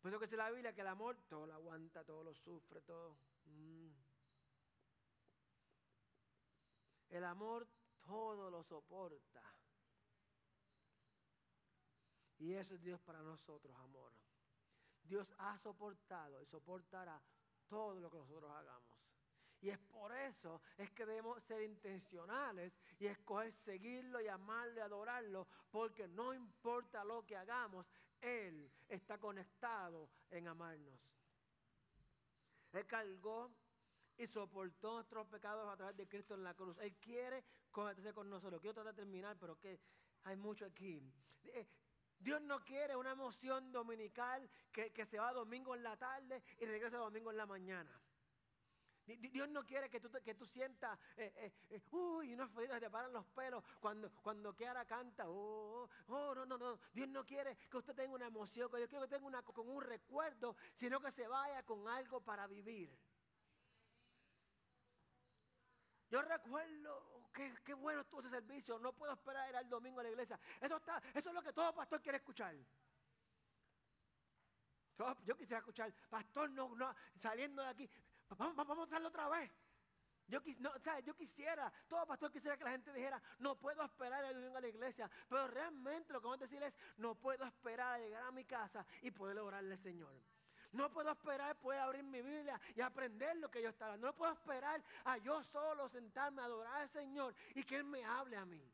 Por 0.00 0.10
eso 0.10 0.18
que 0.18 0.26
dice 0.26 0.36
la 0.36 0.50
Biblia 0.50 0.72
que 0.72 0.80
el 0.80 0.88
amor 0.88 1.16
todo 1.28 1.46
lo 1.46 1.54
aguanta, 1.54 2.02
todo 2.02 2.24
lo 2.24 2.34
sufre, 2.34 2.80
todo. 2.80 3.16
Mm. 3.44 3.81
El 7.12 7.24
amor 7.24 7.68
todo 8.06 8.50
lo 8.50 8.64
soporta. 8.64 9.42
Y 12.38 12.54
eso 12.54 12.74
es 12.74 12.82
Dios 12.82 13.00
para 13.02 13.22
nosotros, 13.22 13.76
amor. 13.78 14.12
Dios 15.04 15.28
ha 15.38 15.58
soportado 15.58 16.42
y 16.42 16.46
soportará 16.46 17.20
todo 17.68 18.00
lo 18.00 18.10
que 18.10 18.16
nosotros 18.16 18.50
hagamos. 18.50 18.98
Y 19.60 19.68
es 19.68 19.78
por 19.78 20.10
eso 20.12 20.60
es 20.76 20.90
que 20.90 21.06
debemos 21.06 21.40
ser 21.44 21.62
intencionales 21.62 22.72
y 22.98 23.06
escoger 23.06 23.52
seguirlo 23.64 24.20
y 24.20 24.26
amarlo 24.26 24.82
adorarlo, 24.82 25.46
porque 25.70 26.08
no 26.08 26.34
importa 26.34 27.04
lo 27.04 27.24
que 27.24 27.36
hagamos, 27.36 27.86
Él 28.20 28.72
está 28.88 29.18
conectado 29.18 30.08
en 30.30 30.48
amarnos. 30.48 31.00
Él 32.72 32.86
cargó 32.86 33.50
y 34.18 34.26
soportó 34.26 34.94
nuestros 34.94 35.26
pecados 35.26 35.68
a 35.72 35.76
través 35.76 35.96
de 35.96 36.08
Cristo 36.08 36.34
en 36.34 36.44
la 36.44 36.54
cruz. 36.54 36.76
Él 36.78 36.94
quiere 36.96 37.44
conectarse 37.70 38.12
con 38.12 38.28
nosotros. 38.28 38.60
Quiero 38.60 38.74
tratar 38.74 38.94
de 38.94 39.02
terminar, 39.02 39.36
pero 39.40 39.58
que 39.58 39.80
hay 40.24 40.36
mucho 40.36 40.66
aquí. 40.66 41.02
Eh, 41.44 41.66
Dios 42.22 42.40
no 42.40 42.60
quiere 42.60 42.94
una 42.94 43.12
emoción 43.12 43.72
dominical 43.72 44.48
que, 44.70 45.06
se 45.06 45.18
va 45.18 45.32
domingo 45.32 45.74
en 45.74 45.82
la 45.82 45.96
tarde 45.96 46.42
y 46.60 46.64
regresa 46.64 46.96
domingo 46.98 47.32
en 47.32 47.36
la 47.36 47.46
mañana. 47.46 47.90
Dios 49.04 49.48
no 49.48 49.64
quiere 49.64 49.90
que 49.90 49.98
tú, 49.98 50.08
que 50.24 50.36
tú 50.36 50.46
sientas, 50.46 50.96
eh, 51.16 51.32
eh, 51.36 51.52
eh, 51.70 51.82
uy, 51.90 52.34
unos 52.34 52.48
felices 52.52 52.78
te 52.78 52.88
paran 52.88 53.12
los 53.12 53.26
pelos 53.26 53.64
cuando, 53.80 54.08
cuando 54.22 54.54
Kiara 54.54 54.84
canta. 54.84 55.28
Oh, 55.28 55.88
oh, 56.06 56.34
no, 56.36 56.46
no, 56.46 56.56
no. 56.56 56.78
Dios 56.92 57.08
no 57.08 57.24
quiere 57.24 57.56
que 57.68 57.78
usted 57.78 57.94
tenga 57.94 58.14
una 58.14 58.28
emoción, 58.28 58.70
que 58.70 58.76
Dios 58.76 58.88
quiere 58.88 59.06
que 59.06 59.16
tenga 59.16 59.26
una, 59.26 59.42
con 59.42 59.68
un 59.68 59.82
recuerdo, 59.82 60.54
sino 60.76 61.00
que 61.00 61.10
se 61.10 61.26
vaya 61.26 61.64
con 61.64 61.88
algo 61.88 62.20
para 62.20 62.46
vivir. 62.46 62.96
Yo 66.12 66.20
recuerdo, 66.20 67.30
qué, 67.32 67.54
qué 67.64 67.72
bueno 67.72 68.02
estuvo 68.02 68.20
ese 68.20 68.28
servicio, 68.28 68.78
no 68.78 68.92
puedo 68.92 69.14
esperar 69.14 69.48
ir 69.48 69.56
al 69.56 69.66
domingo 69.66 70.00
a 70.00 70.02
la 70.02 70.10
iglesia. 70.10 70.38
Eso, 70.60 70.76
está, 70.76 71.02
eso 71.14 71.30
es 71.30 71.34
lo 71.34 71.42
que 71.42 71.54
todo 71.54 71.74
pastor 71.74 72.02
quiere 72.02 72.18
escuchar. 72.18 72.54
Yo 75.24 75.34
quisiera 75.38 75.60
escuchar, 75.60 75.90
pastor, 76.10 76.50
no, 76.50 76.76
no, 76.76 76.94
saliendo 77.18 77.62
de 77.62 77.68
aquí, 77.68 77.90
Vamos, 78.36 78.56
vamos 78.56 78.78
a 78.78 78.82
hacerlo 78.82 79.08
otra 79.08 79.26
vez. 79.30 79.50
Yo, 80.28 80.40
no, 80.58 80.70
yo 81.02 81.16
quisiera, 81.16 81.72
todo 81.88 82.06
pastor 82.06 82.30
quisiera 82.30 82.58
que 82.58 82.64
la 82.64 82.72
gente 82.72 82.92
dijera, 82.92 83.20
no 83.38 83.58
puedo 83.58 83.82
esperar 83.82 84.22
a 84.22 84.34
domingo 84.34 84.58
a 84.58 84.60
la 84.60 84.68
iglesia, 84.68 85.10
pero 85.30 85.46
realmente 85.48 86.12
lo 86.12 86.20
que 86.20 86.26
vamos 86.26 86.42
a 86.42 86.44
decir 86.44 86.62
es, 86.62 86.74
no 86.98 87.14
puedo 87.14 87.42
esperar 87.46 87.94
a 87.94 87.98
llegar 87.98 88.22
a 88.22 88.30
mi 88.30 88.44
casa 88.44 88.84
y 89.00 89.10
poder 89.10 89.38
orarle 89.38 89.72
al 89.72 89.82
Señor. 89.82 90.14
No 90.72 90.90
puedo 90.90 91.10
esperar 91.10 91.54
poder 91.60 91.80
abrir 91.80 92.02
mi 92.02 92.22
Biblia 92.22 92.58
y 92.74 92.80
aprender 92.80 93.36
lo 93.36 93.50
que 93.50 93.62
yo 93.62 93.68
está 93.68 93.86
hablando. 93.86 94.06
No 94.06 94.14
puedo 94.14 94.32
esperar 94.32 94.82
a 95.04 95.18
yo 95.18 95.42
solo 95.44 95.88
sentarme 95.88 96.40
a 96.40 96.46
adorar 96.46 96.82
al 96.82 96.88
Señor 96.88 97.34
y 97.54 97.62
que 97.62 97.76
Él 97.76 97.84
me 97.84 98.02
hable 98.04 98.36
a 98.36 98.44
mí. 98.46 98.72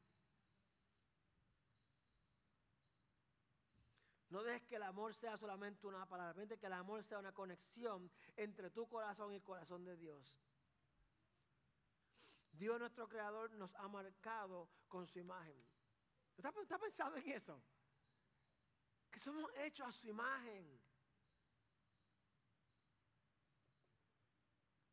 No 4.30 4.42
dejes 4.42 4.62
que 4.64 4.76
el 4.76 4.82
amor 4.82 5.14
sea 5.14 5.36
solamente 5.38 5.86
una 5.86 6.06
palabra, 6.06 6.46
que 6.46 6.66
el 6.66 6.72
amor 6.72 7.02
sea 7.02 7.18
una 7.18 7.32
conexión 7.32 8.10
entre 8.36 8.70
tu 8.70 8.86
corazón 8.86 9.32
y 9.32 9.36
el 9.36 9.42
corazón 9.42 9.84
de 9.84 9.96
Dios. 9.96 10.36
Dios 12.52 12.78
nuestro 12.78 13.08
creador 13.08 13.50
nos 13.52 13.74
ha 13.76 13.88
marcado 13.88 14.68
con 14.88 15.06
su 15.06 15.18
imagen. 15.18 15.56
¿Está, 16.36 16.52
está 16.60 16.78
pensando 16.78 17.16
en 17.16 17.30
eso? 17.30 17.60
Que 19.10 19.18
somos 19.18 19.50
hechos 19.56 19.88
a 19.88 19.92
su 19.92 20.06
imagen. 20.08 20.78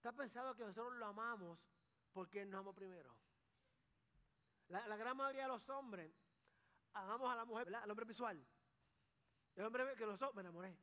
¿Está 0.06 0.16
pensado 0.16 0.56
que 0.56 0.64
nosotros 0.64 0.93
lo 0.97 1.08
amamos 1.08 1.58
porque 2.14 2.43
Él 2.43 2.51
nos 2.51 2.60
amó 2.60 2.74
primero? 2.76 3.12
La, 4.68 4.95
gran 4.97 5.18
mayoría 5.18 5.41
de 5.41 5.47
los 5.47 5.68
hombres 5.68 6.14
amamos 6.93 7.34
a 7.34 7.36
la 7.36 7.43
mujer, 7.43 7.74
al 7.74 7.89
hombre 7.89 8.06
visual. 8.06 8.39
El 9.56 9.66
hombre 9.66 9.95
que 9.95 10.06
los 10.06 10.20
me 10.36 10.41
enamoré. 10.41 10.78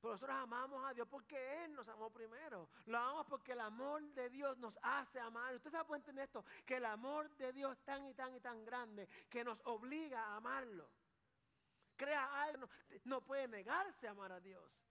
Pero 0.00 0.14
nosotros 0.14 0.36
amamos 0.38 0.86
a 0.86 0.94
Dios 0.94 1.06
porque 1.06 1.64
Él 1.64 1.74
nos 1.74 1.86
amó 1.86 2.10
primero. 2.10 2.70
Lo 2.86 2.96
amamos 2.96 3.26
porque 3.26 3.52
el 3.52 3.60
amor 3.60 4.02
de 4.14 4.30
Dios 4.30 4.56
nos 4.56 4.72
hace 4.80 5.20
amar. 5.20 5.54
Usted 5.54 5.70
sabe 5.70 5.84
puede 5.84 6.00
entender 6.00 6.24
esto, 6.24 6.46
que 6.64 6.78
el 6.78 6.86
amor 6.86 7.28
de 7.36 7.52
Dios 7.52 7.76
es 7.76 7.84
tan 7.84 8.06
y 8.06 8.14
tan 8.14 8.34
y 8.34 8.40
tan 8.40 8.64
grande 8.64 9.06
que 9.28 9.44
nos 9.44 9.60
obliga 9.66 10.28
a 10.28 10.36
amarlo. 10.36 10.88
Crea 11.94 12.42
algo, 12.42 12.70
no 13.04 13.20
puede 13.20 13.48
negarse 13.48 14.08
a 14.08 14.12
amar 14.12 14.32
a 14.32 14.40
Dios. 14.40 14.86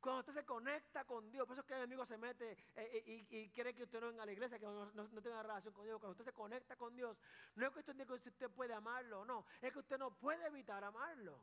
Cuando 0.00 0.20
usted 0.20 0.34
se 0.34 0.44
conecta 0.44 1.04
con 1.04 1.28
Dios, 1.30 1.44
por 1.46 1.54
eso 1.54 1.62
es 1.62 1.66
que 1.66 1.74
el 1.74 1.80
enemigo 1.80 2.06
se 2.06 2.16
mete 2.16 2.52
eh, 2.52 2.58
eh, 2.76 3.26
y, 3.30 3.48
quiere 3.50 3.74
que 3.74 3.82
usted 3.82 4.00
no 4.00 4.08
venga 4.08 4.22
a 4.22 4.26
la 4.26 4.32
iglesia, 4.32 4.58
que 4.58 4.66
no, 4.66 4.92
tenga 5.22 5.42
relación 5.42 5.74
con 5.74 5.84
Dios. 5.84 5.98
Cuando 5.98 6.12
usted 6.12 6.24
se 6.24 6.32
conecta 6.32 6.76
con 6.76 6.94
Dios, 6.94 7.18
no 7.56 7.66
es 7.66 7.72
cuestión 7.72 7.98
de 7.98 8.06
que 8.06 8.12
usted 8.12 8.50
puede 8.50 8.74
amarlo 8.74 9.20
o 9.20 9.24
no, 9.24 9.44
es 9.60 9.72
que 9.72 9.78
usted 9.80 9.98
no 9.98 10.12
puede 10.12 10.46
evitar 10.46 10.84
amarlo. 10.84 11.42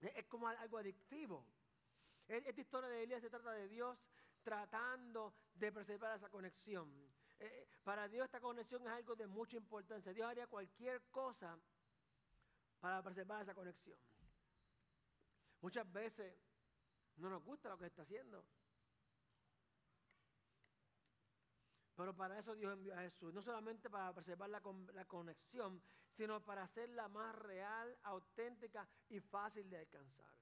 Es, 0.00 0.26
como 0.26 0.48
algo 0.48 0.78
adictivo. 0.78 1.44
Esta 2.26 2.60
historia 2.60 2.88
de 2.88 3.02
Elías 3.02 3.20
se 3.20 3.28
trata 3.28 3.52
de 3.52 3.68
Dios 3.68 3.98
tratando 4.42 5.34
de 5.54 5.72
preservar 5.72 6.16
esa 6.16 6.30
conexión. 6.30 6.90
Eh, 7.38 7.68
para 7.84 8.08
Dios 8.08 8.24
esta 8.24 8.40
conexión 8.40 8.82
es 8.82 8.88
algo 8.88 9.14
de 9.16 9.26
mucha 9.26 9.56
importancia. 9.56 10.14
Dios 10.14 10.26
haría 10.26 10.46
cualquier 10.46 11.02
cosa 11.10 11.58
para 12.80 13.02
preservar 13.02 13.42
esa 13.42 13.54
conexión. 13.54 13.98
Muchas 15.60 15.92
veces 15.92 16.34
no 17.20 17.30
nos 17.30 17.44
gusta 17.44 17.68
lo 17.68 17.78
que 17.78 17.86
está 17.86 18.02
haciendo. 18.02 18.44
Pero 22.00 22.16
para 22.16 22.38
eso 22.38 22.54
Dios 22.54 22.72
envió 22.72 22.94
a 22.94 23.02
Jesús, 23.02 23.34
no 23.34 23.42
solamente 23.42 23.90
para 23.90 24.14
preservar 24.14 24.48
la, 24.48 24.62
la, 24.94 25.04
conexión, 25.04 25.82
sino 26.16 26.40
para 26.42 26.62
hacerla 26.62 27.08
más 27.08 27.34
real, 27.34 27.94
auténtica 28.04 28.88
y 29.10 29.20
fácil 29.20 29.68
de 29.68 29.78
alcanzar. 29.78 30.32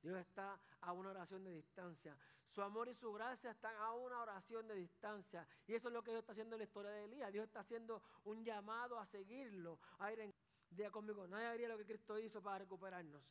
Dios 0.00 0.16
está 0.18 0.60
a 0.80 0.92
una 0.92 1.10
oración 1.10 1.42
de 1.42 1.54
distancia. 1.54 2.16
Su 2.50 2.62
amor 2.62 2.88
y 2.88 2.94
su 2.94 3.12
gracia 3.12 3.50
están 3.50 3.74
a 3.76 3.92
una 3.92 4.20
oración 4.20 4.68
de 4.68 4.74
distancia. 4.74 5.46
Y 5.66 5.74
eso 5.74 5.88
es 5.88 5.94
lo 5.94 6.02
que 6.02 6.12
Dios 6.12 6.20
está 6.20 6.32
haciendo 6.32 6.54
en 6.54 6.60
la 6.60 6.64
historia 6.64 6.90
de 6.92 7.04
Elías. 7.04 7.32
Dios 7.32 7.46
está 7.46 7.60
haciendo 7.60 8.02
un 8.24 8.44
llamado 8.44 8.98
a 8.98 9.06
seguirlo, 9.06 9.80
a 9.98 10.12
ir 10.12 10.20
en 10.20 10.34
día 10.70 10.90
conmigo. 10.90 11.26
Nadie 11.26 11.46
haría 11.46 11.68
lo 11.68 11.78
que 11.78 11.86
Cristo 11.86 12.18
hizo 12.18 12.40
para 12.40 12.58
recuperarnos. 12.58 13.22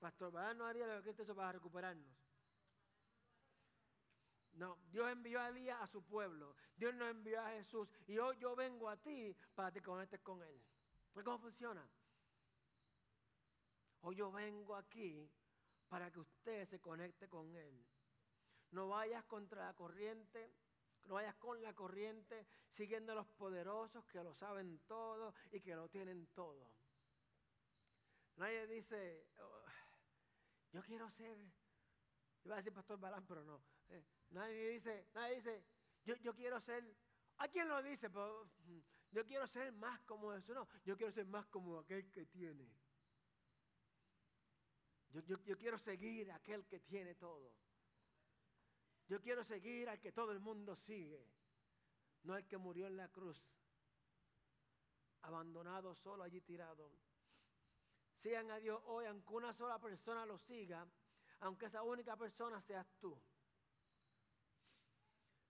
Pastor 0.00 0.32
¿verdad? 0.32 0.54
no 0.54 0.66
haría 0.66 0.86
lo 0.86 0.96
que 0.96 1.02
Cristo 1.02 1.22
hizo 1.22 1.34
para 1.34 1.52
recuperarnos. 1.52 2.16
No, 4.54 4.78
Dios 4.90 5.10
envió 5.10 5.40
a 5.40 5.48
Elías 5.48 5.80
a 5.80 5.86
su 5.86 6.02
pueblo. 6.02 6.56
Dios 6.76 6.94
nos 6.94 7.10
envió 7.10 7.40
a 7.40 7.50
Jesús. 7.50 7.88
Y 8.06 8.18
hoy 8.18 8.36
yo 8.38 8.56
vengo 8.56 8.88
a 8.88 8.96
ti 8.96 9.36
para 9.54 9.70
que 9.70 9.80
te 9.80 9.86
conectes 9.86 10.20
con 10.20 10.42
Él. 10.42 10.60
¿Cómo 11.24 11.38
funciona? 11.38 11.86
Hoy 14.02 14.16
yo 14.16 14.32
vengo 14.32 14.74
aquí 14.74 15.30
para 15.88 16.10
que 16.10 16.20
usted 16.20 16.68
se 16.68 16.80
conecte 16.80 17.28
con 17.28 17.54
Él. 17.54 17.86
No 18.70 18.88
vayas 18.88 19.24
contra 19.24 19.66
la 19.66 19.74
corriente, 19.74 20.50
no 21.06 21.14
vayas 21.14 21.34
con 21.36 21.62
la 21.62 21.74
corriente 21.74 22.46
siguiendo 22.72 23.12
a 23.12 23.16
los 23.16 23.26
poderosos 23.26 24.04
que 24.06 24.22
lo 24.22 24.34
saben 24.34 24.78
todo 24.86 25.34
y 25.50 25.60
que 25.60 25.74
lo 25.74 25.88
tienen 25.88 26.26
todo. 26.28 26.70
Nadie 28.36 28.66
dice, 28.66 29.26
yo 30.72 30.82
quiero 30.82 31.10
ser, 31.10 31.36
iba 32.44 32.54
a 32.54 32.58
decir 32.58 32.72
Pastor 32.72 32.98
Balán, 32.98 33.26
pero 33.26 33.44
no. 33.44 33.62
Eh, 33.88 34.04
nadie 34.30 34.70
dice, 34.70 35.08
nadie 35.14 35.36
dice, 35.36 35.64
yo, 36.04 36.14
yo 36.16 36.34
quiero 36.34 36.60
ser, 36.60 36.84
¿a 37.38 37.48
quién 37.48 37.68
lo 37.68 37.82
dice? 37.82 38.08
Pero, 38.08 38.44
mm, 38.66 38.78
yo 39.12 39.26
quiero 39.26 39.46
ser 39.48 39.72
más 39.72 40.00
como 40.02 40.32
eso, 40.32 40.54
no. 40.54 40.68
Yo 40.84 40.96
quiero 40.96 41.12
ser 41.12 41.26
más 41.26 41.46
como 41.46 41.78
aquel 41.78 42.10
que 42.10 42.26
tiene. 42.26 42.68
Yo, 45.10 45.20
yo, 45.22 45.42
yo, 45.44 45.58
quiero 45.58 45.76
seguir 45.78 46.30
aquel 46.30 46.64
que 46.66 46.78
tiene 46.80 47.16
todo. 47.16 47.52
Yo 49.08 49.20
quiero 49.20 49.42
seguir 49.44 49.88
al 49.88 50.00
que 50.00 50.12
todo 50.12 50.30
el 50.30 50.38
mundo 50.38 50.76
sigue, 50.76 51.26
no 52.22 52.34
al 52.34 52.46
que 52.46 52.56
murió 52.56 52.86
en 52.86 52.96
la 52.96 53.08
cruz, 53.08 53.44
abandonado, 55.22 55.96
solo 55.96 56.22
allí 56.22 56.40
tirado. 56.40 56.92
Sigan 58.22 58.50
a 58.50 58.58
Dios 58.58 58.82
hoy, 58.86 59.06
aunque 59.06 59.32
una 59.32 59.54
sola 59.54 59.78
persona 59.78 60.26
lo 60.26 60.38
siga, 60.38 60.86
aunque 61.40 61.66
esa 61.66 61.82
única 61.82 62.16
persona 62.16 62.60
seas 62.62 62.86
tú. 63.00 63.18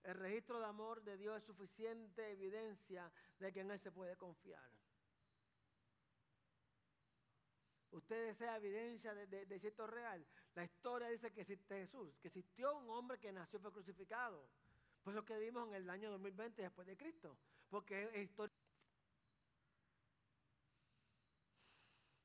El 0.03 0.15
registro 0.15 0.59
de 0.59 0.65
amor 0.65 1.03
de 1.03 1.17
Dios 1.17 1.37
es 1.37 1.43
suficiente 1.43 2.31
evidencia 2.31 3.11
de 3.39 3.51
que 3.51 3.59
en 3.59 3.71
Él 3.71 3.79
se 3.79 3.91
puede 3.91 4.15
confiar. 4.15 4.67
Usted 7.91 8.27
desea 8.27 8.55
evidencia 8.55 9.13
de, 9.13 9.27
de, 9.27 9.59
cierto 9.59 9.85
real. 9.85 10.25
La 10.55 10.63
historia 10.63 11.09
dice 11.09 11.31
que 11.31 11.41
existe 11.41 11.75
Jesús, 11.75 12.17
que 12.21 12.29
existió 12.29 12.77
un 12.77 12.89
hombre 12.89 13.19
que 13.19 13.33
nació 13.33 13.59
y 13.59 13.61
fue 13.61 13.73
crucificado. 13.73 14.47
Por 15.03 15.13
eso 15.13 15.25
que 15.25 15.37
vivimos 15.37 15.67
en 15.67 15.75
el 15.75 15.89
año 15.89 16.09
2020 16.11 16.61
después 16.61 16.87
de 16.87 16.95
Cristo. 16.95 17.37
Porque 17.69 18.03
es 18.13 18.29
historia. 18.29 18.55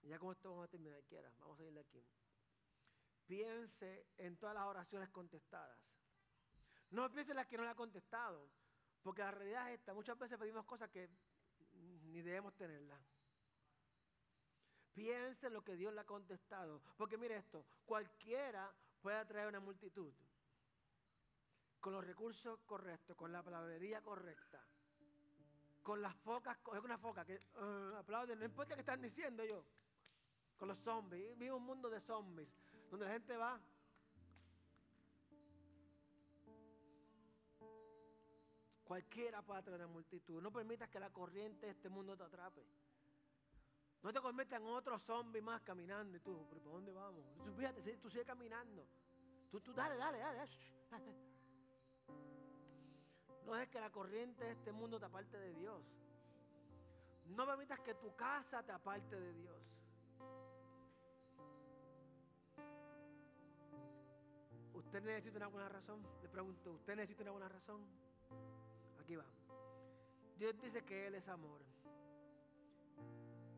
Ya 0.09 0.19
con 0.19 0.33
esto 0.33 0.51
vamos 0.51 0.65
a 0.65 0.71
terminar, 0.71 1.03
quiera, 1.05 1.33
vamos 1.39 1.59
a 1.59 1.65
ir 1.65 1.73
de 1.73 1.81
aquí. 1.81 2.05
Piense 3.27 4.07
en 4.19 4.37
todas 4.37 4.55
las 4.55 4.67
oraciones 4.67 5.11
contestadas. 5.11 5.79
No 6.91 7.11
piense 7.11 7.33
en 7.33 7.37
las 7.37 7.47
que 7.47 7.57
no 7.57 7.65
le 7.65 7.71
ha 7.71 7.75
contestado, 7.75 8.49
porque 9.03 9.23
la 9.23 9.33
realidad 9.33 9.73
es 9.73 9.81
esta. 9.81 9.95
Muchas 9.95 10.17
veces 10.19 10.39
pedimos 10.39 10.65
cosas 10.65 10.89
que 10.91 11.11
ni 11.75 12.23
debemos 12.23 12.55
tenerlas. 12.55 13.01
Piense 14.95 15.49
en 15.49 15.53
lo 15.53 15.65
que 15.65 15.77
Dios 15.77 15.93
le 15.93 16.01
ha 16.01 16.05
contestado. 16.05 16.81
Porque 16.97 17.19
mire 17.19 17.37
esto, 17.37 17.67
cualquiera 17.85 18.73
puede 19.03 19.17
atraer 19.17 19.49
una 19.49 19.61
multitud. 19.61 20.13
Con 21.81 21.93
los 21.93 22.05
recursos 22.05 22.61
correctos, 22.65 23.17
con 23.17 23.33
la 23.33 23.43
palabrería 23.43 24.01
correcta. 24.03 24.65
Con 25.83 26.01
las 26.01 26.17
focas, 26.17 26.57
es 26.75 26.83
una 26.83 26.99
foca 26.99 27.25
que 27.25 27.39
uh, 27.61 27.97
aplauden, 27.97 28.39
no 28.39 28.45
importa 28.45 28.75
qué 28.75 28.81
están 28.81 29.03
diciendo 29.03 29.45
yo 29.45 29.65
con 30.57 30.69
los 30.69 30.79
zombies. 30.81 31.37
Vive 31.39 31.53
un 31.53 31.65
mundo 31.65 31.89
de 31.89 32.01
zombies, 32.01 32.49
donde 32.91 33.07
la 33.07 33.13
gente 33.13 33.37
va. 33.37 33.61
Cualquiera 38.85 39.43
puede 39.43 39.61
atraer 39.61 39.83
a 39.83 39.87
multitud. 39.89 40.41
No 40.41 40.53
permitas 40.53 40.89
que 40.89 41.01
la 41.01 41.11
corriente 41.11 41.67
de 41.67 41.73
este 41.73 41.89
mundo 41.89 42.17
te 42.17 42.23
atrape. 42.23 42.65
No 44.03 44.13
te 44.13 44.21
conviertas 44.21 44.61
en 44.61 44.67
otro 44.69 44.99
zombie 45.01 45.43
más 45.43 45.63
caminando 45.63 46.17
y 46.17 46.21
tú, 46.21 46.47
¿pero 46.49 46.63
por 46.63 46.75
dónde 46.75 46.93
vamos? 46.93 47.25
Tú, 47.45 47.53
fíjate, 47.55 47.83
tú 47.97 48.09
sigues 48.09 48.27
caminando. 48.27 48.87
Tú, 49.51 49.61
tú, 49.61 49.73
dale, 49.73 49.97
dale, 49.97 50.19
dale. 50.19 50.49
No 53.45 53.55
dejes 53.55 53.69
que 53.71 53.81
la 53.81 53.91
corriente 53.91 54.45
de 54.45 54.53
este 54.53 54.71
mundo 54.71 55.01
te 55.01 55.07
aparte 55.07 55.37
de 55.39 55.53
Dios. 55.55 55.83
No 57.27 57.47
permitas 57.47 57.81
que 57.81 57.95
tu 57.95 58.15
casa 58.15 58.63
te 58.63 58.71
aparte 58.71 59.19
de 59.19 59.33
Dios. 59.33 59.61
¿Usted 64.97 65.11
necesita 65.11 65.37
una 65.37 65.49
buena 65.49 65.69
razón? 65.69 66.03
Le 66.23 66.29
pregunto, 66.31 66.73
¿usted 66.73 66.97
necesita 66.97 67.21
una 67.25 67.33
buena 67.33 67.49
razón? 67.51 67.87
Aquí 68.99 69.15
va. 69.15 69.27
Dios 70.39 70.59
dice 70.63 70.83
que 70.87 71.07
Él 71.07 71.17
es 71.17 71.29
amor. 71.29 71.61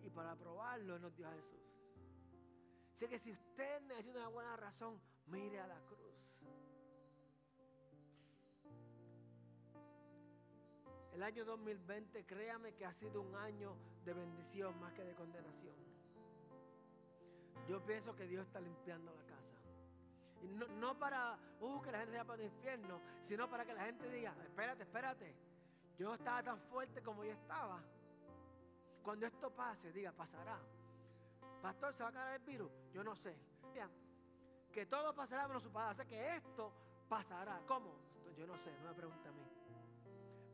Y 0.02 0.10
para 0.10 0.34
probarlo 0.34 0.98
nos 0.98 1.16
dio 1.16 1.28
a 1.28 1.32
Jesús. 1.32 1.62
Así 2.96 3.06
que 3.06 3.20
si 3.20 3.30
usted 3.30 3.82
necesita 3.82 4.18
una 4.18 4.28
buena 4.30 4.56
razón, 4.56 5.00
mire 5.28 5.60
a 5.60 5.68
la 5.68 5.80
cruz. 5.82 6.42
El 11.12 11.22
año 11.22 11.44
2020, 11.44 12.26
créame 12.26 12.74
que 12.74 12.84
ha 12.84 12.94
sido 12.94 13.22
un 13.22 13.36
año 13.36 13.76
de 14.04 14.12
bendición 14.12 14.76
más 14.80 14.92
que 14.92 15.04
de 15.04 15.14
condenación. 15.14 15.76
Yo 17.68 17.80
pienso 17.86 18.16
que 18.16 18.26
Dios 18.26 18.44
está 18.44 18.60
limpiando 18.60 19.14
la 19.14 19.22
casa. 19.22 19.57
Y 20.42 20.46
no, 20.46 20.98
para 20.98 21.38
uh, 21.60 21.82
que 21.82 21.92
la 21.92 21.98
gente 21.98 22.12
se 22.12 22.18
vaya 22.18 22.26
para 22.26 22.42
el 22.42 22.48
infierno, 22.48 23.00
sino 23.24 23.48
para 23.48 23.64
que 23.64 23.74
la 23.74 23.84
gente 23.84 24.08
diga, 24.08 24.34
espérate, 24.42 24.82
espérate. 24.82 25.34
Yo 25.98 26.08
no 26.08 26.14
estaba 26.14 26.42
tan 26.42 26.60
fuerte 26.60 27.02
como 27.02 27.24
yo 27.24 27.32
estaba. 27.32 27.82
Cuando 29.02 29.26
esto 29.26 29.50
pase, 29.50 29.92
diga, 29.92 30.12
pasará. 30.12 30.58
Pastor, 31.60 31.92
¿se 31.94 32.02
va 32.02 32.10
a 32.10 32.12
caer 32.12 32.40
el 32.40 32.46
virus? 32.46 32.70
Yo 32.92 33.02
no 33.02 33.16
sé. 33.16 33.36
Que 34.72 34.86
todo 34.86 35.14
pasará 35.14 35.48
menos 35.48 35.62
su 35.62 35.72
padre. 35.72 35.92
O 35.92 35.96
sea 35.96 36.04
que 36.04 36.36
esto 36.36 36.72
pasará. 37.08 37.60
¿Cómo? 37.66 37.94
Yo 38.36 38.46
no 38.46 38.56
sé, 38.58 38.70
no 38.82 38.90
me 38.90 38.94
pregunte 38.94 39.28
a 39.28 39.32
mí 39.32 39.42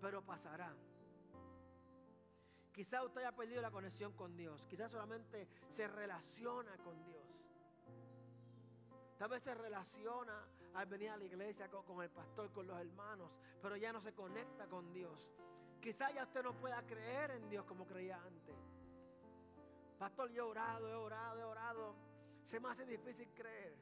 pero 0.04 0.20
pasará. 0.20 0.70
Quizá 2.74 3.02
usted 3.02 3.22
haya 3.22 3.32
perdido 3.32 3.62
la 3.62 3.70
conexión 3.70 4.12
con 4.12 4.36
Dios. 4.36 4.62
Quizás 4.68 4.92
solamente 4.92 5.48
se 5.74 5.88
relaciona 5.88 6.76
con 6.84 7.02
Dios. 7.06 7.23
Tal 9.18 9.28
vez 9.28 9.42
se 9.42 9.54
relaciona 9.54 10.44
al 10.74 10.86
venir 10.86 11.10
a 11.10 11.16
la 11.16 11.24
iglesia 11.24 11.68
con, 11.68 12.02
el 12.02 12.10
pastor, 12.10 12.50
con 12.52 12.66
los 12.66 12.78
hermanos, 12.78 13.30
pero 13.62 13.76
ya 13.76 13.92
no 13.92 14.00
se 14.00 14.12
conecta 14.12 14.66
con 14.66 14.92
Dios. 14.92 15.18
Quizá 15.80 16.10
ya 16.10 16.24
usted 16.24 16.42
no 16.42 16.54
pueda 16.54 16.82
creer 16.82 17.30
en 17.32 17.48
Dios 17.48 17.64
como 17.66 17.86
creía 17.86 18.20
antes. 18.22 18.56
Pastor, 19.98 20.30
yo 20.32 20.46
he 20.46 20.50
orado, 20.50 20.88
he 20.88 20.94
orado, 20.94 21.40
he 21.40 21.44
orado. 21.44 21.94
Se 22.46 22.58
me 22.58 22.68
hace 22.68 22.84
difícil 22.86 23.28
creer. 23.34 23.74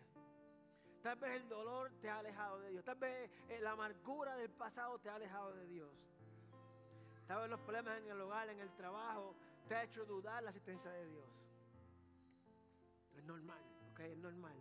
Tal 1.02 1.16
vez 1.16 1.40
el 1.40 1.48
dolor 1.48 1.90
te 2.00 2.08
ha 2.08 2.18
alejado 2.18 2.60
de 2.60 2.70
Dios. 2.70 2.84
Tal 2.84 2.96
vez 2.96 3.30
eh, 3.48 3.58
la 3.60 3.72
amargura 3.72 4.36
del 4.36 4.50
pasado 4.50 4.98
te 4.98 5.08
ha 5.08 5.16
alejado 5.16 5.52
de 5.54 5.66
Dios. 5.66 5.90
Tal 7.26 7.40
vez 7.40 7.50
los 7.50 7.60
problemas 7.60 7.98
en 7.98 8.08
el 8.08 8.20
hogar, 8.20 8.48
en 8.50 8.60
el 8.60 8.70
trabajo, 8.74 9.34
te 9.66 9.74
ha 9.74 9.84
hecho 9.84 10.04
dudar 10.04 10.42
la 10.42 10.50
existencia 10.50 10.90
de 10.90 11.06
Dios. 11.06 11.26
Es 13.16 13.24
normal, 13.24 13.62
ok, 13.92 14.00
es 14.00 14.18
normal. 14.18 14.56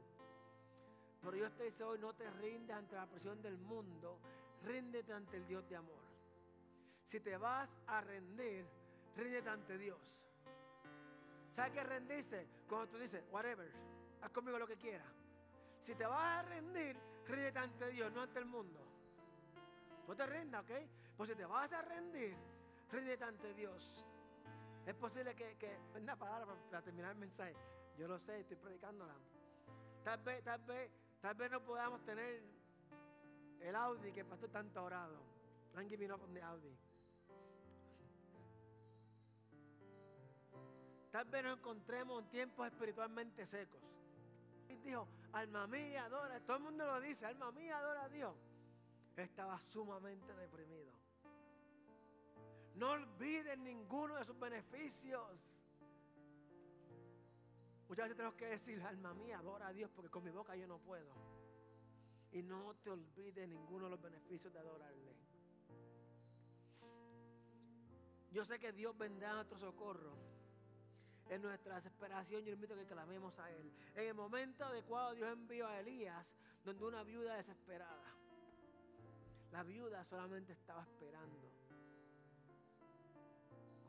Pero 1.22 1.38
yo 1.38 1.52
te 1.52 1.66
dice 1.66 1.84
hoy, 1.84 2.00
no 2.00 2.14
te 2.14 2.30
rindas 2.32 2.78
ante 2.78 2.96
la 2.96 3.06
presión 3.06 3.42
del 3.42 3.58
mundo, 3.58 4.18
ríndete 4.64 5.14
ante 5.14 5.38
el 5.38 5.48
Dios 5.48 5.68
de 5.70 5.76
amor. 5.76 6.02
Si 7.10 7.20
te 7.20 7.38
vas 7.38 7.70
a 7.88 8.02
rendir, 8.02 8.66
ríndete 9.16 9.50
ante 9.50 9.78
Dios. 9.78 10.00
¿Sabes 11.56 11.74
qué 11.74 11.84
rendirse? 11.84 12.48
Cuando 12.68 12.88
tú 12.88 12.98
dices, 12.98 13.24
whatever, 13.32 13.70
haz 14.22 14.32
conmigo 14.32 14.58
lo 14.58 14.68
que 14.68 14.78
quieras. 14.78 15.08
Si 15.86 15.94
te 15.96 16.06
vas 16.06 16.40
a 16.40 16.48
rendir, 16.48 16.98
ríndete 17.28 17.60
ante 17.60 17.90
Dios, 17.90 18.12
no 18.14 18.22
ante 18.22 18.40
el 18.40 18.46
mundo. 18.46 18.80
No 20.08 20.16
te 20.16 20.26
rindas, 20.26 20.64
¿ok? 20.64 20.72
Pues 21.18 21.30
si 21.30 21.36
te 21.36 21.46
vas 21.46 21.72
a 21.72 21.82
rendir, 21.82 22.36
ríndete 22.92 23.24
ante 23.24 23.54
Dios. 23.54 24.06
Es 24.86 24.96
posible 24.96 25.36
que, 25.36 25.56
que 25.58 25.78
una 26.00 26.16
palabra 26.16 26.56
para, 26.70 26.82
terminar 26.82 27.12
el 27.12 27.18
mensaje. 27.18 27.56
Yo 27.98 28.08
lo 28.08 28.18
sé, 28.20 28.40
estoy 28.40 28.58
predicándola. 28.58 29.14
Tal 30.04 30.22
vez, 30.24 30.44
tal 30.44 30.62
vez, 30.62 30.92
tal 31.22 31.36
vez 31.36 31.52
no 31.52 31.62
podamos 31.64 32.04
tener 32.04 32.42
el 33.62 33.76
Audi 33.76 34.12
que 34.12 34.22
el 34.22 34.26
pastor 34.26 34.50
tanto 34.50 34.80
ha 34.80 34.84
orado. 34.84 35.18
I'm 35.76 35.88
giving 35.88 36.12
up 36.12 36.22
on 36.22 36.38
Audi. 36.38 36.76
Tal 41.12 41.26
vez 41.26 41.44
nos 41.44 41.58
encontremos 41.58 42.24
en 42.24 42.30
tiempos 42.30 42.68
espiritualmente 42.68 43.46
secos. 43.46 43.82
Y 44.70 44.76
dijo, 44.78 45.08
alma 45.34 45.68
mía, 45.68 46.06
adora. 46.06 46.40
Todo 46.42 46.58
el 46.58 46.64
mundo 46.64 46.86
lo 46.86 47.02
dice, 47.02 47.26
alma 47.26 47.52
mía, 47.52 47.78
adora 47.78 48.06
a 48.06 48.10
Dios. 48.10 48.34
Estaba 49.18 49.60
sumamente 49.68 50.34
deprimido. 50.36 50.92
No 52.76 52.92
olviden 52.92 53.64
ninguno 53.64 54.16
de 54.16 54.26
sus 54.26 54.40
beneficios. 54.40 55.28
Muchas 57.92 58.06
veces 58.06 58.16
tenemos 58.16 58.38
que 58.38 58.46
decir, 58.46 58.82
alma 58.84 59.14
mía, 59.14 59.40
adora 59.40 59.68
a 59.68 59.74
Dios 59.74 59.92
porque 59.94 60.10
con 60.10 60.24
mi 60.24 60.32
boca 60.32 60.56
yo 60.56 60.66
no 60.66 60.80
puedo. 60.80 61.12
Y 62.32 62.42
no 62.42 62.74
te 62.76 62.90
olvides 62.90 63.50
ninguno 63.50 63.84
de 63.84 63.92
los 63.92 64.02
beneficios 64.02 64.54
de 64.54 64.60
adorarle. 64.60 65.14
Yo 68.32 68.46
sé 68.46 68.60
que 68.60 68.72
Dios 68.72 68.98
vendrá 68.98 69.32
a 69.32 69.34
nuestro 69.34 69.60
socorro. 69.60 70.16
En 71.30 71.42
nuestra 71.42 71.76
desesperación, 71.76 72.46
yo 72.46 72.54
invito 72.54 72.76
a 72.76 72.78
que 72.78 72.86
clamemos 72.86 73.38
a 73.40 73.52
Él. 73.52 73.74
En 73.94 74.08
el 74.08 74.14
momento 74.14 74.64
adecuado, 74.64 75.14
Dios 75.14 75.30
envió 75.34 75.68
a 75.68 75.82
Elías, 75.82 76.26
donde 76.64 76.86
una 76.86 77.04
viuda 77.04 77.36
desesperada. 77.36 78.16
La 79.52 79.64
viuda 79.64 80.06
solamente 80.06 80.54
estaba 80.54 80.84
esperando 80.84 81.52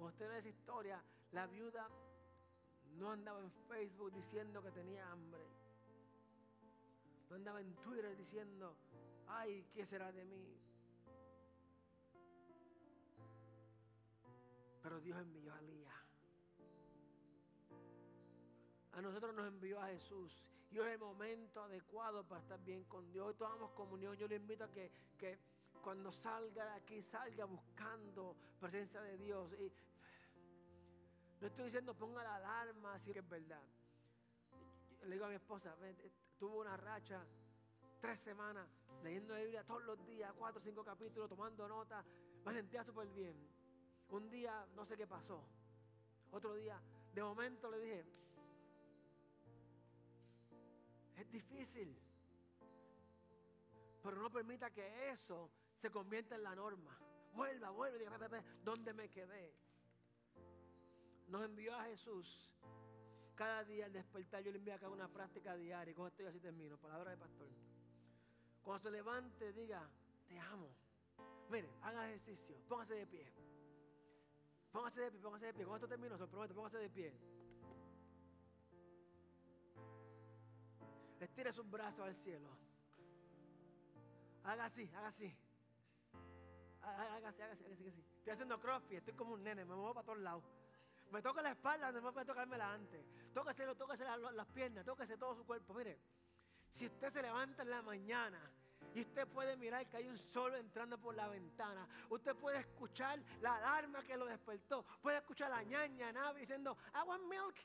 cuando 0.02 0.14
usted 0.16 0.28
ve 0.28 0.38
esa 0.38 0.48
historia, 0.48 1.00
la 1.30 1.46
viuda 1.46 1.88
no 2.98 3.10
andaba 3.10 3.40
en 3.40 3.50
Facebook 3.68 4.12
diciendo 4.12 4.62
que 4.62 4.70
tenía 4.70 5.10
hambre. 5.10 5.42
No 7.30 7.36
andaba 7.36 7.60
en 7.60 7.74
Twitter 7.76 8.16
diciendo, 8.16 8.76
ay, 9.28 9.66
¿qué 9.74 9.86
será 9.86 10.12
de 10.12 10.24
mí? 10.24 10.56
Pero 14.82 15.00
Dios 15.00 15.18
envió 15.18 15.54
a 15.54 15.58
Elías. 15.60 15.94
A 18.92 19.00
nosotros 19.00 19.34
nos 19.34 19.46
envió 19.46 19.80
a 19.80 19.86
Jesús. 19.88 20.44
Y 20.70 20.78
es 20.78 20.86
el 20.86 20.98
momento 20.98 21.62
adecuado 21.62 22.24
para 22.24 22.40
estar 22.40 22.62
bien 22.64 22.84
con 22.84 23.10
Dios. 23.12 23.28
Hoy 23.28 23.34
tomamos 23.34 23.70
comunión. 23.72 24.16
Yo 24.16 24.26
le 24.26 24.36
invito 24.36 24.64
a 24.64 24.70
que, 24.70 24.90
que 25.18 25.38
cuando 25.82 26.12
salga 26.12 26.64
de 26.64 26.72
aquí, 26.72 27.02
salga 27.02 27.44
buscando 27.44 28.36
presencia 28.60 29.00
de 29.02 29.18
Dios. 29.18 29.50
No 31.42 31.48
estoy 31.48 31.64
diciendo 31.64 31.92
ponga 31.92 32.22
la 32.22 32.36
alarma, 32.36 33.00
que 33.02 33.18
es 33.18 33.28
verdad. 33.28 33.62
Le 35.02 35.14
digo 35.14 35.24
a 35.24 35.28
mi 35.28 35.34
esposa, 35.34 35.74
tuvo 36.38 36.60
una 36.60 36.76
racha, 36.76 37.20
tres 38.00 38.20
semanas, 38.20 38.68
leyendo 39.02 39.34
la 39.34 39.40
Biblia 39.40 39.64
todos 39.64 39.82
los 39.82 40.06
días, 40.06 40.32
cuatro 40.38 40.60
o 40.60 40.64
cinco 40.64 40.84
capítulos, 40.84 41.28
tomando 41.28 41.66
notas. 41.66 42.06
Me 42.44 42.52
sentía 42.54 42.84
súper 42.84 43.08
bien. 43.08 43.34
Un 44.10 44.30
día, 44.30 44.64
no 44.76 44.86
sé 44.86 44.96
qué 44.96 45.04
pasó. 45.04 45.42
Otro 46.30 46.54
día, 46.54 46.80
de 47.12 47.22
momento 47.24 47.68
le 47.72 47.80
dije, 47.80 48.04
es 51.16 51.32
difícil. 51.32 51.98
Pero 54.00 54.16
no 54.16 54.30
permita 54.30 54.70
que 54.70 55.10
eso 55.10 55.50
se 55.80 55.90
convierta 55.90 56.36
en 56.36 56.44
la 56.44 56.54
norma. 56.54 56.96
Vuelva, 57.34 57.70
vuelva, 57.70 57.98
diga, 57.98 58.44
¿dónde 58.62 58.92
me 58.92 59.08
quedé? 59.08 59.71
Nos 61.28 61.44
envió 61.44 61.74
a 61.74 61.84
Jesús. 61.84 62.48
Cada 63.34 63.64
día 63.64 63.86
al 63.86 63.92
despertar 63.92 64.42
yo 64.42 64.52
le 64.52 64.58
envío 64.58 64.74
acá 64.74 64.88
una 64.88 65.08
práctica 65.08 65.56
diaria. 65.56 65.92
Y 65.92 65.94
con 65.94 66.06
esto 66.06 66.22
ya 66.22 66.28
así 66.28 66.40
termino. 66.40 66.76
Palabra 66.76 67.10
de 67.12 67.16
pastor. 67.16 67.48
Cuando 68.62 68.82
se 68.82 68.90
levante, 68.90 69.52
diga, 69.52 69.88
te 70.28 70.38
amo. 70.38 70.68
Mire, 71.50 71.68
haga 71.82 72.08
ejercicio. 72.08 72.56
Póngase 72.68 72.94
de 72.94 73.06
pie. 73.06 73.32
Póngase 74.72 75.00
de 75.00 75.10
pie, 75.10 75.20
póngase 75.20 75.46
de 75.46 75.54
pie. 75.54 75.64
Con 75.64 75.74
esto 75.74 75.88
termino, 75.88 76.14
se 76.16 76.22
lo 76.22 76.28
prometo, 76.28 76.54
póngase 76.54 76.78
de 76.78 76.90
pie. 76.90 77.12
Estire 81.20 81.52
sus 81.52 81.70
brazos 81.70 82.00
al 82.00 82.16
cielo. 82.16 82.48
Haga 84.44 84.64
así, 84.66 84.90
haga 84.94 85.08
así. 85.08 85.36
Haga 86.82 87.16
así, 87.16 87.24
haga 87.24 87.52
así, 87.52 87.64
haga 87.64 87.74
así. 87.74 88.04
Estoy 88.18 88.32
haciendo 88.32 88.60
crossfit, 88.60 88.98
estoy 88.98 89.14
como 89.14 89.34
un 89.34 89.44
nene, 89.44 89.64
me 89.64 89.74
muevo 89.74 89.94
para 89.94 90.06
todos 90.06 90.18
lados. 90.18 90.44
Me 91.12 91.20
toca 91.20 91.42
la 91.42 91.50
espalda, 91.50 91.92
no 91.92 92.00
me 92.00 92.10
puede 92.10 92.24
tocármela 92.24 92.72
antes. 92.72 93.04
Tóquese, 93.34 93.66
tóquese 93.74 94.02
las, 94.02 94.18
las 94.32 94.46
piernas, 94.48 94.84
tóquese 94.84 95.18
todo 95.18 95.36
su 95.36 95.44
cuerpo. 95.44 95.74
Mire, 95.74 95.98
si 96.72 96.86
usted 96.86 97.12
se 97.12 97.22
levanta 97.22 97.62
en 97.62 97.70
la 97.70 97.82
mañana 97.82 98.40
Y 98.94 99.02
usted 99.02 99.26
puede 99.28 99.56
mirar 99.56 99.88
que 99.88 99.96
hay 99.98 100.08
un 100.08 100.18
sol 100.18 100.54
entrando 100.54 100.98
por 100.98 101.14
la 101.14 101.28
ventana. 101.28 101.88
Usted 102.10 102.34
puede 102.36 102.58
escuchar 102.58 103.18
la 103.40 103.56
alarma 103.56 104.02
que 104.02 104.16
lo 104.16 104.26
despertó. 104.26 104.84
Puede 105.00 105.18
escuchar 105.18 105.50
la 105.50 105.62
ñaña 105.62 106.12
nave 106.12 106.40
diciendo, 106.40 106.76
I 106.94 107.06
want 107.06 107.24
milk. 107.24 107.56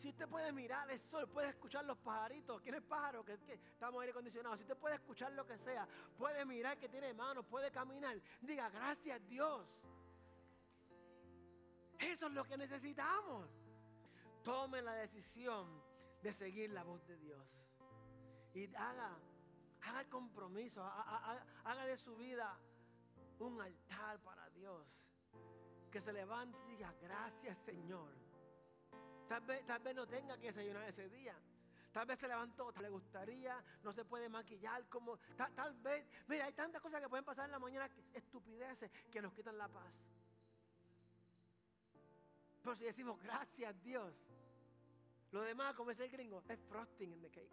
Si 0.00 0.08
usted 0.10 0.28
puede 0.28 0.52
mirar 0.52 0.88
el 0.90 1.00
sol, 1.00 1.28
puede 1.28 1.48
escuchar 1.48 1.84
los 1.84 1.98
pajaritos. 1.98 2.60
¿Quién 2.62 2.76
es 2.76 2.82
pájaro? 2.82 3.24
Que, 3.24 3.38
que 3.38 3.54
estamos 3.54 4.00
aire 4.00 4.12
acondicionado. 4.12 4.56
Si 4.56 4.62
usted 4.62 4.76
puede 4.76 4.94
escuchar 4.94 5.32
lo 5.32 5.44
que 5.44 5.58
sea, 5.58 5.88
puede 6.16 6.44
mirar 6.44 6.78
que 6.78 6.88
tiene 6.88 7.12
manos, 7.14 7.44
puede 7.46 7.72
caminar. 7.72 8.16
Diga, 8.40 8.70
gracias 8.70 9.20
Dios. 9.26 9.66
Eso 11.98 12.26
es 12.26 12.32
lo 12.32 12.44
que 12.44 12.56
necesitamos. 12.56 13.48
Tome 14.44 14.82
la 14.82 14.94
decisión 14.94 15.82
de 16.22 16.32
seguir 16.32 16.70
la 16.70 16.84
voz 16.84 17.04
de 17.06 17.16
Dios. 17.18 17.46
Y 18.54 18.66
haga, 18.74 19.18
haga 19.82 20.00
el 20.00 20.08
compromiso, 20.08 20.82
haga, 20.84 21.84
de 21.84 21.96
su 21.96 22.16
vida 22.16 22.58
un 23.38 23.60
altar 23.60 24.18
para 24.20 24.48
Dios. 24.50 24.86
Que 25.90 26.00
se 26.00 26.12
levante 26.12 26.58
y 26.66 26.70
diga, 26.72 26.92
gracias 27.00 27.58
Señor. 27.64 28.12
Tal 29.28 29.42
vez, 29.42 29.66
tal 29.66 29.82
vez 29.82 29.94
no 29.94 30.06
tenga 30.06 30.38
que 30.38 30.46
desayunar 30.46 30.88
ese 30.88 31.08
día. 31.08 31.34
Tal 31.92 32.06
vez 32.06 32.18
se 32.18 32.28
levantó, 32.28 32.72
le 32.80 32.88
gustaría, 32.90 33.62
no 33.82 33.92
se 33.92 34.04
puede 34.04 34.28
maquillar 34.28 34.86
como... 34.88 35.18
Tal, 35.36 35.52
tal, 35.54 35.74
vez, 35.74 36.06
mira, 36.28 36.44
hay 36.44 36.52
tantas 36.52 36.80
cosas 36.80 37.00
que 37.00 37.08
pueden 37.08 37.24
pasar 37.24 37.46
en 37.46 37.52
la 37.52 37.58
mañana, 37.58 37.90
estupideces 38.12 38.90
que 39.10 39.22
nos 39.22 39.32
quitan 39.32 39.56
la 39.56 39.68
paz. 39.68 39.92
Pero 42.68 42.76
si 42.76 42.84
decimos 42.84 43.18
gracias 43.22 43.82
Dios, 43.82 44.12
lo 45.32 45.40
demás, 45.40 45.74
como 45.74 45.90
es 45.90 45.98
el 46.00 46.10
gringo, 46.10 46.42
es 46.50 46.60
frosting 46.68 47.10
in 47.10 47.22
the 47.22 47.30
cake. 47.30 47.50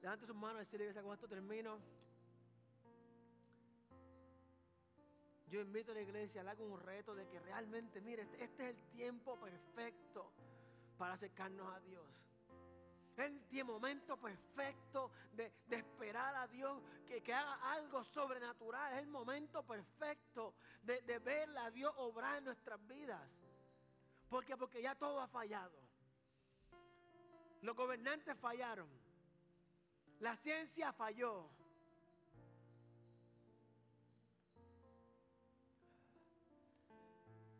Levante 0.00 0.24
sus 0.24 0.34
manos 0.34 0.62
y 0.62 0.64
decirle, 0.64 0.84
iglesia, 0.86 1.02
con 1.02 1.12
esto 1.12 1.28
termino. 1.28 1.78
Yo 5.50 5.60
invito 5.60 5.92
a 5.92 5.96
la 5.96 6.00
iglesia, 6.00 6.42
le 6.42 6.48
hago 6.48 6.64
un 6.64 6.80
reto 6.80 7.14
de 7.14 7.28
que 7.28 7.38
realmente, 7.40 8.00
mire, 8.00 8.22
este, 8.22 8.42
este 8.42 8.70
es 8.70 8.76
el 8.76 8.82
tiempo 8.92 9.38
perfecto 9.38 10.32
para 10.96 11.12
acercarnos 11.12 11.70
a 11.74 11.80
Dios. 11.80 12.06
El 13.20 13.64
momento 13.64 14.16
perfecto 14.16 15.10
de, 15.32 15.52
esperar 15.70 16.34
a 16.36 16.48
Dios 16.48 16.82
que, 17.06 17.32
haga 17.32 17.72
algo 17.72 18.02
sobrenatural. 18.04 18.94
Es 18.94 19.00
el 19.00 19.08
momento 19.08 19.62
perfecto 19.62 20.54
de, 20.82 21.18
ver 21.18 21.56
a 21.58 21.70
Dios 21.70 21.92
obrar 21.98 22.38
en 22.38 22.44
nuestras 22.44 22.84
vidas. 22.86 23.20
¿Por 24.28 24.44
qué? 24.44 24.56
Porque 24.56 24.80
ya 24.80 24.94
todo 24.94 25.20
ha 25.20 25.28
fallado. 25.28 25.78
Los 27.62 27.76
gobernantes 27.76 28.36
fallaron. 28.38 28.88
La 30.20 30.36
ciencia 30.36 30.92
falló. 30.92 31.50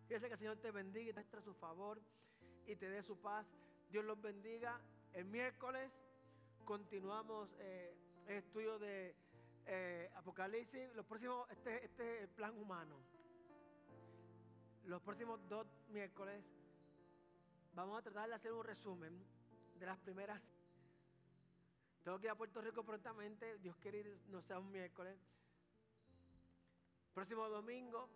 Fíjese 0.09 0.27
que 0.27 0.33
el 0.33 0.39
Señor 0.39 0.57
te 0.57 0.71
bendiga 0.71 1.11
y 1.11 1.13
te 1.13 1.21
muestre 1.21 1.43
su 1.43 1.55
favor 1.55 2.01
y 2.67 2.75
te 2.77 2.89
dé 2.89 3.03
su 3.03 3.17
paz. 3.21 3.47
Dios 3.91 4.05
los 4.05 4.21
bendiga. 4.21 4.81
El 5.13 5.25
miércoles 5.25 5.91
continuamos 6.65 7.51
eh, 7.59 7.93
el 8.29 8.37
estudio 8.37 8.79
de 8.79 9.17
eh, 9.67 10.09
Apocalipsis. 10.15 10.95
Los 10.95 11.05
próximos, 11.05 11.51
este, 11.51 11.85
este 11.85 12.17
es 12.17 12.23
el 12.23 12.29
plan 12.29 12.57
humano. 12.57 12.97
Los 14.85 15.03
próximos 15.03 15.41
dos 15.49 15.67
miércoles 15.89 16.45
vamos 17.75 17.99
a 17.99 18.03
tratar 18.03 18.29
de 18.29 18.37
hacer 18.37 18.53
un 18.53 18.65
resumen 18.65 19.21
de 19.81 19.87
las 19.87 19.99
primeras. 19.99 20.41
Tengo 22.05 22.19
que 22.21 22.27
ir 22.27 22.31
a 22.31 22.37
Puerto 22.37 22.61
Rico 22.61 22.85
prontamente. 22.85 23.59
Dios 23.59 23.77
quiere 23.79 23.99
ir, 23.99 24.19
no 24.29 24.41
sea 24.43 24.61
un 24.61 24.71
miércoles. 24.71 25.19
Próximo 27.13 27.49
domingo, 27.49 28.09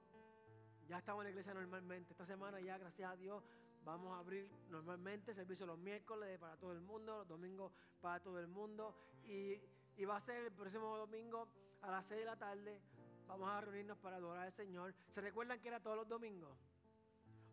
ya 0.86 0.98
estamos 0.98 1.22
en 1.22 1.24
la 1.24 1.30
iglesia 1.30 1.54
normalmente. 1.54 2.12
Esta 2.12 2.24
semana 2.24 2.60
ya, 2.60 2.78
gracias 2.78 3.10
a 3.10 3.16
Dios, 3.16 3.42
vamos 3.84 4.16
a 4.16 4.20
abrir 4.20 4.50
normalmente 4.70 5.34
servicio 5.34 5.66
los 5.66 5.78
miércoles 5.78 6.38
para 6.38 6.56
todo 6.56 6.72
el 6.72 6.80
mundo, 6.80 7.18
los 7.18 7.28
domingos 7.28 7.72
para 8.00 8.20
todo 8.20 8.38
el 8.40 8.48
mundo. 8.48 8.94
Y, 9.26 9.60
y 9.96 10.04
va 10.04 10.16
a 10.16 10.20
ser 10.22 10.46
el 10.46 10.52
próximo 10.52 10.96
domingo 10.96 11.48
a 11.82 11.90
las 11.90 12.06
6 12.06 12.20
de 12.20 12.24
la 12.24 12.36
tarde. 12.36 12.80
Vamos 13.26 13.48
a 13.48 13.60
reunirnos 13.60 13.98
para 13.98 14.16
adorar 14.16 14.46
al 14.46 14.52
Señor. 14.52 14.94
¿Se 15.14 15.20
recuerdan 15.20 15.60
que 15.60 15.68
era 15.68 15.80
todos 15.80 15.96
los 15.96 16.08
domingos? 16.08 16.56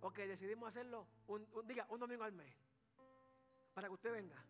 Ok, 0.02 0.18
decidimos 0.18 0.70
hacerlo 0.70 1.06
un, 1.28 1.48
diga, 1.68 1.86
un 1.90 2.00
domingo 2.00 2.24
al 2.24 2.34
mes. 2.34 2.54
Para 3.74 3.88
que 3.88 3.94
usted 3.94 4.12
venga. 4.12 4.44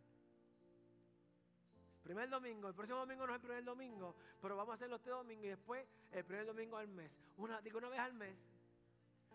Primer 2.03 2.29
domingo, 2.29 2.67
el 2.67 2.73
próximo 2.73 2.99
domingo 2.99 3.27
no 3.27 3.33
es 3.33 3.35
el 3.35 3.47
primer 3.47 3.63
domingo, 3.63 4.15
pero 4.41 4.55
vamos 4.55 4.71
a 4.71 4.75
hacerlo 4.75 4.95
este 4.95 5.11
domingo 5.11 5.45
y 5.45 5.49
después 5.49 5.85
el 6.11 6.25
primer 6.25 6.47
domingo 6.47 6.77
al 6.77 6.87
mes. 6.87 7.11
Una, 7.37 7.61
digo 7.61 7.77
una 7.77 7.89
vez 7.89 7.99
al 7.99 8.13
mes, 8.13 8.35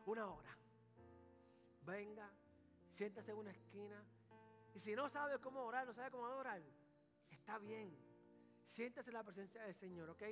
una 0.05 0.27
hora. 0.27 0.57
Venga, 1.87 2.29
siéntase 2.95 3.31
en 3.31 3.39
una 3.39 3.51
esquina. 3.53 4.03
Y 4.75 4.81
si 4.81 4.95
no 4.95 5.09
sabe 5.09 5.39
cómo 5.39 5.63
orar, 5.63 5.87
no 5.87 5.95
sabe 5.95 6.11
cómo 6.11 6.27
adorar, 6.27 6.61
está 7.31 7.59
bien. 7.59 7.97
Siéntase 8.73 9.11
en 9.11 9.15
la 9.15 9.23
presencia 9.23 9.63
del 9.63 9.75
Señor, 9.77 10.11
¿ok? 10.11 10.23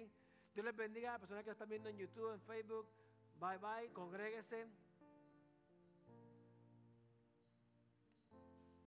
Dios 0.52 0.66
les 0.66 0.76
bendiga 0.76 1.10
a 1.10 1.12
las 1.12 1.20
personas 1.20 1.44
que 1.44 1.50
están 1.50 1.68
viendo 1.68 1.88
en 1.88 1.96
YouTube, 1.96 2.34
en 2.34 2.40
Facebook. 2.40 2.88
Bye 3.38 3.58
bye, 3.58 3.92
congréguese. 3.92 4.66